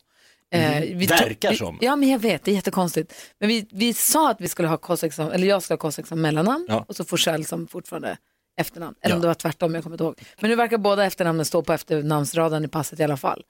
Eh, 0.53 0.81
vi 0.81 0.93
Mm. 0.93 1.07
Verkar 1.07 1.51
vi- 1.51 1.57
som. 1.57 1.79
Ja, 1.81 1.97
men 1.97 2.09
jag 2.09 2.19
vet, 2.19 2.45
det 2.45 2.51
är 2.51 2.55
jättekonstigt. 2.55 3.15
Men 3.41 3.49
vi, 3.49 3.67
vi 3.73 3.95
sa 3.95 4.31
att 4.31 4.41
vi 4.41 4.49
skulle 4.49 4.69
ha 4.69 4.77
Kosek 4.77 5.13
som, 5.13 5.31
eller 5.33 5.47
jag 5.49 5.63
skulle 5.63 5.75
ha 5.75 5.79
Kosek 5.81 6.07
som 6.07 6.21
mellannamn 6.21 6.67
Ja. 6.69 6.85
och 6.89 6.97
så 6.97 7.05
Forsell 7.05 7.45
som 7.45 7.67
fortfarande 7.69 8.17
efternamn. 8.57 8.95
Eller 9.03 9.15
om 9.15 9.19
Ja. 9.19 9.23
det 9.23 9.27
var 9.27 9.35
tvärtom, 9.35 9.75
jag 9.75 9.83
kommer 9.83 9.95
inte 9.95 10.05
ihåg. 10.05 10.15
Men 10.41 10.51
nu 10.51 10.57
verkar 10.57 10.79
båda 10.79 11.05
efternamnen 11.05 11.45
stå 11.45 11.63
på 11.63 11.73
efternamnsraden 11.73 12.65
i 12.65 12.69
passet 12.69 13.01
i 13.01 13.03
alla 13.03 13.17
fall. 13.17 13.43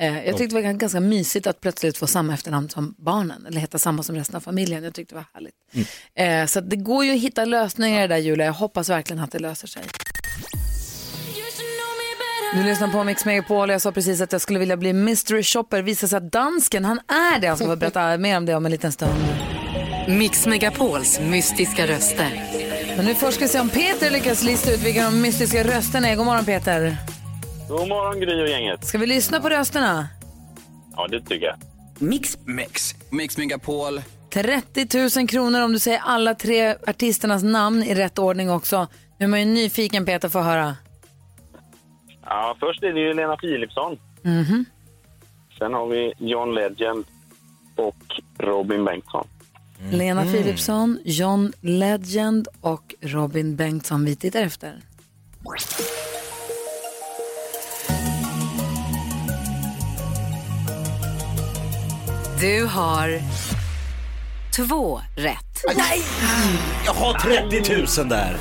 Eh, 0.00 0.26
jag 0.26 0.36
tyckte 0.36 0.56
det 0.56 0.62
var 0.62 0.72
ganska 0.72 1.00
mysigt 1.00 1.46
att 1.46 1.60
plötsligt 1.60 1.98
få 1.98 2.06
samma 2.06 2.34
efternamn 2.34 2.68
som 2.68 2.94
barnen, 2.98 3.46
eller 3.46 3.60
heta 3.60 3.78
samma 3.78 4.02
som 4.02 4.16
resten 4.16 4.36
av 4.36 4.40
familjen. 4.40 4.84
Jag 4.84 4.94
tyckte 4.94 5.14
det 5.14 5.16
var 5.16 5.26
härligt. 5.34 5.54
Mm. 6.14 6.42
Eh, 6.42 6.46
så 6.46 6.58
att 6.58 6.70
det 6.70 6.76
går 6.76 7.04
ju 7.04 7.12
att 7.14 7.20
hitta 7.20 7.44
lösningar 7.44 7.98
i 7.98 8.00
det 8.08 8.14
där 8.14 8.16
Julia. 8.20 8.46
Jag 8.46 8.52
hoppas 8.52 8.88
verkligen 8.88 9.22
att 9.24 9.32
det 9.32 9.38
löser 9.38 9.68
sig. 9.68 9.82
Du 12.54 12.62
lyssnar 12.62 12.88
på 12.88 13.04
Mix 13.04 13.24
Megapol. 13.24 13.70
Jag 13.70 13.80
sa 13.80 13.92
precis 13.92 14.20
att 14.20 14.32
jag 14.32 14.40
skulle 14.40 14.58
vilja 14.58 14.76
bli 14.76 14.92
mystery 14.92 15.42
shopper. 15.42 15.82
Visar 15.82 16.08
sig 16.08 16.16
att 16.16 16.32
dansken, 16.32 16.84
han 16.84 16.98
är 17.08 17.40
det. 17.40 17.46
Han 17.48 17.56
ska 17.56 17.66
få 17.66 17.76
berätta 17.76 18.18
mer 18.18 18.36
om 18.36 18.46
det 18.46 18.54
om 18.54 18.64
en 18.66 18.72
liten 18.72 18.92
stund. 18.92 19.14
Mix 20.08 20.46
Megapols 20.46 21.20
mystiska 21.20 21.86
röster. 21.86 22.59
Men 23.00 23.06
nu 23.06 23.14
först 23.14 23.34
ska 23.34 23.44
vi 23.44 23.48
se 23.48 23.60
om 23.60 23.68
Peter 23.68 24.10
lyckas 24.10 24.44
lista 24.44 24.72
ut 24.72 24.80
vilka 24.80 25.04
de 25.04 25.20
mystiska 25.20 25.64
rösterna 25.64 26.08
är. 26.08 26.16
God 26.16 26.26
morgon 26.26 26.44
Peter. 26.44 26.96
God 27.68 27.88
morgon 27.88 28.20
Gry 28.20 28.42
och 28.42 28.48
gänget. 28.48 28.84
Ska 28.84 28.98
vi 28.98 29.06
lyssna 29.06 29.40
på 29.40 29.48
rösterna? 29.48 30.08
Ja, 30.96 31.06
det 31.06 31.20
tycker 31.20 31.46
jag. 31.46 31.56
Mix. 31.98 32.38
Mix. 32.44 32.94
Mix 33.10 33.38
Megapol. 33.38 34.00
30 34.30 35.18
000 35.18 35.28
kronor 35.28 35.60
om 35.60 35.72
du 35.72 35.78
säger 35.78 36.00
alla 36.04 36.34
tre 36.34 36.74
artisternas 36.86 37.42
namn 37.42 37.82
i 37.82 37.94
rätt 37.94 38.18
ordning 38.18 38.50
också. 38.50 38.86
Nu 39.18 39.24
är 39.24 39.28
man 39.28 39.40
ju 39.40 39.46
nyfiken 39.46 40.06
Peter, 40.06 40.28
få 40.28 40.40
höra. 40.40 40.76
Ja, 42.24 42.56
först 42.60 42.82
är 42.82 42.92
det 42.92 43.00
ju 43.00 43.14
Lena 43.14 43.36
Philipsson. 43.36 43.98
Mhm. 44.22 44.64
Sen 45.58 45.74
har 45.74 45.86
vi 45.86 46.12
John 46.18 46.54
Legend 46.54 47.04
och 47.76 48.20
Robin 48.38 48.84
Bengtsson. 48.84 49.26
Lena 49.92 50.24
Philipsson, 50.24 50.98
John 51.04 51.52
Legend 51.60 52.48
och 52.60 52.94
Robin 53.00 53.56
Bengtsson. 53.56 54.04
Vi 54.04 54.16
tittar 54.16 54.42
efter. 54.42 54.80
Du 62.40 62.66
har 62.66 63.20
två 64.56 65.00
rätt. 65.16 65.76
Nej! 65.76 66.02
Jag 66.86 66.92
har 66.92 67.12
30 67.14 68.00
000 68.00 68.08
där. 68.08 68.36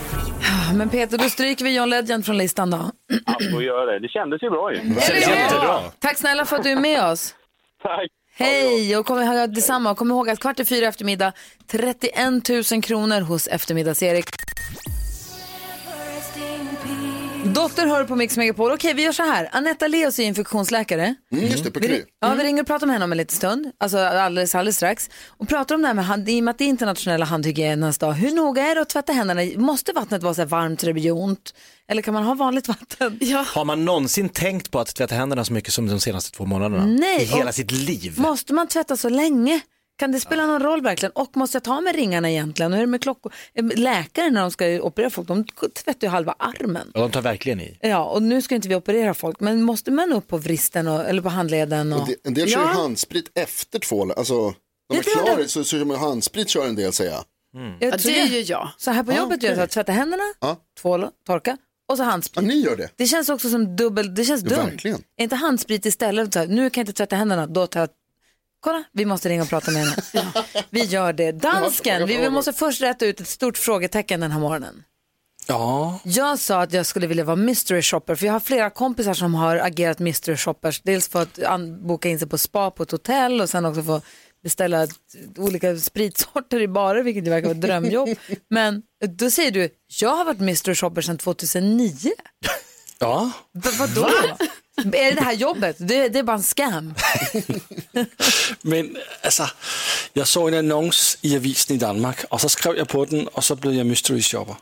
Men 0.73 0.89
Peter, 0.89 1.17
då 1.17 1.23
stryker 1.23 1.65
vi 1.65 1.75
John 1.75 1.89
Legend 1.89 2.25
från 2.25 2.37
listan 2.37 2.69
då. 2.69 2.91
Ja, 3.25 3.37
får 3.51 3.63
göra 3.63 3.85
det. 3.85 3.99
Det 3.99 4.07
kändes 4.07 4.43
ju 4.43 4.49
bra 4.49 4.73
ju. 4.73 4.77
Jättebra. 4.77 5.79
Tack 5.99 6.17
snälla 6.17 6.45
för 6.45 6.55
att 6.55 6.63
du 6.63 6.69
är 6.69 6.79
med 6.79 7.03
oss. 7.03 7.35
Tack. 7.83 8.09
Hej 8.39 8.97
och 8.97 9.05
kom 9.05 9.21
ihåg 9.21 9.53
detsamma. 9.53 9.95
Kom 9.95 10.11
ihåg 10.11 10.29
att 10.29 10.39
kvart 10.39 10.59
i 10.59 10.65
fyra 10.65 10.87
eftermiddag 10.87 11.33
31 11.67 12.71
000 12.71 12.81
kronor 12.83 13.21
hos 13.21 13.47
eftermiddags-Erik. 13.47 14.25
Dotter 17.53 17.87
hör 17.87 18.03
på 18.03 18.15
Mix 18.15 18.37
Megapol. 18.37 18.71
Okej, 18.71 18.93
vi 18.93 19.03
gör 19.03 19.11
så 19.11 19.23
här. 19.23 19.49
Anetta 19.51 19.87
Leos 19.87 20.19
är 20.19 20.23
infektionsläkare. 20.23 21.15
Mm, 21.31 21.45
just 21.45 21.63
det, 21.63 21.71
på 21.71 21.79
Vi, 21.79 22.03
ja, 22.21 22.33
vi 22.33 22.43
ringer 22.43 22.61
och 22.61 22.67
pratar 22.67 22.87
med 22.87 22.93
henne 22.93 23.05
om 23.05 23.11
en 23.11 23.17
liten 23.17 23.37
stund, 23.37 23.71
alltså 23.79 23.97
alldeles, 23.97 24.55
alldeles 24.55 24.75
strax. 24.75 25.09
Och 25.27 25.47
pratar 25.49 25.75
om 25.75 25.81
det 25.81 25.87
här 25.87 25.93
med 25.93 26.05
hand, 26.05 26.29
i 26.29 26.39
och 26.39 26.43
med 26.43 26.51
att 26.51 26.57
det 26.57 26.63
är 26.63 26.67
internationella 26.69 27.25
handhygienens 27.25 27.97
dag. 27.97 28.13
Hur 28.13 28.31
noga 28.35 28.63
är 28.63 28.75
det 28.75 28.81
att 28.81 28.89
tvätta 28.89 29.13
händerna? 29.13 29.41
Måste 29.55 29.93
vattnet 29.93 30.23
vara 30.23 30.33
så 30.33 30.41
här 30.41 30.47
varmt 30.47 30.79
så 30.79 30.85
det 30.87 30.93
blir 30.93 31.11
ont? 31.11 31.53
Eller 31.87 32.01
kan 32.01 32.13
man 32.13 32.23
ha 32.23 32.33
vanligt 32.33 32.67
vatten? 32.67 33.17
Ja. 33.21 33.45
Har 33.47 33.65
man 33.65 33.85
någonsin 33.85 34.29
tänkt 34.29 34.71
på 34.71 34.79
att 34.79 34.95
tvätta 34.95 35.15
händerna 35.15 35.45
så 35.45 35.53
mycket 35.53 35.73
som 35.73 35.87
de 35.87 35.99
senaste 35.99 36.31
två 36.31 36.45
månaderna? 36.45 36.85
Nej, 36.85 37.21
I 37.21 37.25
hela 37.25 37.51
sitt 37.51 37.71
liv? 37.71 38.13
Måste 38.17 38.53
man 38.53 38.67
tvätta 38.67 38.97
så 38.97 39.09
länge? 39.09 39.61
Kan 39.99 40.11
det 40.11 40.19
spela 40.19 40.45
någon 40.45 40.61
roll 40.63 40.81
verkligen? 40.81 41.11
Och 41.11 41.37
måste 41.37 41.55
jag 41.55 41.63
ta 41.63 41.81
med 41.81 41.95
ringarna 41.95 42.29
egentligen? 42.31 42.71
Och 42.71 42.75
hur 42.77 42.83
är 42.83 42.87
det 42.87 42.91
med 42.91 43.01
klockor? 43.01 43.33
Eh, 43.53 43.65
Läkare 43.75 44.29
när 44.29 44.41
de 44.41 44.51
ska 44.51 44.65
operera 44.81 45.09
folk, 45.09 45.27
de 45.27 45.45
tvättar 45.83 46.07
ju 46.07 46.11
halva 46.11 46.35
armen. 46.39 46.91
Ja, 46.93 46.99
de 47.01 47.11
tar 47.11 47.21
verkligen 47.21 47.61
i. 47.61 47.77
Ja, 47.81 48.03
och 48.05 48.23
nu 48.23 48.41
ska 48.41 48.55
inte 48.55 48.67
vi 48.67 48.75
operera 48.75 49.13
folk, 49.13 49.39
men 49.39 49.61
måste 49.61 49.91
man 49.91 50.13
upp 50.13 50.27
på 50.27 50.37
vristen 50.37 50.87
och, 50.87 51.05
eller 51.09 51.21
på 51.21 51.29
handleden? 51.29 51.93
Och... 51.93 51.99
En 51.99 52.05
del- 52.07 52.15
En 52.23 52.33
del 52.33 52.49
kör 52.49 52.59
ju 52.61 52.65
ja, 52.67 52.71
handsprit 52.73 53.31
efter 53.35 53.79
tvål. 53.79 54.11
Alltså, 54.11 54.33
när 54.33 54.53
man 54.89 54.97
är 54.97 55.01
klar 55.35 55.43
så, 55.47 55.63
så 55.63 55.77
kör 55.77 55.85
man 55.85 55.97
handsprit 55.99 56.49
kör 56.49 56.67
en 56.67 56.75
del 56.75 56.93
säger 56.93 57.11
jag. 57.11 57.23
jag 57.79 57.93
Ja, 57.93 57.97
det 58.03 58.09
ju 58.11 58.41
jag. 58.41 58.69
Så 58.77 58.91
här 58.91 59.03
på 59.03 59.11
Ja, 59.11 59.17
jobbet 59.17 59.43
gör 59.43 59.49
jag 59.49 59.57
så 59.57 59.63
att 59.63 59.69
tvätta 59.71 59.91
händerna, 59.91 60.23
Ja. 60.39 60.57
tvål, 60.81 61.07
torka 61.27 61.57
och 61.91 61.97
så 61.97 62.03
handsprit. 62.03 62.45
ni 62.47 62.59
gör 62.59 62.75
det. 62.75 62.89
Det 62.95 63.05
känns 63.05 63.29
också 63.29 63.49
som 63.49 63.75
dubbel, 63.75 64.15
det 64.15 64.23
känns 64.25 64.41
dumt. 64.41 64.57
verkligen. 64.65 65.03
Är 65.17 65.23
inte 65.23 65.35
handsprit 65.35 65.85
istället 65.85 66.33
så 66.33 66.39
här, 66.39 66.47
nu 66.47 66.69
kan 66.69 66.81
jag 66.81 66.83
inte 66.83 66.93
tvätta 66.97 67.15
händerna, 67.15 67.47
då 67.47 67.67
tar 67.67 67.79
jag 67.79 67.89
Kolla, 68.59 68.83
vi 68.93 69.05
måste 69.05 69.29
ringa 69.29 69.43
och 69.43 69.49
prata 69.49 69.71
med 69.71 69.81
henne. 69.81 69.95
Vi 70.69 70.83
gör 70.83 71.13
det. 71.13 71.31
Dansken, 71.31 72.07
vi, 72.07 72.29
måste 72.29 72.53
först 72.53 72.81
rätta 72.81 73.05
ut 73.05 73.21
ett 73.21 73.27
stort 73.27 73.57
frågetecken 73.57 74.19
den 74.19 74.31
här 74.31 74.39
morgonen. 74.39 74.83
Ja, 75.47 75.99
Jag 76.03 76.39
sa 76.39 76.61
att 76.61 76.73
jag 76.73 76.85
skulle 76.85 77.07
vilja 77.07 77.23
vara 77.23 77.35
mystery 77.35 77.81
shopper 77.81 78.15
för 78.15 78.25
jag 78.25 78.33
har 78.33 78.39
flera 78.39 78.69
kompisar 78.69 79.13
som 79.13 79.35
har 79.35 79.55
agerat 79.57 79.99
mystery 79.99 80.37
shoppers. 80.37 80.81
Dels 80.81 81.07
för 81.09 81.21
att 81.21 81.39
boka 81.81 82.09
in 82.09 82.19
sig 82.19 82.27
på 82.27 82.37
spa 82.37 82.71
på 82.71 82.83
ett 82.83 82.91
hotell 82.91 83.41
och 83.41 83.49
sen 83.49 83.65
också 83.65 83.83
få 83.83 84.01
beställa 84.43 84.87
olika 85.37 85.77
spritsorter 85.77 86.61
i 86.61 86.67
barer 86.67 87.03
vilket 87.03 87.25
ju 87.25 87.29
verkar 87.29 87.47
vara 87.47 87.55
ett 87.55 87.61
drömjobb. 87.61 88.09
Men 88.49 88.81
då 89.17 89.31
säger 89.31 89.51
du, 89.51 89.69
jag 90.01 90.09
har 90.15 90.25
varit 90.25 90.39
mystery 90.39 90.75
shopper 90.75 91.01
sedan 91.01 91.17
2009. 91.17 92.11
ja. 92.99 93.31
V- 93.53 93.69
vadå? 93.79 94.09
Är 94.85 95.09
det 95.09 95.11
det 95.15 95.21
här 95.21 95.33
jobbet? 95.33 95.75
Det, 95.79 96.07
det 96.09 96.19
är 96.19 96.23
bara 96.23 96.37
en 96.37 96.43
scam. 96.43 96.93
Men 98.61 98.97
alltså, 99.21 99.49
jag 100.13 100.27
såg 100.27 100.49
en 100.49 100.53
annons 100.71 101.17
i 101.21 101.35
avisen 101.37 101.75
i 101.75 101.79
Danmark 101.79 102.17
och 102.29 102.41
så 102.41 102.49
skrev 102.49 102.77
jag 102.77 102.87
på 102.87 103.05
den 103.05 103.27
och 103.27 103.43
så 103.43 103.55
blev 103.55 103.73
jag 103.73 103.85
mystery 103.85 104.21
shopper. 104.21 104.55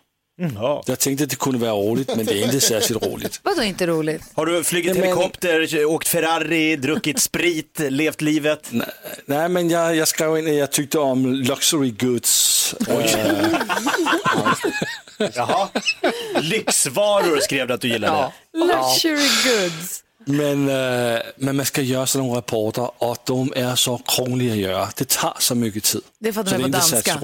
Ja. 0.56 0.84
Jag 0.86 1.00
tänkte 1.00 1.24
att 1.24 1.30
det 1.30 1.36
kunde 1.40 1.60
vara 1.60 1.72
roligt 1.72 2.16
men 2.16 2.26
det 2.26 2.34
är 2.42 2.44
inte 2.46 2.60
särskilt 2.62 3.06
roligt. 3.06 3.40
Vadå 3.44 3.64
inte 3.64 3.88
roligt? 3.88 4.22
Har 4.34 4.46
du 4.46 4.64
flugit 4.64 4.92
Nej, 4.92 5.00
men- 5.00 5.10
helikopter, 5.18 5.86
åkt 5.86 6.08
Ferrari, 6.08 6.76
druckit 6.76 7.20
sprit, 7.20 7.80
levt 7.90 8.22
livet? 8.22 8.70
Nej 9.26 9.50
men 9.50 9.70
jag, 9.70 9.96
jag 9.96 10.08
skrev 10.08 10.38
in 10.38 10.48
att 10.48 10.56
jag 10.56 10.72
tyckte 10.72 11.00
om 11.00 11.26
luxury 11.34 11.92
goods. 11.92 12.76
Eh, 12.90 13.26
Jaha. 15.34 15.70
Lyxvaror 16.42 17.40
skrev 17.40 17.68
du 17.68 17.74
att 17.74 17.82
du 17.82 17.88
gillade. 17.88 18.32
Luxury 18.58 19.28
goods. 19.44 19.97
Men, 20.28 20.70
eh, 20.70 21.20
men 21.36 21.56
man 21.56 21.66
ska 21.66 21.82
göra 21.82 22.08
sådana 22.08 22.38
rapporter 22.38 22.90
och 22.98 23.18
de 23.26 23.54
är 23.56 23.76
så 23.76 23.98
krångliga 23.98 24.54
att 24.54 24.60
göra. 24.60 24.90
Det 24.98 25.10
tar 25.10 25.36
så 25.40 25.56
mycket 25.56 25.84
tid. 25.84 26.02
Det 26.20 26.30
är 26.30 26.34
för 26.34 26.42
att 26.42 26.48
de 26.48 26.56
är 26.56 26.60
på 26.60 26.66
inte 26.66 26.78
danska. 26.78 27.20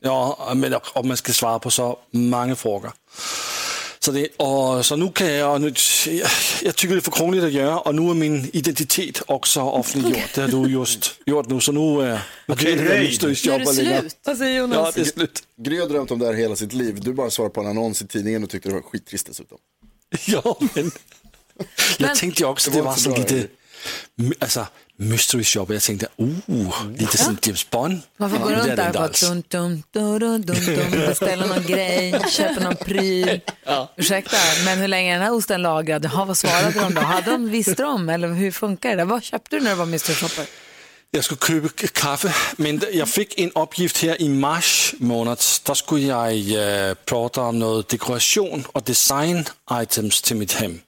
Ja, 0.00 0.52
men, 0.54 0.74
och 0.94 1.04
man 1.04 1.16
ska 1.16 1.32
svara 1.32 1.58
på 1.58 1.70
så 1.70 1.98
många 2.10 2.56
frågor. 2.56 2.92
Så, 3.98 4.12
det, 4.12 4.28
och, 4.36 4.86
så 4.86 4.96
nu 4.96 5.12
kan 5.12 5.32
jag, 5.32 5.54
och 5.54 5.60
nu, 5.60 5.72
jag, 6.06 6.28
jag 6.62 6.76
tycker 6.76 6.94
det 6.94 6.98
är 6.98 7.00
för 7.00 7.10
krångligt 7.10 7.44
att 7.44 7.52
göra 7.52 7.78
och 7.78 7.94
nu 7.94 8.10
är 8.10 8.14
min 8.14 8.50
identitet 8.52 9.22
också 9.26 9.60
offentliggjord. 9.60 10.22
Det 10.34 10.40
har 10.40 10.48
du 10.48 10.72
just 10.72 11.20
gjort 11.26 11.48
nu 11.48 11.60
så 11.60 11.72
nu, 11.72 12.10
eh, 12.10 12.18
nu 12.46 12.56
kan 12.56 12.70
jag 12.70 12.72
inte 12.72 12.84
det 12.84 13.72
längre. 13.82 14.02
Vad 14.24 14.36
säger 14.36 14.54
Ja, 14.54 14.60
Jonas? 14.60 14.94
det 14.94 15.00
är 15.00 15.04
slut. 15.04 15.42
Gry 15.56 15.80
har 15.80 15.88
drömt 15.88 16.10
om 16.10 16.18
det 16.18 16.26
här 16.26 16.34
hela 16.34 16.56
sitt 16.56 16.72
liv. 16.72 17.00
Du 17.00 17.12
bara 17.12 17.30
svarar 17.30 17.48
på 17.48 17.60
en 17.60 17.66
annons 17.66 18.02
i 18.02 18.06
tidningen 18.06 18.44
och 18.44 18.50
tyckte 18.50 18.68
det 18.68 18.74
var 18.74 18.82
skittrist 18.82 19.26
dessutom. 19.26 19.58
Ja, 20.26 20.58
men 20.74 20.90
jag 21.98 22.14
tänkte 22.14 22.42
ju 22.42 22.48
också 22.48 22.70
det 22.70 22.76
det 22.76 22.82
var 22.82 22.86
var 22.86 22.92
inte 22.92 23.02
så 23.02 23.10
bra, 23.10 23.18
lite, 23.18 23.48
alltså 24.38 24.66
mystery 24.96 25.44
shop. 25.44 25.66
Jag 25.68 25.82
tänkte, 25.82 26.08
oh, 26.16 26.86
lite 26.98 27.18
som 27.18 27.38
James 27.42 27.70
Bond. 27.70 28.00
Man 28.16 28.30
får 28.30 28.38
gå 28.38 28.44
Men 28.44 28.52
det 28.52 28.60
runt 28.60 28.70
är 28.70 28.76
det 28.76 28.82
där 28.82 28.88
och 28.88 28.94
bara 28.94 29.08
dum, 29.08 29.42
dum, 29.48 29.82
dum, 29.90 30.18
dum, 30.18 30.42
dum, 30.42 30.90
dum, 30.90 30.90
beställa 30.90 31.46
någon 31.46 31.66
grej, 31.66 32.20
köpa 32.30 32.60
någon 32.60 32.76
pryl. 32.76 33.40
Ursäkta, 33.96 34.36
men 34.64 34.78
hur 34.78 34.88
länge 34.88 35.10
är 35.10 35.14
den 35.14 35.22
här 35.22 35.34
osten 35.34 35.62
lagrad? 35.62 36.10
Ja, 36.14 36.24
vad 36.24 36.36
svarade 36.36 36.80
de 36.80 36.94
då? 36.94 37.00
Hade 37.00 37.30
de, 37.30 37.50
visste 37.50 37.82
de? 37.82 38.08
Eller 38.08 38.28
hur 38.28 38.50
funkar 38.50 38.96
det? 38.96 39.04
Vad 39.04 39.22
köpte 39.22 39.56
du 39.56 39.62
när 39.62 39.70
du 39.70 39.76
var 39.76 39.86
mystery 39.86 40.16
shopper? 40.16 40.46
Jag 41.10 41.24
skulle 41.24 41.40
köpa 41.68 41.86
kaffe, 41.86 42.34
men 42.56 42.80
jag 42.92 43.08
fick 43.08 43.38
en 43.38 43.50
uppgift 43.52 44.02
här 44.02 44.22
i 44.22 44.28
mars 44.28 44.94
månad. 44.98 45.38
Där 45.66 45.74
skulle 45.74 46.06
jag 46.06 46.88
eh, 46.88 46.94
prata 46.94 47.42
om 47.42 47.58
något 47.58 47.88
dekoration 47.88 48.64
och 48.72 48.82
design 48.82 49.44
items 49.72 50.22
till 50.22 50.36
mitt 50.36 50.52
hem. 50.52 50.80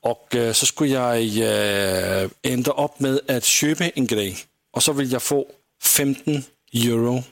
Och 0.00 0.36
eh, 0.36 0.52
så 0.52 0.66
skulle 0.66 0.90
jag 0.90 1.16
eh, 1.18 2.30
ända 2.42 2.72
upp 2.72 3.00
med 3.00 3.30
att 3.30 3.44
köpa 3.44 3.84
en 3.84 4.06
grej 4.06 4.36
och 4.72 4.82
så 4.82 4.92
vill 4.92 5.12
jag 5.12 5.22
få 5.22 5.46
15 5.82 6.42
euro 6.72 7.22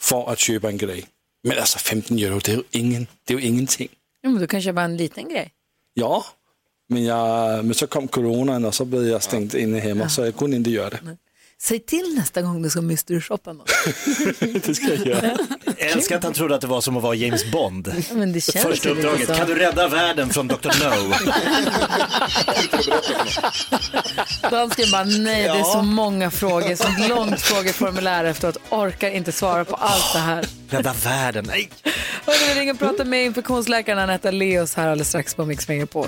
för 0.00 0.32
att 0.32 0.38
köpa 0.38 0.68
en 0.68 0.78
grej. 0.78 1.06
Men 1.42 1.58
alltså 1.58 1.78
15 1.78 2.18
euro, 2.18 2.38
det 2.44 2.52
är 2.52 2.56
ju, 2.56 2.62
ingen, 2.70 3.06
det 3.24 3.34
är 3.34 3.38
ju 3.38 3.46
ingenting. 3.46 3.88
Jo, 4.22 4.30
men 4.30 4.40
du 4.40 4.46
kan 4.46 4.62
köpa 4.62 4.82
en 4.82 4.96
liten 4.96 5.28
grej. 5.28 5.52
Ja, 5.94 6.24
men, 6.88 7.04
jag, 7.04 7.64
men 7.64 7.74
så 7.74 7.86
kom 7.86 8.08
coronan 8.08 8.64
och 8.64 8.74
så 8.74 8.84
blev 8.84 9.08
jag 9.08 9.22
stängt 9.22 9.54
inne 9.54 9.78
hemma 9.78 10.08
så 10.08 10.24
jag 10.24 10.36
kunde 10.36 10.56
inte 10.56 10.70
göra 10.70 10.90
det. 10.90 11.16
Säg 11.62 11.80
till 11.80 12.14
nästa 12.16 12.42
gång 12.42 12.62
du 12.62 12.70
ska 12.70 12.80
mystery 12.80 13.20
shoppa 13.20 13.52
något. 13.52 13.70
det 14.66 14.74
ska 14.74 14.86
jag 14.94 15.06
göra. 15.06 15.38
Jag 15.66 15.90
älskar 15.90 16.16
att 16.16 16.24
han 16.24 16.32
trodde 16.32 16.54
att 16.54 16.60
det 16.60 16.66
var 16.66 16.80
som 16.80 16.96
att 16.96 17.02
vara 17.02 17.14
James 17.14 17.52
Bond. 17.52 17.94
Ja, 18.08 18.14
men 18.14 18.32
det 18.32 18.40
känns 18.40 18.66
Första 18.66 18.88
uppdraget, 18.90 19.36
kan 19.36 19.46
du 19.46 19.54
rädda 19.54 19.88
världen 19.88 20.30
från 20.30 20.48
Dr. 20.48 20.54
No? 20.66 21.14
Dansken 24.50 24.90
bara, 24.92 25.04
nej 25.04 25.42
det 25.42 25.48
är 25.48 25.72
så 25.72 25.82
många 25.82 26.30
frågor, 26.30 26.74
så 26.74 27.08
långt 27.08 27.40
frågeformulär 27.40 28.24
efteråt, 28.24 28.56
orkar 28.70 29.10
inte 29.10 29.32
svara 29.32 29.64
på 29.64 29.76
allt 29.76 30.12
det 30.12 30.18
här. 30.18 30.46
Rädda 30.70 30.92
världen, 31.04 31.44
nej. 31.48 31.70
Hörru, 32.26 32.54
vi 32.54 32.60
ringer 32.60 32.72
och 32.72 32.78
pratar 32.78 33.04
med 33.04 33.24
infektionsläkaren 33.24 33.98
Anetta 33.98 34.30
Leos 34.30 34.74
här 34.74 34.88
alldeles 34.88 35.08
strax 35.08 35.34
på 35.34 35.44
Mix 35.44 35.68
Megapol. 35.68 36.06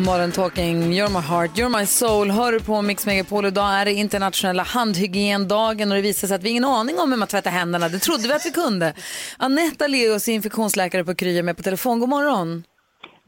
Modern 0.00 0.32
Talking, 0.32 0.92
You're 0.92 1.08
My 1.08 1.20
Heart, 1.20 1.50
You're 1.50 1.78
My 1.78 1.86
Soul. 1.86 2.30
Hör 2.30 2.52
du 2.52 2.60
på 2.60 2.82
Mix 2.82 3.06
Megapol. 3.06 3.46
Idag 3.46 3.74
är 3.74 3.84
det 3.84 3.92
internationella 3.92 4.62
handhygiendagen 4.62 5.90
och 5.90 5.96
det 5.96 6.02
visar 6.02 6.28
sig 6.28 6.34
att 6.34 6.42
vi 6.42 6.48
har 6.48 6.50
ingen 6.50 6.64
aning 6.64 6.98
om 6.98 7.10
hur 7.10 7.18
man 7.18 7.28
tvättar 7.28 7.50
händerna. 7.50 7.88
Det 7.88 7.98
trodde 7.98 8.28
vi 8.28 8.34
att 8.34 8.46
vi 8.46 8.50
kunde. 8.50 8.94
Anetta 9.38 9.86
Leos, 9.86 10.28
infektionsläkare 10.28 11.04
på 11.04 11.14
Kry, 11.14 11.38
är 11.38 11.42
med 11.42 11.56
på 11.56 11.62
telefon. 11.62 12.00
God 12.00 12.08
morgon. 12.08 12.64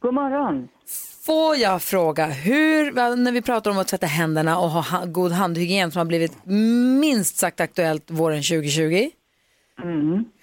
God 0.02 0.14
morgon. 0.14 0.68
Får 1.26 1.56
jag 1.56 1.82
fråga, 1.82 2.26
hur, 2.26 2.92
när 3.16 3.32
vi 3.32 3.42
pratar 3.42 3.70
om 3.70 3.78
att 3.78 3.88
tvätta 3.88 4.06
händerna 4.06 4.58
och 4.58 4.70
ha 4.70 5.04
god 5.04 5.32
handhygien 5.32 5.92
som 5.92 5.98
har 5.98 6.06
blivit 6.06 6.46
minst 7.00 7.37
sagt 7.37 7.61
aktuellt 7.61 8.11
våren 8.11 8.42
2020. 8.42 9.11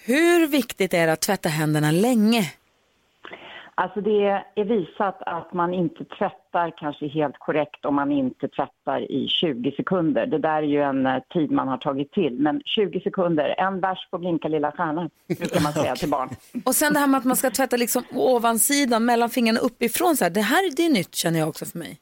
Hur 0.04 0.48
viktigt 0.48 0.94
är 0.94 1.08
det 1.08 1.14
att 1.14 1.22
tvätta 1.22 1.50
händerna 1.50 1.92
länge? 1.92 2.52
Alltså 3.82 4.02
det 4.02 4.44
är 4.56 4.64
visat 4.64 5.18
att 5.26 5.54
man 5.54 5.74
inte 5.74 6.06
tvättar 6.06 6.74
kanske 6.78 7.08
helt 7.08 7.36
korrekt 7.40 7.86
om 7.86 7.96
man 7.96 8.12
inte 8.12 8.48
tvättar 8.48 9.12
i 9.12 9.28
20 9.28 9.72
sekunder. 9.72 10.26
Det 10.26 10.38
där 10.38 10.58
är 10.58 10.62
ju 10.62 10.82
en 10.82 11.06
eh, 11.06 11.20
tid 11.34 11.52
man 11.52 11.68
har 11.68 11.78
tagit 11.78 12.12
till. 12.12 12.40
Men 12.40 12.62
20 12.66 13.00
sekunder, 13.00 13.56
en 13.58 13.82
bärs 13.82 14.08
på 14.12 14.18
blinka 14.18 14.48
lilla 14.48 14.72
stjärna, 14.72 15.10
brukar 15.28 15.62
man 15.62 15.74
säga 15.74 15.96
till 15.96 16.10
barn. 16.10 16.30
Och 16.66 16.76
sen 16.76 16.94
det 16.94 17.00
här 17.00 17.08
med 17.08 17.18
att 17.18 17.26
man 17.26 17.36
ska 17.36 17.50
tvätta 17.50 17.78
liksom 17.78 18.04
ovansidan 18.14 19.06
mellan 19.06 19.30
fingrarna 19.30 19.60
uppifrån. 19.60 20.18
Så 20.18 20.24
här. 20.24 20.32
Det 20.32 20.42
här 20.42 20.76
det 20.76 20.86
är 20.86 20.90
nytt 20.90 21.16
känner 21.16 21.40
jag 21.40 21.50
också 21.50 21.66
för 21.66 21.78
mig. 21.78 21.98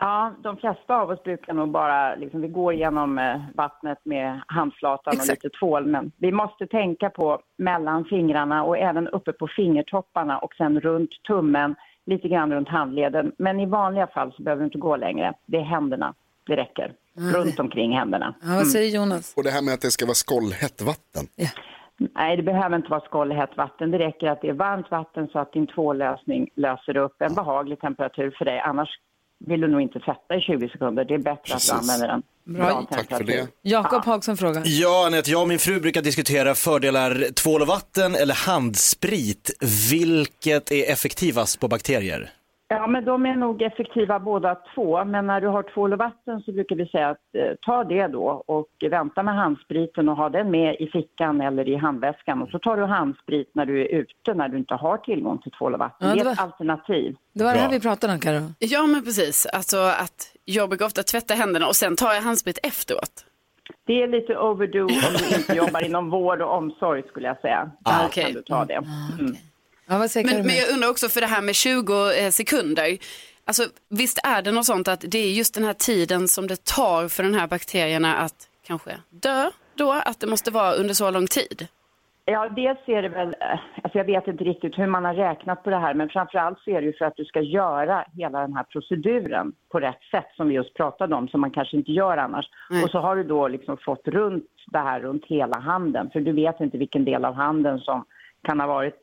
Ja, 0.00 0.34
de 0.42 0.56
flesta 0.56 0.96
av 0.96 1.10
oss 1.10 1.22
brukar 1.22 1.54
nog 1.54 1.68
bara, 1.68 2.14
liksom, 2.14 2.40
vi 2.40 2.48
går 2.48 2.72
igenom 2.72 3.18
eh, 3.18 3.40
vattnet 3.54 3.98
med 4.04 4.40
handflatan 4.46 5.12
och 5.16 5.20
Exakt. 5.20 5.44
lite 5.44 5.58
tvål. 5.58 5.86
Men 5.86 6.12
vi 6.16 6.32
måste 6.32 6.66
tänka 6.66 7.10
på 7.10 7.40
mellan 7.56 8.04
fingrarna 8.04 8.64
och 8.64 8.78
även 8.78 9.08
uppe 9.08 9.32
på 9.32 9.48
fingertopparna 9.56 10.38
och 10.38 10.54
sen 10.54 10.80
runt 10.80 11.10
tummen, 11.28 11.74
lite 12.06 12.28
grann 12.28 12.52
runt 12.52 12.68
handleden. 12.68 13.32
Men 13.38 13.60
i 13.60 13.66
vanliga 13.66 14.06
fall 14.06 14.32
så 14.36 14.42
behöver 14.42 14.60
du 14.60 14.64
inte 14.64 14.78
gå 14.78 14.96
längre. 14.96 15.34
Det 15.46 15.56
är 15.56 15.62
händerna, 15.62 16.14
det 16.46 16.56
räcker. 16.56 16.92
Runt 17.34 17.60
omkring 17.60 17.92
händerna. 17.96 18.34
Ja, 18.42 18.48
vad 18.48 18.66
säger 18.66 18.96
Jonas? 18.96 19.34
Och 19.36 19.44
det 19.44 19.50
här 19.50 19.62
med 19.62 19.74
att 19.74 19.80
det 19.80 19.90
ska 19.90 20.06
vara 20.06 20.14
skållhett 20.14 20.82
vatten. 20.82 21.26
Nej, 22.14 22.36
det 22.36 22.42
behöver 22.42 22.76
inte 22.76 22.90
vara 22.90 23.00
skållhett 23.00 23.56
vatten. 23.56 23.90
Det 23.90 23.98
räcker 23.98 24.30
att 24.30 24.42
det 24.42 24.48
är 24.48 24.52
varmt 24.52 24.90
vatten 24.90 25.28
så 25.32 25.38
att 25.38 25.52
din 25.52 25.66
tvållösning 25.66 26.50
löser 26.54 26.96
upp 26.96 27.22
en 27.22 27.34
behaglig 27.34 27.80
temperatur 27.80 28.34
för 28.38 28.44
dig. 28.44 28.60
Annars 28.60 28.88
vill 29.46 29.60
du 29.60 29.68
nog 29.68 29.80
inte 29.80 29.98
tvätta 30.00 30.36
i 30.36 30.40
20 30.40 30.68
sekunder. 30.68 31.04
Det 31.04 31.14
är 31.14 31.18
bättre 31.18 31.52
Precis. 31.52 31.72
att 31.72 31.86
du 31.86 31.92
använder 31.92 32.08
en 32.14 32.22
bra 32.44 32.86
temperatur. 32.90 33.46
Jakob 33.62 34.04
Hagsson 34.04 34.36
frågar. 34.36 34.62
Ja, 34.66 35.06
Anette, 35.06 35.30
jag 35.30 35.42
och 35.42 35.48
min 35.48 35.58
fru 35.58 35.80
brukar 35.80 36.02
diskutera 36.02 36.54
fördelar 36.54 37.32
tvål 37.32 37.60
och 37.62 37.66
vatten 37.66 38.14
eller 38.14 38.34
handsprit. 38.34 39.50
Vilket 39.90 40.72
är 40.72 40.92
effektivast 40.92 41.60
på 41.60 41.68
bakterier? 41.68 42.30
Ja, 42.72 42.86
men 42.86 43.04
de 43.04 43.26
är 43.26 43.34
nog 43.36 43.62
effektiva 43.62 44.18
båda 44.18 44.54
två. 44.74 45.04
Men 45.04 45.26
när 45.26 45.40
du 45.40 45.46
har 45.46 45.62
tvål 45.62 45.92
och 45.92 45.98
vatten 45.98 46.40
så 46.40 46.52
brukar 46.52 46.76
vi 46.76 46.86
säga 46.86 47.08
att 47.08 47.34
eh, 47.34 47.54
ta 47.62 47.84
det 47.84 48.06
då 48.06 48.42
och 48.46 48.66
vänta 48.90 49.22
med 49.22 49.34
handspriten 49.34 50.08
och 50.08 50.16
ha 50.16 50.28
den 50.28 50.50
med 50.50 50.76
i 50.80 50.86
fickan 50.86 51.40
eller 51.40 51.68
i 51.68 51.76
handväskan. 51.76 52.42
Och 52.42 52.48
så 52.48 52.58
tar 52.58 52.76
du 52.76 52.84
handsprit 52.84 53.50
när 53.54 53.66
du 53.66 53.80
är 53.80 53.88
ute 53.94 54.34
när 54.34 54.48
du 54.48 54.56
inte 54.58 54.74
har 54.74 54.96
tillgång 54.96 55.38
till 55.38 55.52
tvål 55.52 55.72
och 55.72 55.78
vatten. 55.78 56.08
Ja, 56.08 56.14
det 56.14 56.22
det 56.24 56.28
är 56.28 56.32
ett 56.32 56.40
alternativ. 56.40 57.16
Det 57.32 57.44
var 57.44 57.52
det 57.54 57.58
här 57.58 57.70
vi 57.70 57.80
pratade 57.80 58.12
om, 58.12 58.18
Karo. 58.20 58.40
Ja, 58.58 58.86
men 58.86 59.04
precis. 59.04 59.46
Alltså 59.46 59.76
att 59.78 60.32
jag 60.44 60.68
brukar 60.68 60.86
ofta 60.86 61.02
tvätta 61.02 61.34
händerna 61.34 61.66
och 61.66 61.76
sen 61.76 61.96
tar 61.96 62.12
jag 62.14 62.22
handsprit 62.22 62.58
efteråt. 62.62 63.24
Det 63.86 64.02
är 64.02 64.08
lite 64.08 64.38
overdue 64.38 64.82
om 64.82 64.88
du 65.18 65.36
inte 65.36 65.52
jobbar 65.56 65.84
inom 65.84 66.10
vård 66.10 66.40
och 66.42 66.54
omsorg 66.56 67.02
skulle 67.02 67.28
jag 67.28 67.40
säga. 67.40 67.70
Där 67.80 67.92
Ah, 67.92 68.06
okej. 68.06 68.24
kan 68.24 68.32
du 68.32 68.42
ta 68.42 68.64
det. 68.64 68.74
Mm. 68.74 68.86
Ja, 69.18 69.22
vad 69.22 69.49
säger 70.08 70.26
Men, 70.26 70.46
men 70.46 70.56
jag 70.56 70.70
undrar 70.70 70.88
också 70.88 71.08
för 71.08 71.20
det 71.20 71.26
här 71.26 71.42
med 71.42 71.54
20 71.54 72.12
eh, 72.12 72.30
sekunder. 72.30 72.98
Alltså, 73.44 73.62
visst 73.88 74.18
är 74.24 74.42
det 74.42 74.52
något 74.52 74.66
sånt 74.66 74.88
att 74.88 75.04
det 75.08 75.18
är 75.18 75.32
just 75.32 75.54
den 75.54 75.64
här 75.64 75.72
tiden 75.72 76.28
som 76.28 76.46
det 76.46 76.64
tar 76.64 77.08
för 77.08 77.22
den 77.22 77.34
här 77.34 77.46
bakterierna 77.46 78.16
att 78.16 78.48
kanske 78.66 78.90
dö 79.10 79.50
då, 79.74 79.92
att 79.92 80.20
det 80.20 80.26
måste 80.26 80.50
vara 80.50 80.72
under 80.72 80.94
så 80.94 81.10
lång 81.10 81.26
tid? 81.26 81.68
Ja, 82.24 82.48
dels 82.48 82.78
är 82.86 83.02
det 83.02 83.08
väl, 83.08 83.28
eh, 83.28 83.58
alltså 83.82 83.98
jag 83.98 84.04
vet 84.04 84.26
inte 84.26 84.44
riktigt 84.44 84.78
hur 84.78 84.86
man 84.86 85.04
har 85.04 85.14
räknat 85.14 85.64
på 85.64 85.70
det 85.70 85.76
här, 85.76 85.94
men 85.94 86.08
framförallt 86.08 86.58
så 86.60 86.70
är 86.70 86.80
det 86.80 86.86
ju 86.86 86.92
för 86.92 87.04
att 87.04 87.16
du 87.16 87.24
ska 87.24 87.40
göra 87.40 88.04
hela 88.16 88.40
den 88.40 88.54
här 88.54 88.62
proceduren 88.62 89.52
på 89.68 89.80
rätt 89.80 90.02
sätt 90.10 90.26
som 90.36 90.48
vi 90.48 90.54
just 90.54 90.74
pratade 90.74 91.14
om, 91.14 91.28
som 91.28 91.40
man 91.40 91.50
kanske 91.50 91.76
inte 91.76 91.92
gör 91.92 92.16
annars. 92.16 92.46
Nej. 92.70 92.84
Och 92.84 92.90
så 92.90 92.98
har 92.98 93.16
du 93.16 93.24
då 93.24 93.48
liksom 93.48 93.76
fått 93.76 94.08
runt 94.08 94.50
det 94.66 94.78
här 94.78 95.00
runt 95.00 95.24
hela 95.26 95.58
handen, 95.58 96.10
för 96.12 96.20
du 96.20 96.32
vet 96.32 96.60
inte 96.60 96.78
vilken 96.78 97.04
del 97.04 97.24
av 97.24 97.34
handen 97.34 97.78
som 97.78 98.04
kan 98.42 98.60
ha 98.60 98.66
varit 98.66 99.00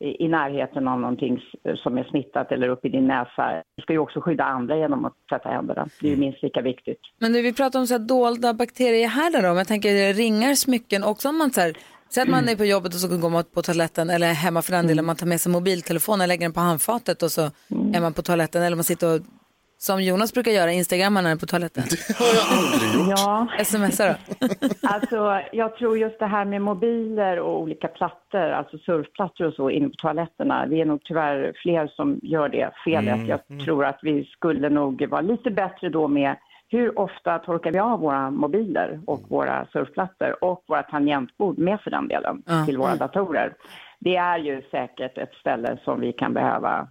i, 0.00 0.24
i 0.24 0.28
närheten 0.28 0.88
av 0.88 1.00
någonting 1.00 1.40
som 1.76 1.98
är 1.98 2.04
smittat 2.04 2.52
eller 2.52 2.68
upp 2.68 2.84
i 2.84 2.88
din 2.88 3.06
näsa. 3.06 3.62
Du 3.76 3.82
ska 3.82 3.92
ju 3.92 3.98
också 3.98 4.20
skydda 4.20 4.44
andra 4.44 4.76
genom 4.76 5.04
att 5.04 5.14
tvätta 5.28 5.48
händerna. 5.48 5.88
Det 6.00 6.06
är 6.06 6.10
ju 6.10 6.16
minst 6.16 6.42
lika 6.42 6.62
viktigt. 6.62 7.00
Men 7.18 7.32
nu, 7.32 7.42
vi 7.42 7.52
pratar 7.52 7.78
om 7.78 7.86
så 7.86 7.94
här 7.94 7.98
dolda 7.98 8.54
bakteriehärdar 8.54 9.42
då. 9.42 9.48
Men 9.48 9.56
jag 9.56 9.68
tänker 9.68 10.14
ringar, 10.14 10.54
smycken, 10.54 11.04
också 11.04 11.28
om 11.28 11.38
man 11.38 11.50
så 11.50 11.60
här, 11.60 11.72
säg 12.08 12.22
att 12.22 12.28
man 12.28 12.48
är 12.48 12.56
på 12.56 12.64
jobbet 12.64 12.94
och 12.94 13.00
så 13.00 13.18
går 13.18 13.30
man 13.30 13.44
på 13.44 13.62
toaletten 13.62 14.10
eller 14.10 14.32
hemma 14.32 14.62
för 14.62 14.72
den 14.72 14.86
delen, 14.86 15.04
man 15.04 15.16
tar 15.16 15.26
med 15.26 15.40
sig 15.40 15.52
mobiltelefonen, 15.52 16.28
lägger 16.28 16.44
den 16.44 16.52
på 16.52 16.60
handfatet 16.60 17.22
och 17.22 17.30
så 17.30 17.42
är 17.94 18.00
man 18.00 18.12
på 18.12 18.22
toaletten 18.22 18.62
eller 18.62 18.76
man 18.76 18.84
sitter 18.84 19.14
och 19.14 19.20
som 19.78 20.02
Jonas 20.02 20.32
brukar 20.34 20.50
göra, 20.50 20.72
instagrammar 20.72 21.22
när 21.22 21.28
han 21.28 21.36
är 21.36 21.40
på 21.40 21.46
toaletten. 21.46 21.84
Ja. 23.10 23.46
Smsar 23.64 24.08
då? 24.08 24.46
Alltså, 24.88 25.40
jag 25.52 25.76
tror 25.76 25.98
just 25.98 26.18
det 26.18 26.26
här 26.26 26.44
med 26.44 26.62
mobiler 26.62 27.38
och 27.40 27.60
olika 27.60 27.88
plattor, 27.88 28.40
alltså 28.50 28.78
surfplattor 28.78 29.46
och 29.46 29.54
så 29.54 29.70
inne 29.70 29.88
på 29.88 29.94
toaletterna. 29.98 30.66
Det 30.66 30.80
är 30.80 30.84
nog 30.84 31.00
tyvärr 31.04 31.52
fler 31.62 31.86
som 31.86 32.20
gör 32.22 32.48
det 32.48 32.70
felet. 32.84 33.14
Mm. 33.14 33.26
Jag 33.26 33.40
tror 33.64 33.84
att 33.84 33.98
vi 34.02 34.24
skulle 34.24 34.68
nog 34.68 35.06
vara 35.08 35.20
lite 35.20 35.50
bättre 35.50 35.88
då 35.88 36.08
med 36.08 36.36
hur 36.68 36.98
ofta 36.98 37.38
torkar 37.38 37.72
vi 37.72 37.78
av 37.78 38.00
våra 38.00 38.30
mobiler 38.30 39.00
och 39.06 39.20
våra 39.28 39.66
surfplattor 39.72 40.44
och 40.44 40.64
våra 40.68 40.82
tangentbord 40.82 41.58
med 41.58 41.80
för 41.80 41.90
den 41.90 42.08
delen 42.08 42.42
Ja. 42.46 42.64
till 42.66 42.78
våra 42.78 42.88
Mm. 42.88 42.98
datorer. 42.98 43.54
Det 44.00 44.16
är 44.16 44.38
ju 44.38 44.62
säkert 44.70 45.18
ett 45.18 45.34
ställe 45.40 45.78
som 45.84 46.00
vi 46.00 46.12
kan 46.12 46.32
behöva, 46.34 46.88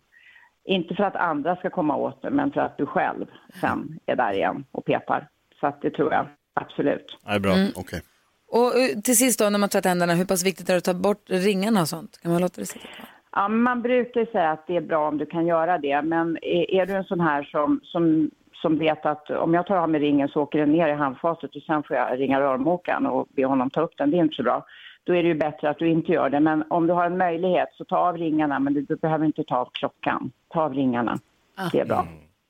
inte 0.65 0.95
för 0.95 1.03
att 1.03 1.15
andra 1.15 1.55
ska 1.55 1.69
komma 1.69 1.95
åt 1.95 2.21
det, 2.21 2.29
men 2.29 2.51
för 2.51 2.61
att 2.61 2.77
du 2.77 2.85
själv 2.85 3.25
sen 3.61 3.99
är 4.05 4.15
där 4.15 4.33
igen 4.33 4.65
och 4.71 4.85
petar. 4.85 5.27
Så 5.59 5.67
att 5.67 5.81
det 5.81 5.89
tror 5.89 6.13
jag 6.13 6.27
absolut. 6.53 7.17
Ja, 7.25 7.39
bra. 7.39 7.53
Mm. 7.53 7.71
Okej. 7.75 8.01
Och 8.47 8.77
eh, 8.79 8.99
till 9.03 9.17
sist 9.17 9.39
då, 9.39 9.49
när 9.49 9.59
man 9.59 9.69
tvättar 9.69 9.89
händerna, 9.89 10.13
hur 10.13 10.25
pass 10.25 10.45
viktigt 10.45 10.69
är 10.69 10.73
det 10.73 10.77
att 10.77 10.83
ta 10.83 10.93
bort 10.93 11.29
ringarna 11.29 11.81
och 11.81 11.89
sånt? 11.89 12.21
Kan 12.21 12.31
man 12.31 12.41
låta 12.41 12.61
det 12.61 12.65
sitta 12.65 12.87
kvar? 12.87 13.09
Ja, 13.31 13.47
man 13.47 13.81
brukar 13.81 14.25
säga 14.25 14.51
att 14.51 14.67
det 14.67 14.75
är 14.75 14.81
bra 14.81 15.07
om 15.07 15.17
du 15.17 15.25
kan 15.25 15.47
göra 15.47 15.77
det, 15.77 16.01
men 16.01 16.37
är, 16.41 16.71
är 16.71 16.85
du 16.85 16.93
en 16.93 17.03
sån 17.03 17.19
här 17.19 17.43
som, 17.43 17.79
som, 17.83 18.31
som 18.61 18.77
vet 18.77 19.05
att 19.05 19.29
om 19.29 19.53
jag 19.53 19.67
tar 19.67 19.75
av 19.75 19.89
mig 19.89 20.01
ringen 20.01 20.27
så 20.27 20.41
åker 20.41 20.59
den 20.59 20.71
ner 20.71 20.87
i 20.87 20.93
handfatet 20.93 21.55
och 21.55 21.61
sen 21.61 21.83
får 21.83 21.97
jag 21.97 22.19
ringa 22.19 22.41
rörmokaren 22.41 23.05
och 23.05 23.27
be 23.35 23.45
honom 23.45 23.69
ta 23.69 23.81
upp 23.81 23.97
den, 23.97 24.11
det 24.11 24.17
är 24.17 24.23
inte 24.23 24.35
så 24.35 24.43
bra. 24.43 24.65
Då 25.03 25.15
är 25.15 25.23
det 25.23 25.29
ju 25.29 25.35
bättre 25.35 25.69
att 25.69 25.79
du 25.79 25.89
inte 25.89 26.11
gör 26.11 26.29
det, 26.29 26.39
men 26.39 26.63
om 26.69 26.87
du 26.87 26.93
har 26.93 27.05
en 27.05 27.17
möjlighet 27.17 27.69
så 27.73 27.85
ta 27.85 27.97
av 27.97 28.17
ringarna, 28.17 28.59
men 28.59 28.73
du, 28.73 28.81
du 28.81 28.95
behöver 28.95 29.25
inte 29.25 29.43
ta 29.43 29.57
av 29.57 29.69
klockan. 29.73 30.31
Ta 30.53 30.61
av 30.61 30.73
ringarna, 30.73 31.19
det 31.71 31.79
är 31.79 31.85
bra. 31.85 32.07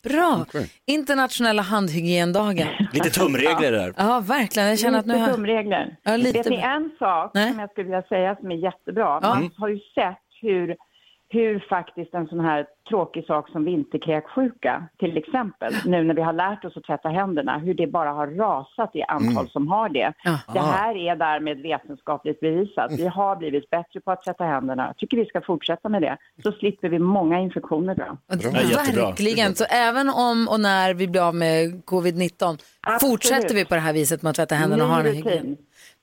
Bra! 0.09 0.45
Internationella 0.85 1.61
handhygiendagen. 1.61 2.67
Lite 2.93 3.09
tumregler 3.09 3.71
där. 3.71 3.93
Ja, 3.97 4.23
verkligen. 4.27 4.69
Jag 4.69 4.79
känner 4.79 4.99
att 4.99 5.05
nu 5.05 5.13
lite 5.13 5.25
har... 5.25 5.33
tumregler. 5.33 5.95
Ja, 6.03 6.17
lite 6.17 6.37
Vet 6.37 6.49
ni 6.49 6.57
en 6.57 6.91
sak 6.99 7.31
som 7.31 7.59
jag 7.59 7.71
skulle 7.71 7.83
vilja 7.83 8.01
säga 8.01 8.35
som 8.35 8.51
är 8.51 8.55
jättebra? 8.55 9.19
Ja. 9.21 9.29
Man 9.29 9.51
har 9.57 9.67
ju 9.67 9.79
sett 9.79 10.17
hur, 10.41 10.75
hur 11.29 11.59
faktiskt 11.69 12.13
en 12.13 12.27
sån 12.27 12.39
här 12.39 12.65
tråkig 12.89 13.25
sak 13.25 13.49
som 13.49 13.65
vinterkräksjuka, 13.65 14.83
till 14.99 15.17
exempel, 15.17 15.73
nu 15.85 16.03
när 16.03 16.13
vi 16.13 16.21
har 16.21 16.33
lärt 16.33 16.65
oss 16.65 16.77
att 16.77 16.83
tvätta 16.83 17.09
händerna, 17.09 17.57
hur 17.57 17.73
det 17.73 17.87
bara 17.87 18.09
har 18.11 18.27
rasat 18.27 18.95
i 18.95 19.03
antal 19.03 19.31
Mm. 19.31 19.47
som 19.47 19.67
har 19.67 19.89
det. 19.89 20.13
Ja. 20.23 20.39
Det 20.53 20.59
här 20.59 20.95
är 20.97 21.15
därmed 21.15 21.61
vetenskapligt 21.61 22.39
bevisat. 22.39 22.91
Vi 22.91 23.07
har 23.07 23.35
blivit 23.35 23.69
bättre 23.69 24.01
på 24.01 24.11
att 24.11 24.23
tvätta 24.23 24.43
händerna. 24.43 24.85
Jag 24.87 24.97
tycker 24.97 25.17
vi 25.17 25.25
ska 25.25 25.41
fortsätta 25.41 25.89
med 25.89 26.01
det. 26.01 26.17
Så 26.43 26.51
slipper 26.51 26.89
vi 26.89 26.99
många 26.99 27.39
infektioner 27.39 27.95
då. 27.95 28.17
Verkligen. 28.95 29.55
Så 29.55 29.65
även 29.69 30.09
om 30.09 30.47
och 30.51 30.59
när 30.59 30.93
vi 30.93 31.07
blir 31.07 31.27
av 31.27 31.35
med 31.35 31.83
covid-19 31.85 32.57
fortsätter 33.01 33.55
vi 33.55 33.65
på 33.65 33.75
det 33.75 33.81
här 33.81 33.93
viset 33.93 34.21
med 34.21 34.29
att 34.29 34.35
tvätta 34.35 34.55
händerna 34.55 34.83
och 34.83 34.89
ha 34.89 35.03
rutin. 35.03 35.15
hygienen. 35.15 35.57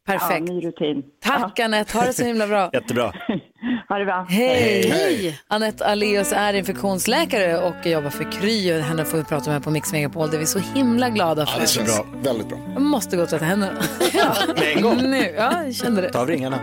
Perfekt. 0.07 0.49
Ja, 0.49 0.55
ny 0.55 0.61
rutin. 0.67 1.03
Tack 1.25 1.59
Anette, 1.61 1.99
ha 1.99 2.05
det 2.07 2.13
så 2.13 2.25
himla 2.25 2.47
bra. 2.47 2.71
Jättebra. 2.73 3.13
Ha 3.89 3.99
det 3.99 4.05
bra. 4.05 4.27
Hej! 4.29 4.91
Hej. 4.91 5.39
Anette 5.49 5.87
Aleus 5.87 6.33
är 6.33 6.53
infektionsläkare 6.55 7.59
och 7.59 7.87
jobbar 7.87 8.11
för 8.11 8.33
Kry. 8.33 8.73
och 8.73 8.81
Henne 8.83 9.05
får 9.05 9.19
vi 9.19 9.25
prata 9.25 9.51
med 9.51 9.65
på 9.65 9.71
Mix 9.71 9.93
Megapol. 9.93 10.31
Det 10.31 10.37
är 10.37 10.39
vi 10.39 10.47
så 10.47 10.59
himla 10.59 11.11
glada 11.11 11.47
för. 11.47 11.55
Ja, 11.55 11.61
det 11.61 11.67
känns 11.69 12.01
väldigt 12.23 12.49
bra. 12.49 12.59
Jag 12.73 12.83
måste 12.83 13.17
gå 13.17 13.23
och 13.23 13.29
tvätta 13.29 13.45
händerna. 13.45 13.73
Med 14.57 14.77
en 14.77 14.83
gång. 14.83 14.97
Nu, 15.11 15.35
ja, 15.37 15.65
jag 15.65 15.75
kände 15.75 16.03
det. 16.03 16.09
Ta 16.11 16.21
av 16.21 16.29
ringarna. 16.29 16.59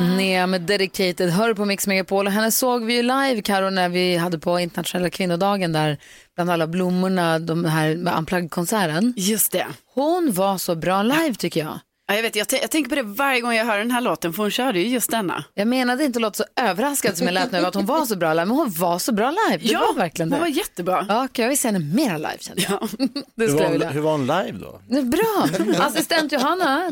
Nea 0.00 0.46
med 0.46 0.60
Dedicated 0.60 1.30
hör 1.30 1.54
på 1.54 1.64
Mix 1.64 1.86
Megapol 1.86 2.26
och 2.26 2.32
henne 2.32 2.50
såg 2.50 2.84
vi 2.84 2.94
ju 2.94 3.02
live 3.02 3.42
Karo 3.42 3.70
när 3.70 3.88
vi 3.88 4.16
hade 4.16 4.38
på 4.38 4.58
internationella 4.60 5.10
kvinnodagen 5.10 5.72
där 5.72 5.98
bland 6.34 6.50
alla 6.50 6.66
blommorna, 6.66 7.38
de 7.38 7.64
här 7.64 7.96
med 7.96 8.14
Unplugged-konserten. 8.18 9.14
Just 9.16 9.52
det. 9.52 9.66
Hon 9.94 10.32
var 10.32 10.58
så 10.58 10.74
bra 10.74 11.02
live 11.02 11.34
tycker 11.34 11.60
jag. 11.60 11.78
Ja, 12.08 12.14
jag, 12.14 12.22
vet, 12.22 12.36
jag, 12.36 12.46
jag 12.62 12.70
tänker 12.70 12.88
på 12.88 12.94
det 12.94 13.02
varje 13.02 13.40
gång 13.40 13.54
jag 13.54 13.64
hör 13.64 13.78
den 13.78 13.90
här 13.90 14.00
låten, 14.00 14.32
för 14.32 14.42
hon 14.42 14.50
körde 14.50 14.78
ju 14.80 14.88
just 14.88 15.10
denna. 15.10 15.44
Jag 15.54 15.68
menade 15.68 16.04
inte 16.04 16.16
att 16.16 16.22
låta 16.22 16.36
så 16.36 16.44
överraskad 16.60 17.16
som 17.16 17.26
jag 17.26 17.34
lät 17.34 17.52
nu 17.52 17.58
över 17.58 17.68
att 17.68 17.74
hon 17.74 17.86
var 17.86 18.06
så 18.06 18.16
bra 18.16 18.32
live, 18.32 18.44
men 18.44 18.56
hon 18.56 18.70
var 18.72 18.98
så 18.98 19.12
bra 19.12 19.30
live. 19.30 19.62
Det 19.62 19.72
Ja, 19.72 19.80
var 19.80 19.94
verkligen 19.94 20.30
det. 20.30 20.36
hon 20.36 20.40
var 20.40 20.48
jättebra. 20.48 21.06
Ja, 21.08 21.24
okay, 21.24 21.42
jag 21.42 21.48
vill 21.48 21.58
se 21.58 21.68
henne 21.68 21.78
mera 21.78 22.16
live 22.18 22.38
kände 22.40 22.62
jag. 22.68 22.78
det 23.34 23.44
Hur 23.44 23.48
skulle 23.48 23.78
var, 23.78 23.84
hon, 23.86 23.92
hur 23.94 24.00
var 24.00 24.12
hon 24.12 24.26
live 24.26 24.58
då? 24.58 25.02
Bra! 25.02 25.48
Assistent 25.84 26.32
Johanna. 26.32 26.90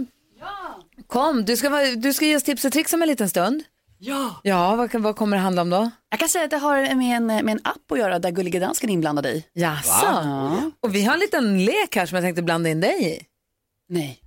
Kom, 1.07 1.45
du 1.45 1.57
ska, 1.57 1.69
vara- 1.71 1.95
du 1.97 2.13
ska 2.13 2.25
ge 2.25 2.37
oss 2.37 2.43
tips 2.43 2.65
och 2.65 2.73
tricks 2.73 2.93
om 2.93 3.03
en 3.03 3.09
liten 3.09 3.29
stund. 3.31 3.63
Ja. 3.99 4.41
Ja, 4.43 4.77
vad, 4.77 4.91
kan- 4.91 5.03
vad 5.03 5.17
kommer 5.17 5.37
det 5.37 5.43
handla 5.43 5.63
om 5.63 5.71
då? 5.71 5.91
Jag 6.11 6.21
kan 6.21 6.29
säga 6.29 6.45
att 6.45 6.51
det 6.51 6.57
har 6.59 6.95
med 6.95 7.17
en, 7.17 7.27
med 7.27 7.49
en 7.49 7.61
app 7.65 7.93
att 7.93 7.99
göra 7.99 8.19
där 8.19 8.31
Gullige 8.31 8.61
Dansken 8.61 8.91
är 8.91 8.95
inblandad 8.95 9.27
i. 9.27 9.45
Jaså? 9.53 9.91
Ja. 10.07 10.57
Och 10.81 10.95
vi 10.95 11.05
har 11.05 11.15
en 11.15 11.21
liten 11.21 11.65
lek 11.65 11.97
här 11.97 12.07
som 12.07 12.17
jag 12.17 12.25
tänkte 12.25 12.43
blanda 12.43 12.69
in 12.71 12.81
dig 12.81 13.05
i. 13.17 13.23
Nej. 13.89 14.19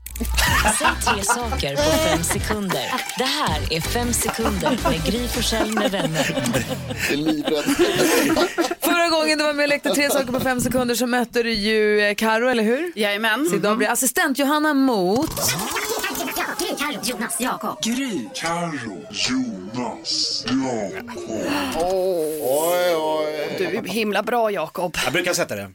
Säg 0.79 0.87
tre 1.13 1.23
saker 1.23 1.75
på 1.75 1.81
fem 1.81 2.23
sekunder. 2.23 2.93
Det 3.17 3.23
här 3.23 3.73
är 3.73 3.81
Fem 3.81 4.13
sekunder 4.13 4.79
med 4.89 5.05
Gry 5.05 5.27
Forssell 5.27 5.71
med 5.73 5.91
vänner. 5.91 6.23
Förra 8.81 9.09
gången 9.09 9.37
du 9.37 9.43
var 9.43 9.53
med 9.53 9.63
och 9.63 9.69
lekte 9.69 9.89
tre 9.89 10.09
saker 10.09 10.31
på 10.31 10.39
fem 10.39 10.61
sekunder 10.61 10.95
så 10.95 11.07
mötte 11.07 11.43
du 11.43 11.53
ju 11.53 12.01
eh, 12.01 12.15
Karo, 12.15 12.47
eller 12.49 12.63
hur? 12.63 12.91
Jajamän. 12.95 13.45
Så 13.49 13.55
idag 13.55 13.77
blir 13.77 13.89
assistent 13.89 14.39
Johanna 14.39 14.73
mot... 14.73 15.31
Carro, 16.59 16.99
Jonas, 17.03 17.35
Jakob. 17.39 17.83
Gry. 17.83 18.29
Carro, 18.33 18.97
Jonas, 19.11 20.45
Jakob. 20.47 21.41
Oj, 21.75 22.95
oj. 22.95 23.55
Du 23.57 23.65
är 23.65 23.83
himla 23.83 24.23
bra 24.23 24.51
Jakob. 24.51 24.97
Jag 25.03 25.13
brukar 25.13 25.33
sätta 25.33 25.55
det. 25.55 25.69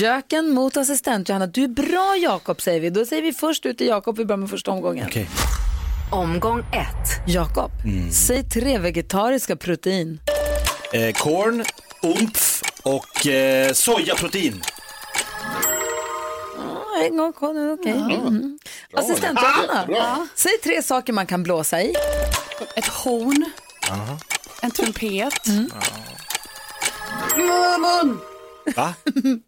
Jöken 0.00 0.50
mot 0.50 0.76
assistent 0.76 1.28
Johanna. 1.28 1.46
Du 1.46 1.64
är 1.64 1.68
bra 1.68 2.16
Jakob 2.22 2.60
säger 2.60 2.80
vi. 2.80 2.90
Då 2.90 3.06
säger 3.06 3.22
vi 3.22 3.32
först 3.32 3.66
ut 3.66 3.78
till 3.78 3.86
Jakob, 3.86 4.18
vi 4.18 4.24
börjar 4.24 4.36
med 4.38 4.50
första 4.50 4.70
omgången. 4.70 5.06
Okej. 5.08 5.28
Omgång 6.12 6.60
ett. 6.60 7.28
Jakob, 7.32 7.70
säg 8.12 8.44
tre 8.44 8.78
vegetariska 8.78 9.56
protein. 9.56 10.20
Eh, 10.92 11.12
korn, 11.12 11.64
umf 12.02 12.62
och 12.82 13.26
eh, 13.26 13.72
sojaprotein. 13.72 14.62
En 17.06 17.16
gång, 17.16 17.32
okej. 17.40 17.70
Okay. 17.72 17.92
Mm. 18.14 18.58
Bra. 18.92 19.00
Assistent 19.00 19.38
Ah, 19.38 20.26
säg 20.34 20.52
tre 20.62 20.82
saker 20.82 21.12
man 21.12 21.26
kan 21.26 21.42
blåsa 21.42 21.82
i. 21.82 21.94
Ett 22.76 22.86
horn, 22.86 23.44
en 24.62 24.70
trumpet. 24.70 25.46
Mm. 25.48 25.70
Mun! 27.80 28.18
Va? 28.76 28.94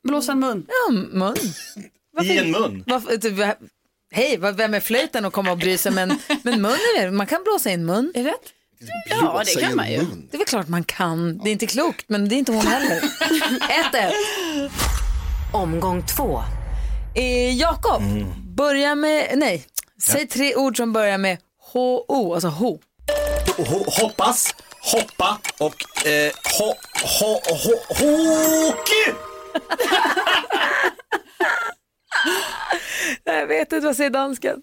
Blåsa 0.05 0.33
en 0.33 0.39
mun. 0.41 0.67
Ja, 0.69 0.93
mun. 0.93 1.37
I 2.23 2.39
en 2.39 2.51
mun? 2.51 2.85
Varför, 2.87 3.17
typ, 3.17 3.39
hej, 4.13 4.37
vad- 4.39 4.57
vem 4.57 4.75
är 4.75 4.81
flöjten 4.81 5.25
och 5.25 5.33
komma 5.33 5.51
och 5.51 5.59
bry 5.59 5.79
sig? 5.79 5.93
Men, 5.93 6.19
men 6.43 6.63
mun 6.63 6.71
är 6.73 7.05
det, 7.05 7.11
man 7.11 7.27
kan 7.27 7.43
blåsa 7.45 7.71
in 7.71 7.87
mun. 7.87 8.13
Är 8.15 8.25
det 8.25 8.31
rätt? 8.31 8.53
Ja, 9.11 9.43
det 9.47 9.61
kan 9.61 9.77
man 9.77 9.91
ju. 9.93 9.99
Det 10.31 10.37
är 10.37 10.39
väl 10.39 10.47
klart 10.47 10.69
man 10.69 10.85
kan. 10.85 11.39
Det 11.39 11.51
är 11.51 11.53
inte 11.53 11.67
klokt, 11.67 12.05
men 12.09 12.29
det 12.29 12.35
är 12.35 12.37
inte 12.39 12.53
hon 12.53 12.67
heller. 12.67 13.01
1-1. 13.93 14.71
Omgång 15.53 16.07
två. 16.17 16.43
Eh, 17.15 17.55
Jakob, 17.59 18.03
Mm. 18.03 18.27
börja 18.57 18.95
med, 18.95 19.39
nej, 19.39 19.67
säg 20.03 20.27
tre 20.27 20.55
ord 20.57 20.77
som 20.77 20.93
börjar 20.93 21.19
med 21.19 21.39
H-O, 21.73 22.35
alltså 22.35 22.49
ho. 22.49 22.79
Ho- 23.57 24.01
hoppas, 24.01 24.55
hoppa 24.93 25.39
och 25.59 26.07
eh, 26.07 26.33
ho, 26.59 26.75
ho, 27.21 27.41
ho, 27.49 27.77
hockey! 27.89 29.13
Jag 33.25 33.47
vet 33.47 33.73
inte, 33.73 33.87
vad 33.87 33.97
säger 33.97 34.11
dansken? 34.11 34.57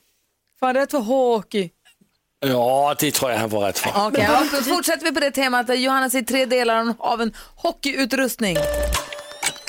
Fan, 0.59 0.73
rätt 0.73 0.91
för 0.91 0.97
hockey. 0.99 1.69
Ja, 2.39 2.95
det 2.99 3.11
tror 3.11 3.31
jag 3.31 3.37
han 3.37 3.49
var 3.49 3.61
rätt 3.67 3.79
för. 3.79 4.07
Okej, 4.07 4.27
ja, 4.31 4.43
då 4.51 4.61
fortsätter 4.75 5.05
vi 5.05 5.11
på 5.11 5.19
det 5.19 5.31
temat. 5.31 5.79
Johanna 5.79 6.09
säger 6.09 6.25
tre 6.25 6.45
delar 6.45 6.93
av 6.99 7.21
en 7.21 7.33
hockeyutrustning. 7.55 8.57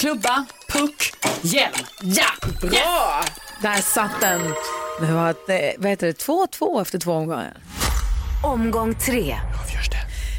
Klubba, 0.01 0.45
puck, 0.69 1.13
hjälm. 1.43 1.75
Ja, 2.03 2.49
bra! 2.61 3.25
Där 3.63 3.81
satt 3.81 4.21
den. 4.21 4.41
Det 5.01 5.13
var 5.13 5.31
ett, 5.31 5.49
eh, 5.49 5.57
vad 5.79 5.91
heter 5.91 6.07
det, 6.07 6.13
2-2 6.13 6.81
efter 6.81 6.99
två 6.99 7.13
omgångar. 7.13 7.57
Omgång 8.45 8.95
tre. 8.95 9.37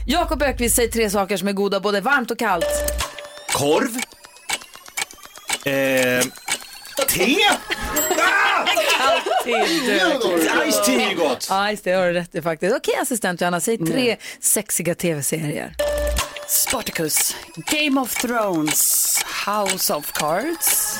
Jakob 0.07 0.41
Ökvist 0.41 0.75
säger 0.75 0.91
tre 0.91 1.09
saker 1.09 1.37
som 1.37 1.47
är 1.47 1.53
goda 1.53 1.79
både 1.79 2.01
varmt 2.01 2.31
och 2.31 2.39
kallt. 2.39 2.65
Korv. 3.53 3.95
Eh, 5.65 6.25
te. 7.07 7.35
Kallt 8.97 9.43
te. 9.43 9.65
Ice 10.71 10.85
tea 10.85 11.11
är 11.11 11.15
gott. 11.15 11.43
Ice 11.77 11.81
tea 11.81 11.99
har 11.99 12.07
du 12.07 12.13
rätt 12.13 12.35
i 12.35 12.41
faktiskt. 12.41 12.75
Okej 12.75 12.95
assistent 13.01 13.41
Johanna, 13.41 13.59
säg 13.59 13.77
tre 13.77 14.17
sexiga 14.39 14.95
tv-serier. 14.95 15.75
Spartacus, 16.51 17.35
Game 17.55 18.01
of 18.01 18.15
Thrones, 18.15 19.23
House 19.45 19.93
of 19.93 20.11
Cards. 20.11 20.97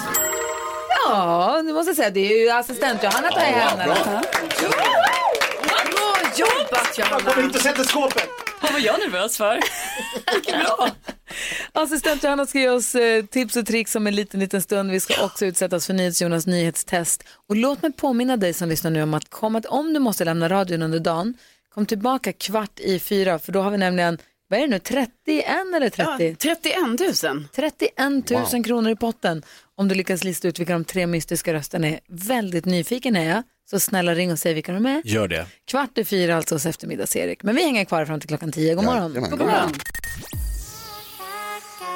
Ja, 1.06 1.62
du 1.66 1.74
måste 1.74 1.96
säga 1.96 2.10
det 2.10 2.34
är 2.34 2.44
ju 2.44 2.50
assistent 2.50 3.04
Johanna 3.04 3.30
tar 3.30 3.40
hem 3.40 3.78
den. 3.78 3.88
Bra 3.88 4.22
jobbat 6.38 6.98
Jag 6.98 7.22
kommer 7.22 7.44
inte 7.44 7.60
sätta 7.60 7.84
skåpet. 7.84 8.30
Vad 8.62 8.72
var 8.72 8.80
jag 8.80 9.00
nervös 9.00 9.38
för? 9.38 9.60
Assistent 11.74 12.24
Johanna 12.24 12.46
ska 12.46 12.60
ge 12.60 12.70
oss 12.70 12.96
eh, 12.96 13.26
tips 13.26 13.56
och 13.56 13.66
tricks 13.66 13.96
om 13.96 14.08
en 14.08 14.16
liten, 14.16 14.40
liten 14.40 14.62
stund. 14.62 14.92
Vi 14.92 15.00
ska 15.00 15.26
också 15.26 15.46
utsättas 15.46 15.88
för 15.88 15.94
NyhetsJonas 15.94 16.48
nyhetstest. 16.48 17.24
Och 17.50 17.56
låt 17.56 17.82
mig 17.82 17.92
påminna 17.92 18.38
dig 18.38 18.54
som 18.54 18.70
lyssnar 18.70 18.92
nu 18.92 19.04
om 19.04 19.14
att 19.14 19.30
komma, 19.30 19.62
om 19.68 19.94
du 19.94 20.00
måste 20.00 20.26
lämna 20.26 20.50
radion 20.50 20.82
under 20.82 21.00
dagen, 21.00 21.34
kom 21.74 21.86
tillbaka 21.86 22.34
kvart 22.34 22.80
i 22.80 23.00
fyra, 23.00 23.40
för 23.40 23.52
då 23.52 23.62
har 23.62 23.72
vi 23.72 23.78
nämligen, 23.78 24.18
vad 24.52 24.60
är 24.60 24.64
det 24.64 24.70
nu, 24.70 24.80
31 24.80 25.46
eller 25.76 25.90
30? 25.90 26.36
31 26.36 27.24
000. 27.24 27.46
31 27.56 28.30
000 28.32 28.42
Wow. 28.54 28.64
kronor 28.64 28.92
i 28.92 28.96
potten 28.96 29.44
om 29.78 29.88
du 29.88 29.96
lyckas 29.96 30.24
lista 30.24 30.48
ut 30.48 30.60
vilka 30.60 30.74
de 30.74 30.86
tre 30.86 31.08
mystiska 31.08 31.54
rösterna 31.54 31.88
är. 31.88 32.00
Väldigt 32.08 32.66
nyfiken 32.66 33.16
är 33.16 33.30
jag, 33.30 33.44
så 33.70 33.80
snälla 33.80 34.16
ring 34.16 34.32
och 34.32 34.40
säg 34.40 34.54
vilka 34.54 34.74
de 34.74 34.86
är. 34.86 35.02
Gör 35.06 35.28
det. 35.28 35.46
Kvart 35.68 35.98
i 35.98 36.04
fyra 36.06 36.36
alltså 36.38 36.56
hos 36.56 36.66
eftermiddags-Erik. 36.66 37.44
Men 37.44 37.56
vi 37.56 37.64
hänger 37.64 37.86
kvar 37.86 38.06
fram 38.06 38.20
till 38.20 38.28
klockan 38.30 38.52
tio. 38.52 38.76
God 38.76 38.86
morgon. 38.86 39.02
Jajamän, 39.12 39.30
God 39.30 39.40
god 39.40 39.48
morgon. 39.48 39.72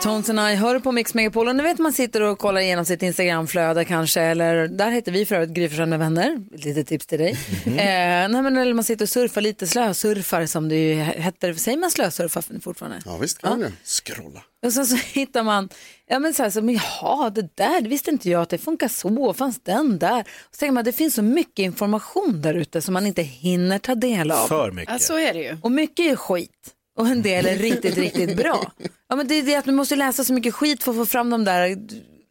Tones 0.05 0.29
and 0.29 0.39
I 0.39 0.55
hör 0.55 0.79
på 0.79 0.91
Mix 0.91 1.13
Megapol 1.13 1.47
och 1.47 1.55
ni 1.55 1.63
vet 1.63 1.79
man 1.79 1.93
sitter 1.93 2.21
och 2.21 2.39
kollar 2.39 2.61
igenom 2.61 2.85
sitt 2.85 3.03
Instagramflöde 3.03 3.85
kanske 3.85 4.21
eller 4.21 4.67
där 4.67 4.91
heter 4.91 5.11
vi 5.11 5.25
för 5.25 5.35
övrigt 5.35 5.49
Gry 5.49 5.69
Forssell 5.69 5.89
med 5.89 5.99
vänner, 5.99 6.41
ett 6.55 6.65
litet 6.65 6.87
tips 6.87 7.05
till 7.05 7.19
dig. 7.19 7.31
eh, 7.65 7.73
nej, 7.75 8.29
men, 8.29 8.57
eller 8.57 8.73
man 8.73 8.83
sitter 8.83 9.05
och 9.05 9.09
surfar 9.09 9.41
lite, 9.41 9.67
slösurfar 9.67 10.45
som 10.45 10.69
det 10.69 10.75
ju 10.75 10.95
heter, 10.95 11.53
säger 11.53 11.77
man 11.77 11.91
slösurfar 11.91 12.59
fortfarande? 12.61 13.01
Ja 13.05 13.17
visst 13.17 13.41
kan 13.41 13.61
ja. 13.61 13.67
Scrolla. 13.83 14.41
Och 14.65 14.73
sen 14.73 14.85
så 14.85 14.95
hittar 15.13 15.43
man, 15.43 15.69
ja 16.07 16.19
men 16.19 16.33
så 16.33 16.43
här, 16.43 16.49
så, 16.49 16.61
men 16.61 16.75
jaha 16.75 17.29
det 17.29 17.55
där, 17.55 17.81
det 17.81 17.89
visste 17.89 18.11
inte 18.11 18.29
jag 18.29 18.41
att 18.41 18.49
det 18.49 18.57
funkar 18.57 18.87
så, 18.87 19.33
fanns 19.33 19.59
den 19.63 19.99
där? 19.99 20.19
Och 20.19 20.55
så 20.55 20.59
tänker 20.59 20.73
man, 20.73 20.83
det 20.83 20.93
finns 20.93 21.15
så 21.15 21.21
mycket 21.21 21.63
information 21.63 22.41
där 22.41 22.53
ute 22.53 22.81
som 22.81 22.93
man 22.93 23.07
inte 23.07 23.21
hinner 23.21 23.79
ta 23.79 23.95
del 23.95 24.31
av. 24.31 24.47
För 24.47 24.71
mycket. 24.71 24.93
Ja, 24.93 24.99
så 24.99 25.17
är 25.17 25.33
det 25.33 25.39
ju. 25.39 25.57
Och 25.61 25.71
mycket 25.71 26.05
är 26.11 26.15
skit. 26.15 26.74
Och 26.97 27.07
en 27.07 27.21
del 27.21 27.45
är 27.45 27.55
riktigt, 27.55 27.97
riktigt 27.97 28.37
bra. 28.37 28.71
Ja, 29.09 29.15
men 29.15 29.27
det 29.27 29.35
är 29.35 29.43
det 29.43 29.55
att 29.55 29.65
man 29.65 29.75
måste 29.75 29.95
läsa 29.95 30.23
så 30.23 30.33
mycket 30.33 30.53
skit 30.53 30.83
för 30.83 30.91
att 30.91 30.97
få 30.97 31.05
fram 31.05 31.29
de 31.29 31.43
där 31.43 31.77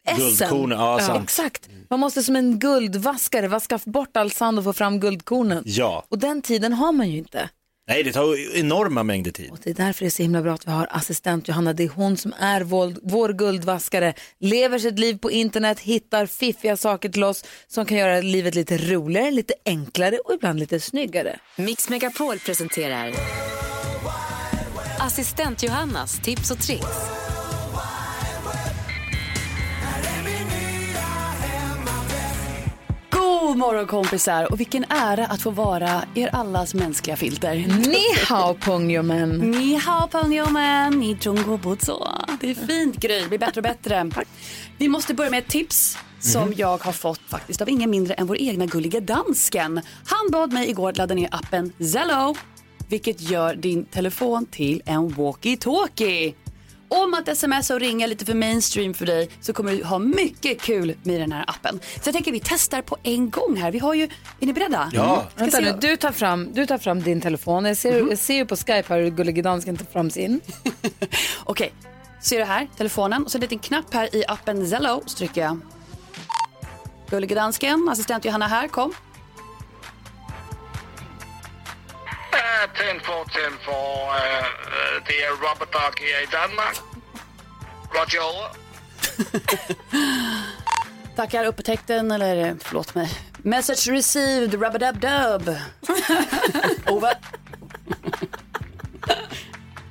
essen. 0.07 0.17
Guldkornen, 0.17 0.79
ja, 0.79 0.99
sant. 0.99 1.23
Exakt. 1.23 1.69
Man 1.89 1.99
måste 1.99 2.23
som 2.23 2.35
en 2.35 2.59
guldvaskare 2.59 3.47
vaska 3.47 3.79
bort 3.85 4.17
all 4.17 4.31
sand 4.31 4.57
och 4.57 4.63
få 4.63 4.73
fram 4.73 4.99
guldkornen. 4.99 5.63
Ja. 5.65 6.05
Och 6.09 6.19
den 6.19 6.41
tiden 6.41 6.73
har 6.73 6.91
man 6.91 7.09
ju 7.09 7.17
inte. 7.17 7.49
Nej, 7.87 8.03
det 8.03 8.11
tar 8.11 8.57
enorma 8.57 9.03
mängder 9.03 9.31
tid. 9.31 9.51
Det 9.63 9.69
är 9.69 9.73
därför 9.73 9.99
det 9.99 10.07
är 10.07 10.09
så 10.09 10.23
himla 10.23 10.41
bra 10.41 10.53
att 10.53 10.67
vi 10.67 10.71
har 10.71 10.87
assistent 10.91 11.47
Johanna. 11.47 11.73
Det 11.73 11.83
är 11.83 11.89
hon 11.89 12.17
som 12.17 12.33
är 12.39 12.61
vår, 12.61 12.93
vår 13.03 13.29
guldvaskare. 13.29 14.13
Lever 14.39 14.79
sitt 14.79 14.99
liv 14.99 15.17
på 15.17 15.31
internet, 15.31 15.79
hittar 15.79 16.25
fiffiga 16.25 16.77
saker 16.77 17.09
till 17.09 17.23
oss 17.23 17.45
som 17.67 17.85
kan 17.85 17.97
göra 17.97 18.21
livet 18.21 18.55
lite 18.55 18.77
roligare, 18.77 19.31
lite 19.31 19.53
enklare 19.65 20.17
och 20.17 20.33
ibland 20.33 20.59
lite 20.59 20.79
snyggare. 20.79 21.39
Mix 21.55 21.89
Megapol 21.89 22.39
presenterar 22.39 23.11
Assistent 25.05 25.63
Johannas 25.63 26.19
tips 26.19 26.51
och 26.51 26.59
tricks. 26.59 26.85
God 33.11 33.57
morgon 33.57 33.87
kompisar 33.87 34.51
och 34.51 34.59
vilken 34.59 34.85
ära 34.89 35.25
att 35.25 35.41
få 35.41 35.49
vara 35.49 36.03
er 36.15 36.29
allas 36.35 36.73
mänskliga 36.73 37.17
filter. 37.17 37.55
Ni 37.87 38.25
hao 38.27 38.53
pungjomen. 38.53 39.29
Ni 39.29 39.75
hao 39.75 40.07
pungjomen, 40.07 40.99
ni 40.99 41.17
chungo 41.17 41.57
butso. 41.57 42.07
Det 42.41 42.49
är 42.49 42.55
fint 42.55 42.95
Gry, 42.95 43.19
det 43.19 43.29
blir 43.29 43.39
bättre 43.39 43.59
och 43.59 43.63
bättre. 43.63 44.09
Vi 44.77 44.87
måste 44.87 45.13
börja 45.13 45.31
med 45.31 45.39
ett 45.39 45.49
tips 45.49 45.97
som 46.19 46.53
jag 46.57 46.83
har 46.83 46.91
fått 46.91 47.21
faktiskt 47.27 47.61
av 47.61 47.69
ingen 47.69 47.89
mindre 47.89 48.13
än 48.13 48.27
vår 48.27 48.37
egna 48.37 48.65
gulliga 48.65 48.99
dansken. 48.99 49.81
Han 50.05 50.31
bad 50.31 50.53
mig 50.53 50.69
igår 50.69 50.93
ladda 50.93 51.15
ner 51.15 51.29
appen 51.31 51.73
Zello, 51.79 52.35
vilket 52.89 53.21
gör 53.21 53.55
din 53.55 53.85
telefon 53.85 54.45
till 54.45 54.81
en 54.85 55.09
walkie-talkie. 55.09 56.33
Om 56.87 57.13
att 57.13 57.37
smsa 57.37 57.73
och 57.73 57.79
ringa 57.79 58.07
lite 58.07 58.25
för 58.25 58.33
mainstream 58.33 58.93
för 58.93 59.05
dig 59.05 59.29
så 59.41 59.53
kommer 59.53 59.71
du 59.71 59.83
ha 59.83 59.99
mycket 59.99 60.61
kul 60.61 60.95
med 61.03 61.21
den 61.21 61.31
här 61.31 61.45
appen. 61.47 61.79
Så 61.95 62.07
jag 62.07 62.13
tänker 62.13 62.31
vi 62.31 62.41
testar 62.43 62.81
på 62.81 62.97
en 63.03 63.29
gång 63.29 63.55
här. 63.57 63.71
Vi 63.71 63.79
har 63.79 63.93
ju, 63.93 64.03
är 64.39 64.45
ni 64.45 64.53
beredda? 64.53 64.91
Ja. 64.93 65.25
Ska 65.35 65.39
Vänta 65.43 65.57
se- 65.57 65.63
nu, 65.71 65.77
du 65.81 65.97
tar, 65.97 66.11
fram, 66.11 66.53
du 66.53 66.65
tar 66.65 66.77
fram 66.77 67.01
din 67.01 67.21
telefon. 67.21 67.65
Jag 67.65 67.77
ser, 67.77 68.09
jag 68.09 68.17
ser 68.19 68.33
ju 68.35 68.45
på 68.45 68.55
Skype 68.55 68.83
här 68.87 69.01
hur 69.01 69.09
gullige 69.09 69.41
dansken 69.41 69.77
tar 69.77 69.85
fram 69.85 70.09
sin. 70.09 70.41
Okej, 71.43 71.73
ser 72.21 72.37
du 72.39 72.43
här 72.45 72.67
telefonen 72.77 73.23
och 73.25 73.31
så 73.31 73.37
en 73.37 73.41
liten 73.41 73.59
knapp 73.59 73.93
här 73.93 74.15
i 74.15 74.23
appen 74.27 74.69
Zello 74.69 75.01
så 75.05 75.17
trycker 75.17 75.41
jag. 75.41 75.59
Gullige 77.09 77.35
dansken, 77.35 77.89
assistent 77.91 78.25
Johanna 78.25 78.47
här, 78.47 78.67
kom. 78.67 78.93
For. 83.35 84.15
Øh, 84.15 84.45
øh, 84.67 85.07
det 85.07 85.15
er 85.25 85.29
Robert 85.45 85.73
Dog 85.73 85.93
her 85.99 86.19
i 86.23 86.25
Danmark. 86.31 86.77
Roger 87.95 88.21
over. 88.21 88.47
Tackar 91.17 91.47
upptäckten, 91.47 92.11
eller 92.11 92.55
förlåt 92.61 92.95
mig. 92.95 93.09
Message 93.37 93.91
received, 93.91 94.53
rubba-dub-dub. 94.53 95.49
Ove. 96.93 97.09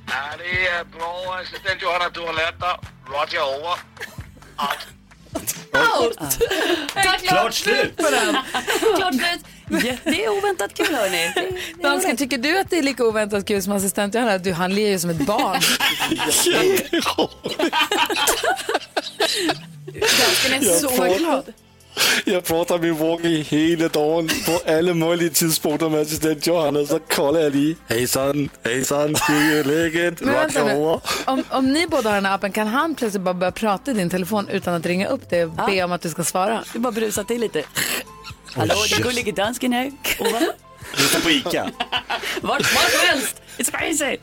Ja, 0.07 0.23
det 0.37 0.69
er 0.69 0.83
bra, 0.97 1.39
assistent 1.41 1.81
Johanna. 1.81 2.09
Du 2.09 2.25
har 2.25 2.33
dig. 2.33 2.75
Roger 3.09 3.41
over. 3.41 3.79
Out! 4.57 4.87
Klart 6.93 7.21
Klart 7.27 7.53
slut. 7.55 7.95
på 7.97 8.05
den. 8.11 8.35
Klart 8.95 9.13
slut. 9.13 9.45
Ja, 9.69 9.93
det 10.03 10.25
är 10.25 10.29
oväntat 10.37 10.73
kul 10.73 10.95
hörni. 10.95 11.31
Det- 11.35 11.41
det 11.41 11.87
är 11.87 11.89
Dansken, 11.91 12.17
tycker 12.17 12.37
du 12.37 12.59
att 12.59 12.69
det 12.69 12.77
är 12.77 12.83
lika 12.83 13.03
oväntat 13.05 13.45
kul 13.45 13.61
som 13.61 13.73
assistent 13.73 14.15
Johanna? 14.15 14.37
Du, 14.37 14.53
han 14.53 14.75
ler 14.75 14.89
ju 14.89 14.99
som 14.99 15.09
ett 15.09 15.25
barn. 15.25 15.61
Dansken 19.93 20.53
är 20.53 20.65
Jag 20.65 20.75
så 20.81 20.89
får- 20.89 21.17
glad. 21.17 21.53
Jag 22.25 22.43
pratar 22.43 22.77
med 22.79 22.95
Walkie 22.95 23.41
hela 23.43 23.87
dagen 23.87 24.29
på 24.45 24.71
alla 24.71 24.93
möjliga 24.93 25.29
tidpunkter 25.29 25.89
med 25.89 26.01
assistent 26.01 26.47
Johanna. 26.47 26.85
Så 26.85 26.99
kollar 26.99 27.39
jag 27.39 27.55
lige. 27.55 27.75
Hejsan, 27.87 28.49
hejsan, 28.63 29.15
hur 29.27 29.55
är 29.59 29.63
läget? 29.63 30.21
Nu, 30.21 30.31
over. 30.31 30.99
om, 31.25 31.43
om 31.49 31.73
ni 31.73 31.87
båda 31.87 32.09
har 32.09 32.15
den 32.15 32.25
här 32.25 32.35
appen, 32.35 32.51
kan 32.51 32.67
han 32.67 32.95
plötsligt 32.95 33.23
bara 33.23 33.33
börja 33.33 33.51
prata 33.51 33.91
i 33.91 33.93
din 33.93 34.09
telefon 34.09 34.47
utan 34.49 34.73
att 34.73 34.85
ringa 34.85 35.07
upp 35.07 35.29
dig 35.29 35.43
och 35.45 35.51
be 35.51 35.83
om 35.83 35.91
att 35.91 36.01
du 36.01 36.09
ska 36.09 36.23
svara? 36.23 36.63
Du 36.73 36.79
bara 36.79 36.91
brusar 36.91 37.23
till 37.23 37.41
lite. 37.41 37.63
Hallå, 38.55 38.75
det 38.89 38.95
är 38.95 39.03
gullige 39.03 39.31
dansken 39.31 39.73
här. 39.73 39.83
Lite 40.97 41.21
på 41.23 41.29
Ica. 41.29 41.71
Vart 42.41 42.73
vart 42.75 42.91
som 42.91 43.07
helst. 43.07 43.41
It's 43.57 43.71
crazy. 43.71 44.17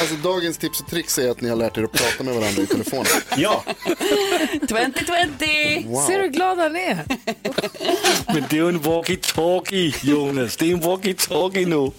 Alltså 0.00 0.16
dagens 0.16 0.58
tips 0.58 0.80
och 0.80 0.88
tricks 0.88 1.18
är 1.18 1.30
att 1.30 1.40
ni 1.40 1.48
har 1.48 1.56
lärt 1.56 1.78
er 1.78 1.82
att 1.82 1.92
prata 1.92 2.24
med 2.24 2.34
varandra 2.34 2.62
i 2.62 2.66
telefonen. 2.66 3.06
Ja. 3.36 3.64
2020. 4.68 5.84
Wow. 5.86 6.06
Ser 6.06 6.16
du 6.18 6.22
hur 6.22 6.28
glad 6.28 6.58
han 6.58 6.76
är? 6.76 6.94
Men 8.34 8.44
det 8.50 8.56
är 8.56 8.62
ju 8.62 8.68
en 8.68 8.80
walkie-talkie, 8.80 9.94
Jonas. 10.02 10.56
Det 10.56 10.70
är 10.70 10.72
en 10.72 10.82
walkie-talkie 10.82 11.66
nu. 11.66 11.92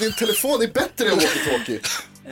Din 0.00 0.12
telefon 0.12 0.62
är 0.62 0.66
bättre 0.66 1.08
än 1.10 1.18
walkie-talkie. 1.18 1.80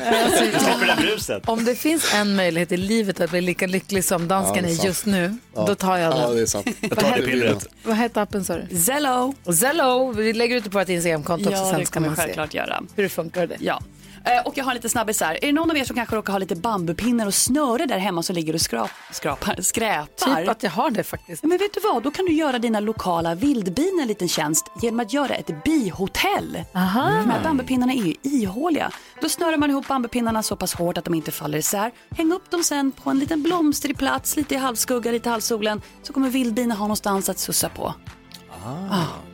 Alltså, 0.04 0.38
Slipper 0.38 0.80
det 0.80 0.86
där 0.86 0.96
bruset. 0.96 1.48
Om 1.48 1.64
det 1.64 1.74
finns 1.74 2.14
en 2.14 2.36
möjlighet 2.36 2.72
i 2.72 2.76
livet 2.76 3.20
att 3.20 3.30
bli 3.30 3.40
lika 3.40 3.66
lycklig 3.66 4.04
som 4.04 4.28
dansken 4.28 4.64
Ja, 4.64 4.70
det 4.70 4.76
är 4.76 4.82
är 4.82 4.86
just 4.86 5.06
nu, 5.06 5.36
Ja. 5.54 5.64
då 5.66 5.74
tar 5.74 5.96
jag 5.96 6.12
den. 6.12 6.20
Ja, 6.20 6.28
det 6.30 6.40
är 6.42 6.46
sant. 6.46 6.66
Jag 6.80 6.98
tar 6.98 7.16
det 7.16 7.22
pillret. 7.22 7.66
Vad 7.82 7.96
hette 7.96 8.22
appen 8.22 8.44
sa 8.44 8.56
du? 8.70 8.76
Zello. 8.76 9.34
Zello. 9.60 10.12
Vi 10.12 10.32
lägger 10.32 10.56
ut 10.56 10.64
det 10.64 10.70
på 10.70 10.78
vårt 10.78 10.88
Instagramkonto 10.88 11.48
också 11.48 11.58
Ja, 11.62 11.70
sen 11.70 11.80
det 11.80 11.86
ska 11.86 11.94
kommer 11.94 12.06
man 12.08 12.16
se 12.16 12.22
självklart 12.22 12.54
göra. 12.54 12.82
hur 12.96 13.02
det 13.02 13.08
funkar. 13.08 13.46
Det. 13.46 13.56
Ja. 13.60 13.80
Eh, 14.26 14.46
Och 14.46 14.58
jag 14.58 14.64
har 14.64 14.74
lite 14.74 14.98
här. 15.24 15.34
Är 15.44 15.46
det 15.46 15.52
någon 15.52 15.70
av 15.70 15.76
er 15.76 15.84
som 15.84 15.96
kanske 15.96 16.16
råkar 16.16 16.32
ha 16.32 16.38
lite 16.38 16.56
bambupinnar 16.56 17.26
och 17.26 17.34
snöre 17.34 17.86
där 17.86 17.98
hemma 17.98 18.22
som 18.22 18.34
ligger 18.34 18.54
och 18.54 18.60
skrap, 18.60 18.90
skrapar, 19.12 19.56
skräpar? 19.60 20.36
Typ 20.36 20.48
att 20.48 20.62
jag 20.62 20.70
har 20.70 20.90
det 20.90 21.02
faktiskt. 21.02 21.42
Men 21.42 21.58
vet 21.58 21.74
du 21.74 21.80
vad, 21.80 22.02
då 22.02 22.10
kan 22.10 22.24
du 22.24 22.32
göra 22.32 22.58
dina 22.58 22.80
lokala 22.80 23.34
vildbin 23.34 23.98
en 24.02 24.08
liten 24.08 24.28
tjänst 24.28 24.66
genom 24.82 25.00
att 25.00 25.12
göra 25.12 25.34
ett 25.34 25.64
bihotell. 25.64 26.64
Aha. 26.74 27.10
De 27.10 27.30
här 27.30 27.42
bambupinnarna 27.44 27.92
är 27.92 28.02
ju 28.02 28.14
ihåliga. 28.22 28.90
Då 29.20 29.28
snörar 29.28 29.56
man 29.56 29.70
ihop 29.70 29.88
bambupinnarna 29.88 30.42
så 30.42 30.56
pass 30.56 30.74
hårt 30.74 30.98
att 30.98 31.04
de 31.04 31.14
inte 31.14 31.30
faller 31.32 31.58
isär. 31.58 31.90
Häng 32.10 32.32
upp 32.32 32.50
dem 32.50 32.64
sen 32.64 32.92
på 32.92 33.10
en 33.10 33.18
liten 33.18 33.42
blomstrig 33.42 33.98
plats, 33.98 34.36
lite 34.36 34.54
i 34.54 34.58
halvskugga, 34.58 35.10
lite 35.12 35.28
i 35.28 35.32
halvsolen. 35.32 35.82
Så 36.02 36.12
kommer 36.12 36.30
vildbina 36.30 36.74
ha 36.74 36.84
någonstans 36.84 37.28
att 37.28 37.38
sussa 37.38 37.68
på. 37.68 37.94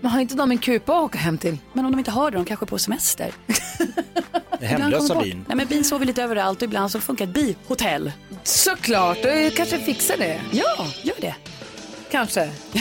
Men 0.01 0.11
har 0.11 0.21
inte 0.21 0.35
de 0.35 0.51
en 0.51 0.59
kupa 0.59 0.97
att 0.97 1.05
åka 1.05 1.19
hem 1.19 1.39
till? 1.39 1.59
Men 1.73 1.85
om 1.85 1.93
de 1.93 1.99
inte 1.99 2.11
har 2.11 2.31
det, 2.31 2.37
de 2.37 2.45
kanske 2.45 2.65
är 2.65 2.67
på 2.67 2.79
semester. 2.79 3.33
Hemlösa 4.61 5.23
bin. 5.23 5.45
Nej, 5.49 5.57
men 5.57 5.67
bin 5.67 5.85
sover 5.85 6.07
lite 6.07 6.23
överallt 6.23 6.59
och 6.59 6.63
ibland 6.63 6.91
så 6.91 7.01
funkar 7.01 7.25
ett 7.25 7.35
bihotell. 7.35 8.13
Såklart, 8.43 9.19
du 9.23 9.51
kanske 9.51 9.79
fixar 9.79 10.17
det. 10.17 10.41
Ja, 10.53 10.87
gör 11.03 11.21
det. 11.21 11.35
Kanske. 12.11 12.51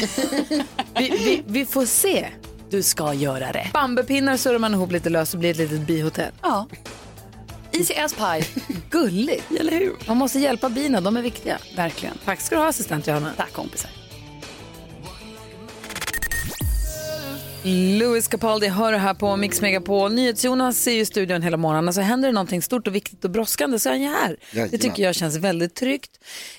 vi, 0.98 1.10
vi, 1.10 1.44
vi 1.48 1.66
får 1.66 1.86
se. 1.86 2.28
Du 2.70 2.84
ska 2.84 3.14
göra 3.14 3.52
det. 3.52 3.70
Bambupinnar 3.74 4.38
surrar 4.38 4.60
man 4.60 4.74
ihop 4.74 4.92
lite 4.92 5.10
löst 5.10 5.34
och 5.34 5.40
blir 5.40 5.52
ett 5.52 5.58
litet 5.58 5.88
bihotell. 5.88 6.32
Ja. 6.42 6.68
Easy 7.72 7.94
as 7.94 8.14
pie. 8.14 8.64
Gulligt. 8.90 9.52
Eller 9.60 9.72
hur? 9.72 9.94
Man 10.08 10.18
måste 10.18 10.40
hjälpa 10.40 10.70
bina, 10.70 11.02
de 11.02 11.18
är 11.18 11.22
viktiga. 11.22 11.58
Verkligen. 11.76 12.18
Tack 12.26 12.42
ska 12.42 12.56
du 12.56 12.62
ha 12.62 12.68
assistent 12.68 13.08
Johanna. 13.08 13.32
Tack 13.38 13.54
kompisar. 13.54 13.92
Louis 17.64 18.28
Capaldi 18.28 18.68
hör 18.68 18.94
här 18.94 19.14
på 19.14 19.36
Mix 19.36 19.62
Megapol. 19.62 20.14
NyhetsJonas 20.14 20.88
är 20.88 20.92
ju 20.92 21.00
i 21.00 21.06
studion 21.06 21.42
hela 21.42 21.58
morgonen. 21.58 21.88
Alltså 21.88 22.02
händer 22.02 22.28
det 22.30 22.34
någonting 22.34 22.62
stort 22.62 22.88
och 22.88 22.96
viktigt 22.96 23.26
och 23.26 23.32
brådskande 23.32 23.80
så 23.80 23.90
är 23.90 23.94
han 23.94 24.02
ju 24.02 24.08
här. 24.08 24.38
Det 24.72 24.78
tycker 24.78 25.04
jag 25.04 25.16
känns 25.16 25.38
väldigt 25.38 25.76
tryggt. 25.76 26.12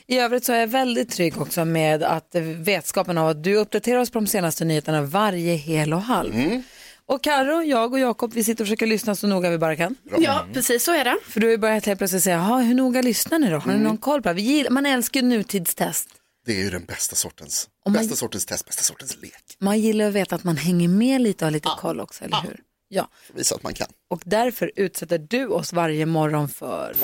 I 0.07 0.19
övrigt 0.19 0.45
så 0.45 0.53
är 0.53 0.61
jag 0.61 0.67
väldigt 0.67 1.11
trygg 1.11 1.41
också 1.41 1.65
med 1.65 2.03
att 2.03 2.35
vetskapen 2.57 3.19
av 3.19 3.29
att 3.29 3.45
du 3.45 3.57
uppdaterar 3.57 3.99
oss 4.01 4.11
på 4.11 4.19
de 4.19 4.27
senaste 4.27 4.65
nyheterna 4.65 5.03
varje 5.03 5.55
hel 5.55 5.93
och 5.93 6.03
halv. 6.03 6.35
Mm. 6.35 6.63
Och 7.07 7.23
Karo, 7.23 7.63
jag 7.63 7.93
och 7.93 7.99
Jakob, 7.99 8.33
vi 8.35 8.45
sitter 8.45 8.65
och 8.65 8.69
försöker 8.69 8.87
lyssna 8.87 9.15
så 9.15 9.27
noga 9.27 9.51
vi 9.51 9.59
bara 9.59 9.77
kan. 9.77 9.97
Ja, 10.19 10.47
precis 10.53 10.85
så 10.85 10.93
är 10.93 11.05
det. 11.05 11.17
För 11.29 11.41
du 11.41 11.47
har 11.47 11.51
ju 11.53 11.59
börjat 11.59 11.87
helt 11.87 11.99
plötsligt 11.99 12.23
säga, 12.23 12.37
"Jaha, 12.37 12.61
hur 12.61 12.75
noga 12.75 13.03
lyssnar 13.03 13.39
ni 13.39 13.51
då? 13.51 13.57
Har 13.57 13.67
ni 13.67 13.73
Mm. 13.73 13.85
någon 13.85 13.97
koll 13.99 14.23
på 14.23 14.29
det? 14.29 14.35
Vi 14.35 14.43
gillar, 14.43 14.71
man 14.71 14.87
älskar 14.87 15.21
ju 15.21 15.27
nutidstest. 15.27 16.09
Det 16.47 16.53
är 16.53 16.57
ju 16.65 16.71
den 16.71 16.85
bästa 16.85 17.17
sortens, 17.17 17.69
man- 17.87 17.93
bästa 17.93 18.17
sortens 18.17 18.47
test, 18.47 18.67
bästa 18.67 18.83
sortens 18.83 19.17
lek. 19.23 19.57
Man 19.59 19.79
gillar 19.81 20.05
att 20.09 20.15
veta 20.15 20.35
att 20.35 20.45
man 20.45 20.57
hänger 20.57 20.89
med 20.89 21.21
lite 21.21 21.45
och 21.45 21.47
har 21.47 21.53
lite 21.53 21.69
koll 21.79 22.01
också, 22.01 22.25
eller 22.25 22.37
hur? 22.43 22.61
Ja. 22.89 23.09
Visa 23.35 23.55
att 23.55 23.63
man 23.63 23.75
kan. 23.75 23.89
Och 24.11 24.23
därför 24.25 24.73
utsätter 24.77 25.19
du 25.19 25.47
oss 25.47 25.73
varje 25.73 26.07
morgon 26.07 26.49
för... 26.49 26.97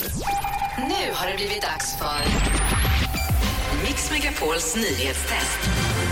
Nu 0.76 1.12
har 1.14 1.30
det 1.30 1.36
blivit 1.36 1.62
dags 1.62 1.96
för 1.98 2.20
Mix 3.86 4.10
Megapols 4.10 4.76
nyhetstest. 4.76 5.58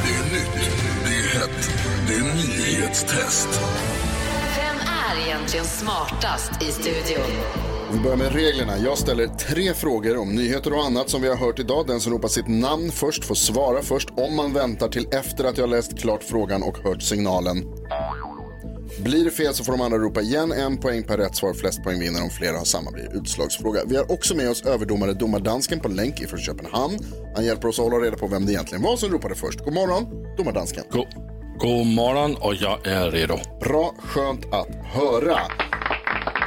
Det 0.04 0.14
är 0.14 0.32
nytt, 0.34 0.70
det 1.04 1.10
är 1.10 1.40
hett, 1.40 1.70
det 2.08 2.14
är 2.14 2.34
nyhetstest. 2.34 3.48
Vem 4.56 4.76
är 4.76 5.26
egentligen 5.26 5.66
smartast 5.66 6.62
i 6.62 6.72
studion? 6.72 7.30
Vi 7.92 7.98
börjar 7.98 8.16
med 8.16 8.32
reglerna. 8.32 8.78
Jag 8.78 8.98
ställer 8.98 9.26
tre 9.26 9.74
frågor 9.74 10.16
om 10.16 10.34
nyheter 10.34 10.72
och 10.72 10.84
annat 10.84 11.10
som 11.10 11.22
vi 11.22 11.28
har 11.28 11.36
hört 11.36 11.58
idag. 11.58 11.86
Den 11.86 12.00
som 12.00 12.12
ropar 12.12 12.28
sitt 12.28 12.48
namn 12.48 12.90
först 12.90 13.24
får 13.24 13.34
svara 13.34 13.82
först 13.82 14.08
om 14.16 14.36
man 14.36 14.52
väntar 14.52 14.88
till 14.88 15.08
efter 15.12 15.44
att 15.44 15.58
jag 15.58 15.68
läst 15.68 15.98
klart 15.98 16.22
frågan 16.22 16.62
och 16.62 16.78
hört 16.78 17.02
signalen. 17.02 17.64
Blir 19.04 19.24
det 19.24 19.30
fel 19.30 19.54
så 19.54 19.64
får 19.64 19.72
de 19.72 19.80
andra 19.80 19.98
ropa 19.98 20.20
igen. 20.20 20.52
En 20.52 20.76
poäng 20.76 21.02
per 21.02 21.16
rätt 21.18 21.36
svar. 21.36 21.54
Flest 21.54 21.84
poäng 21.84 22.00
vinner. 22.00 22.22
Om 22.22 22.30
flera 22.30 22.58
har 22.58 22.64
samma 22.64 22.90
blir 22.90 23.16
utslagsfråga. 23.16 23.80
Vi 23.86 23.96
har 23.96 24.12
också 24.12 24.34
med 24.34 24.50
oss 24.50 24.66
överdomare 24.66 25.12
Domardansken 25.12 25.80
på 25.80 25.88
länk 25.88 26.20
ifrån 26.20 26.40
Köpenhamn. 26.40 26.98
Han 27.34 27.44
hjälper 27.44 27.68
oss 27.68 27.78
att 27.78 27.84
hålla 27.84 28.06
reda 28.06 28.16
på 28.16 28.26
vem 28.26 28.46
det 28.46 28.52
egentligen 28.52 28.82
var 28.82 28.96
som 28.96 29.10
ropade 29.10 29.34
först. 29.34 29.64
God 29.64 29.74
morgon, 29.74 30.06
Domardansken. 30.36 30.84
God, 30.90 31.06
god 31.58 31.86
morgon 31.86 32.36
och 32.36 32.54
jag 32.54 32.86
är 32.86 33.10
redo. 33.10 33.38
Bra, 33.60 33.94
skönt 33.98 34.54
att 34.54 34.68
höra. 34.84 35.38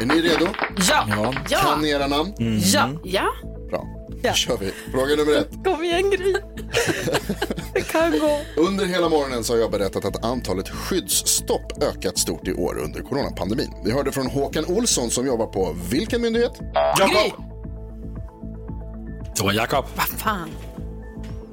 Är 0.02 0.06
ni 0.06 0.22
redo? 0.22 0.48
Ja! 0.90 1.08
Ja. 1.50 1.58
Kan 1.60 1.82
ni 1.82 1.90
era 1.90 2.08
namn? 2.08 2.34
Ja! 2.74 2.90
Ja. 3.04 3.26
Bra, 3.70 3.86
då 4.24 4.34
kör 4.34 4.58
vi. 4.58 4.72
Fråga 4.92 5.16
nummer 5.16 5.34
ett. 5.40 5.50
Kom 5.64 5.84
igen 5.84 6.10
Gry. 6.10 6.34
det 7.74 7.82
kan 7.82 8.12
gå. 8.20 8.40
Under 8.58 8.86
hela 8.86 9.10
morgonen 9.10 9.44
så 9.44 9.54
har 9.54 9.60
jag 9.60 9.72
berättat 9.72 10.06
att 10.06 10.26
antalet 10.26 10.70
skyddsstopp 10.70 11.84
ökat 11.84 12.18
stort 12.18 12.48
i 12.48 12.54
år 12.54 12.78
under 12.78 13.02
coronapandemin. 13.02 13.70
Vi 13.86 13.92
hörde 13.92 14.12
från 14.12 14.28
Håkan 14.28 14.66
Olsson 14.66 15.10
som 15.10 15.28
jobbar 15.28 15.46
på 15.48 15.76
vilken 15.90 16.22
myndighet? 16.22 16.52
Jakob. 17.00 17.44
Det 19.38 19.44
var 19.44 19.54
Jakob. 19.54 19.86
Vad 19.96 20.08
fan. 20.08 20.50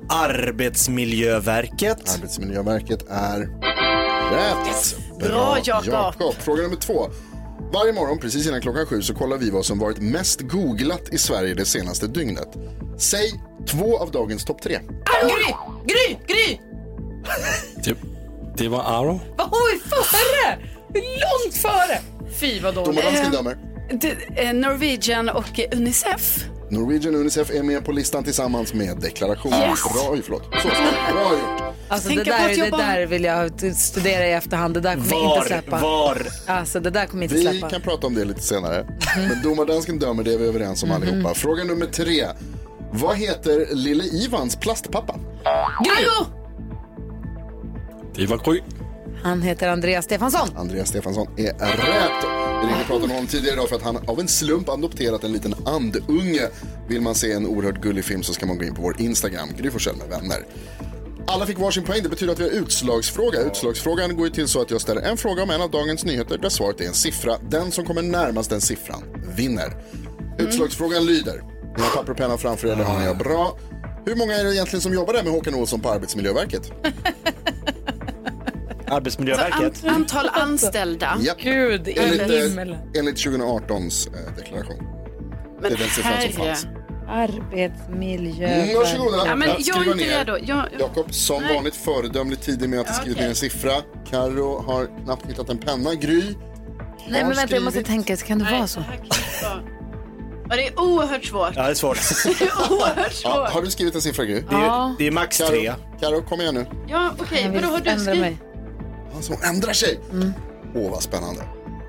Arbetsmiljöverket. 0.09 2.14
Arbetsmiljöverket 2.14 3.07
är 3.11 3.40
rätt. 4.32 4.96
Bra, 5.20 5.59
Jakob. 5.64 6.34
Fråga 6.34 6.62
nummer 6.62 6.76
två. 6.76 7.07
Varje 7.72 7.92
morgon 7.92 8.18
precis 8.18 8.46
innan 8.46 8.61
klockan 8.61 8.86
sju 8.86 9.02
så 9.02 9.14
kollar 9.14 9.36
vi 9.36 9.50
vad 9.50 9.66
som 9.66 9.78
varit 9.78 9.98
mest 9.98 10.40
googlat 10.40 11.09
i 11.12 11.18
Sverige 11.18 11.54
det 11.54 11.64
senaste 11.64 12.07
dygnet. 12.07 12.48
Säg 12.98 13.32
två 13.68 13.98
av 13.98 14.11
dagens 14.11 14.44
topp 14.44 14.62
tre. 14.62 14.78
Gry! 15.22 15.54
Gry! 15.86 16.16
Gry! 16.26 16.59
Det, 17.84 17.96
det 18.57 18.68
var 18.68 18.80
Aro. 18.80 19.20
Vad 19.36 19.48
oj, 19.52 19.80
före! 19.90 20.59
Långt 20.94 21.54
före! 21.57 22.00
Fy 22.40 22.61
vad 22.61 22.74
dåligt. 22.74 22.96
Domardansken 22.96 23.32
dömer. 23.32 23.57
Det, 24.00 24.42
eh, 24.42 24.54
Norwegian 24.54 25.28
och 25.28 25.61
eh, 25.61 25.78
Unicef. 25.78 26.44
Norwegian 26.70 27.14
och 27.14 27.20
Unicef 27.20 27.50
är 27.50 27.62
med 27.62 27.84
på 27.84 27.92
listan 27.92 28.24
tillsammans 28.24 28.74
med 28.74 28.96
deklaration. 29.00 29.52
Yes. 29.52 29.82
Bra, 29.82 30.16
förlåt. 30.24 30.42
Så, 30.62 30.68
bra. 31.12 31.72
Alltså 31.88 32.08
det 32.08 32.24
där, 32.24 32.32
att 32.32 32.48
det 32.48 32.54
jobba- 32.54 32.76
där 32.76 33.06
vill 33.06 33.24
jag 33.24 33.74
studera 33.76 34.26
i 34.26 34.32
efterhand. 34.32 34.74
Det 34.74 34.80
där 34.80 34.94
kommer 34.94 35.10
Var, 35.10 35.36
inte 35.36 35.46
släppa. 35.48 35.78
var. 35.80 36.18
Alltså 36.46 36.80
det 36.80 36.90
där 36.90 37.06
kommer 37.06 37.22
inte 37.22 37.34
Vi 37.34 37.40
släppa. 37.42 37.70
kan 37.70 37.80
prata 37.80 38.06
om 38.06 38.14
det 38.14 38.24
lite 38.24 38.42
senare. 38.42 38.86
Men 39.16 39.42
domardansken 39.42 39.98
dömer, 39.98 40.22
det 40.22 40.34
är 40.34 40.38
vi 40.38 40.46
överens 40.46 40.82
om 40.82 40.90
allihopa. 40.90 41.34
Fråga 41.34 41.64
nummer 41.64 41.86
tre. 41.86 42.26
Vad 42.92 43.16
heter 43.16 43.66
lille 43.74 44.04
Ivans 44.04 44.56
plastpappa? 44.56 45.14
Gry! 45.84 46.06
Det 48.14 48.26
var 48.26 48.38
Gry. 48.52 48.60
Han 49.26 49.42
heter 49.42 49.68
Andreas 49.68 50.04
Stefansson. 50.04 50.48
Andreas 50.56 50.88
Stefansson 50.88 51.26
är 51.36 51.44
rätt. 51.44 52.24
Vi 52.62 52.66
ringde 52.66 52.80
och 52.80 52.86
pratade 52.86 53.06
med 53.06 53.16
honom 53.16 53.26
tidigare 53.26 53.54
idag 53.54 53.68
för 53.68 53.76
att 53.76 53.82
han 53.82 53.96
av 54.08 54.20
en 54.20 54.28
slump 54.28 54.68
adopterat 54.68 55.24
en 55.24 55.32
liten 55.32 55.54
andunge. 55.66 56.48
Vill 56.88 57.00
man 57.00 57.14
se 57.14 57.32
en 57.32 57.46
oerhört 57.46 57.82
gullig 57.82 58.04
film 58.04 58.22
så 58.22 58.32
ska 58.32 58.46
man 58.46 58.58
gå 58.58 58.64
in 58.64 58.74
på 58.74 58.82
vår 58.82 59.00
Instagram, 59.00 59.48
Gry 59.56 59.70
med 59.70 60.08
vänner. 60.08 60.46
Alla 61.26 61.46
fick 61.46 61.58
varsin 61.58 61.84
poäng, 61.84 62.02
det 62.02 62.08
betyder 62.08 62.32
att 62.32 62.38
vi 62.38 62.42
har 62.42 62.50
utslagsfråga. 62.50 63.40
Utslagsfrågan 63.40 64.16
går 64.16 64.26
ju 64.26 64.32
till 64.32 64.48
så 64.48 64.62
att 64.62 64.70
jag 64.70 64.80
ställer 64.80 65.02
en 65.02 65.16
fråga 65.16 65.42
om 65.42 65.50
en 65.50 65.62
av 65.62 65.70
dagens 65.70 66.04
nyheter 66.04 66.38
där 66.38 66.48
svaret 66.48 66.80
är 66.80 66.86
en 66.86 66.94
siffra. 66.94 67.38
Den 67.50 67.72
som 67.72 67.84
kommer 67.84 68.02
närmast 68.02 68.50
den 68.50 68.60
siffran 68.60 69.02
vinner. 69.36 69.76
Utslagsfrågan 70.38 71.06
lyder, 71.06 71.42
ni 71.76 71.82
har 71.82 71.90
papper 71.90 72.10
och 72.10 72.18
penna 72.18 72.36
framför 72.36 72.68
er, 72.68 72.76
det 72.76 72.84
har 72.84 73.00
ni 73.00 73.14
bra. 73.14 73.58
Hur 74.04 74.16
många 74.16 74.34
är 74.34 74.44
det 74.44 74.54
egentligen 74.54 74.80
som 74.80 74.94
jobbar 74.94 75.14
där 75.14 75.22
med 75.22 75.32
Håkan 75.32 75.54
Olsson 75.54 75.80
på 75.80 75.88
Arbetsmiljöverket? 75.90 76.72
Arbetsmiljöverket. 78.91 79.84
An, 79.84 79.95
antal 79.95 80.28
anställda. 80.32 81.16
Japp. 81.20 81.39
Gud 81.41 81.89
i 81.89 81.99
Enligt, 81.99 82.20
eh, 82.20 82.28
himmelen. 82.28 82.78
enligt 82.99 83.16
2018s 83.16 84.09
eh, 84.14 84.37
deklaration. 84.37 84.76
Men 85.61 85.62
det 85.62 85.68
är 85.68 85.78
den 85.78 85.89
siffran 85.89 86.22
som 86.22 86.45
fanns. 86.45 86.66
Arbetsmiljö. 87.09 88.47
Mm, 88.49 88.76
varsågoda. 88.76 89.26
Ja, 89.26 89.34
men 89.34 89.49
Ja, 89.49 89.55
jag 89.59 89.76
är 89.76 89.80
skriva 89.80 89.93
inte 89.93 90.07
ner. 90.07 90.18
redo. 90.18 90.37
Jag. 90.43 90.64
Jakob, 90.80 91.14
som 91.14 91.43
Nej. 91.43 91.55
vanligt 91.55 91.76
föredömligt 91.76 92.43
tidig 92.43 92.68
med 92.68 92.80
att 92.80 92.87
ha 92.89 92.95
skrivit 92.95 93.16
Okej. 93.16 93.24
ner 93.24 93.30
en 93.30 93.37
siffra. 93.37 93.72
Karo 94.11 94.62
har 94.66 95.05
knappt 95.05 95.26
hittat 95.30 95.49
en 95.49 95.59
penna. 95.59 95.95
Gry 95.95 96.22
Nej 97.09 97.24
men 97.24 97.34
vänta, 97.37 97.55
jag 97.55 97.62
måste 97.64 97.82
tänka. 97.82 98.16
Kan 98.16 98.39
det 98.39 98.45
vara 98.53 98.66
så? 98.66 98.80
Ja, 100.49 100.57
det 100.57 100.66
är 100.66 100.80
oerhört 100.80 101.24
svårt. 101.24 101.51
Ja, 101.57 101.62
det 101.62 101.70
är 101.70 101.74
svårt. 101.74 101.97
oerhört 102.70 103.12
svårt. 103.12 103.32
Ja, 103.34 103.49
har 103.53 103.62
du 103.62 103.70
skrivit 103.70 103.95
en 103.95 104.01
siffra 104.03 104.24
Gry? 104.24 104.41
Det 104.51 104.55
är, 104.57 104.95
det 104.99 105.07
är 105.07 105.11
max 105.11 105.39
Karo, 105.39 105.49
tre. 105.49 105.72
Karo, 106.01 106.22
kom 106.22 106.41
igen 106.41 106.55
nu. 106.55 106.66
Ja, 106.89 107.11
okej. 107.18 107.43
Vill 107.43 107.61
Vadå 107.62 107.66
har 107.74 107.80
du 107.80 108.01
skrivit? 108.01 108.20
mig. 108.20 108.37
Alltså, 109.16 109.32
hon 109.32 109.42
ändrar 109.42 109.72
sig. 109.72 110.00
Åh, 110.74 110.90
vad 110.90 111.02
spännande. 111.02 111.42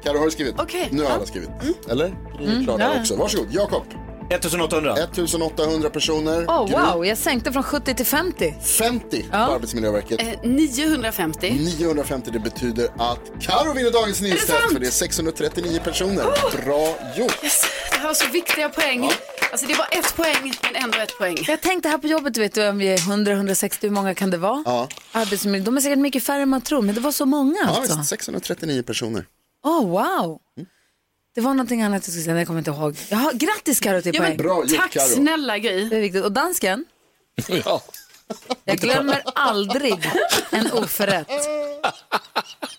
Karo, 0.04 0.18
har 0.18 0.26
du 0.26 0.32
skrivit? 0.32 0.56
Okej, 0.60 0.90
Nu 0.92 1.04
har 1.04 1.10
alla 1.10 1.26
skrivit. 1.26 1.50
Eller? 1.90 2.08
Gry 2.38 2.46
är 2.46 2.52
Mm, 2.52 2.64
klar 2.64 2.80
ja, 2.80 2.88
där 2.88 2.96
ja. 2.96 3.02
också. 3.02 3.16
Varsågod, 3.16 3.48
Jakob. 3.52 3.84
1800. 4.30 4.94
1800 4.94 5.90
personer. 5.90 6.66
Gry, 6.68 6.76
wow, 6.76 7.06
jag 7.06 7.18
sänkte 7.18 7.52
från 7.52 7.64
70 7.64 7.96
till 7.96 8.06
50. 8.06 8.56
50 8.80 9.24
på 9.32 9.38
Arbetsmiljöverket. 9.38 10.22
Eh, 10.22 10.28
950. 10.44 11.52
950 11.52 12.32
det 12.34 12.40
betyder 12.40 12.86
att 12.98 13.20
Karo 13.42 13.74
vinner 13.74 13.92
dagens 13.92 14.22
nyhetstest 14.22 14.60
sant? 14.60 14.74
för 14.74 14.80
det 14.80 14.88
är 14.88 14.92
639 14.92 15.80
personer. 15.84 16.24
Bra 16.66 16.98
gjort. 17.18 17.44
Yes, 17.44 17.62
det 17.92 17.98
här 17.98 18.08
var 18.08 18.14
så 18.14 18.32
viktiga 18.32 18.70
poäng. 18.70 19.12
Alltså 19.52 19.68
det 19.68 19.74
var 19.74 19.88
ett 19.92 20.16
poäng, 20.16 20.54
men 20.64 20.84
ändå 20.84 20.98
ett 20.98 21.18
poäng. 21.18 21.38
Jag 21.48 21.62
tänkte 21.62 21.90
här 21.90 21.98
på 21.98 22.08
jobbet, 22.08 22.38
vet 22.38 22.54
du, 22.54 22.70
om 22.70 22.78
vi 22.78 22.88
är 22.88 22.98
100-160, 22.98 23.78
hur 23.82 23.90
många 23.90 24.16
kan 24.16 24.30
det 24.30 24.38
vara? 24.38 24.64
Ja, 24.66 24.88
Arbetsmiljö, 25.12 25.66
de 25.66 25.78
är 25.78 25.82
säkert 25.82 26.00
mycket 26.00 26.24
färre 26.24 26.42
än 26.42 26.50
man 26.50 26.62
tror, 26.62 26.82
men 26.82 26.96
det 26.96 27.02
var 27.02 27.12
så 27.12 27.26
många 27.26 27.58
ja 27.64 27.70
alltså. 27.70 27.98
visst, 27.98 28.10
639 28.10 28.84
personer. 28.84 29.26
Åh 29.66 29.88
wow. 29.88 30.40
Det 31.38 31.42
var 31.42 31.54
någonting 31.54 31.82
annat 31.82 31.96
jag 31.98 32.04
skulle 32.04 32.24
säga, 32.24 32.34
men 32.34 32.38
jag 32.40 32.48
kommer 32.48 32.60
inte 32.60 32.72
ihåg. 32.72 32.98
Jaha, 33.10 33.32
grattis 33.34 33.80
Karo 33.80 34.02
till 34.02 34.16
Ja, 34.16 34.22
poäng. 34.22 34.38
Bra 34.38 34.64
gjort 34.66 34.78
Tack 34.80 34.92
Karo. 34.92 35.04
snälla 35.08 35.58
Gry. 35.58 35.90
Det 35.90 35.96
är 35.96 36.00
viktigt. 36.02 36.24
Och 36.24 36.32
dansken, 36.32 36.86
Ja. 37.66 37.82
jag 38.66 38.78
glömmer 38.78 39.22
aldrig 39.36 40.10
en 40.52 40.72
oförrätt. 40.72 41.28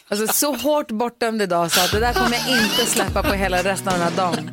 Alltså 0.08 0.32
så 0.34 0.54
hårt 0.54 0.88
bortdömd 0.90 1.42
idag 1.42 1.72
så 1.72 1.80
att 1.80 1.92
det 1.92 2.00
där 2.00 2.12
kommer 2.12 2.36
jag 2.36 2.48
inte 2.62 2.86
släppa 2.86 3.22
på 3.22 3.32
hela 3.34 3.62
resten 3.62 3.88
av 3.88 3.94
den 3.98 4.02
här 4.02 4.16
dagen. 4.16 4.50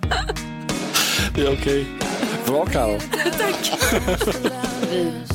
Det 1.35 1.41
är 1.41 1.53
okej. 1.53 1.87
Bra, 2.45 2.65
Karo. 2.65 2.99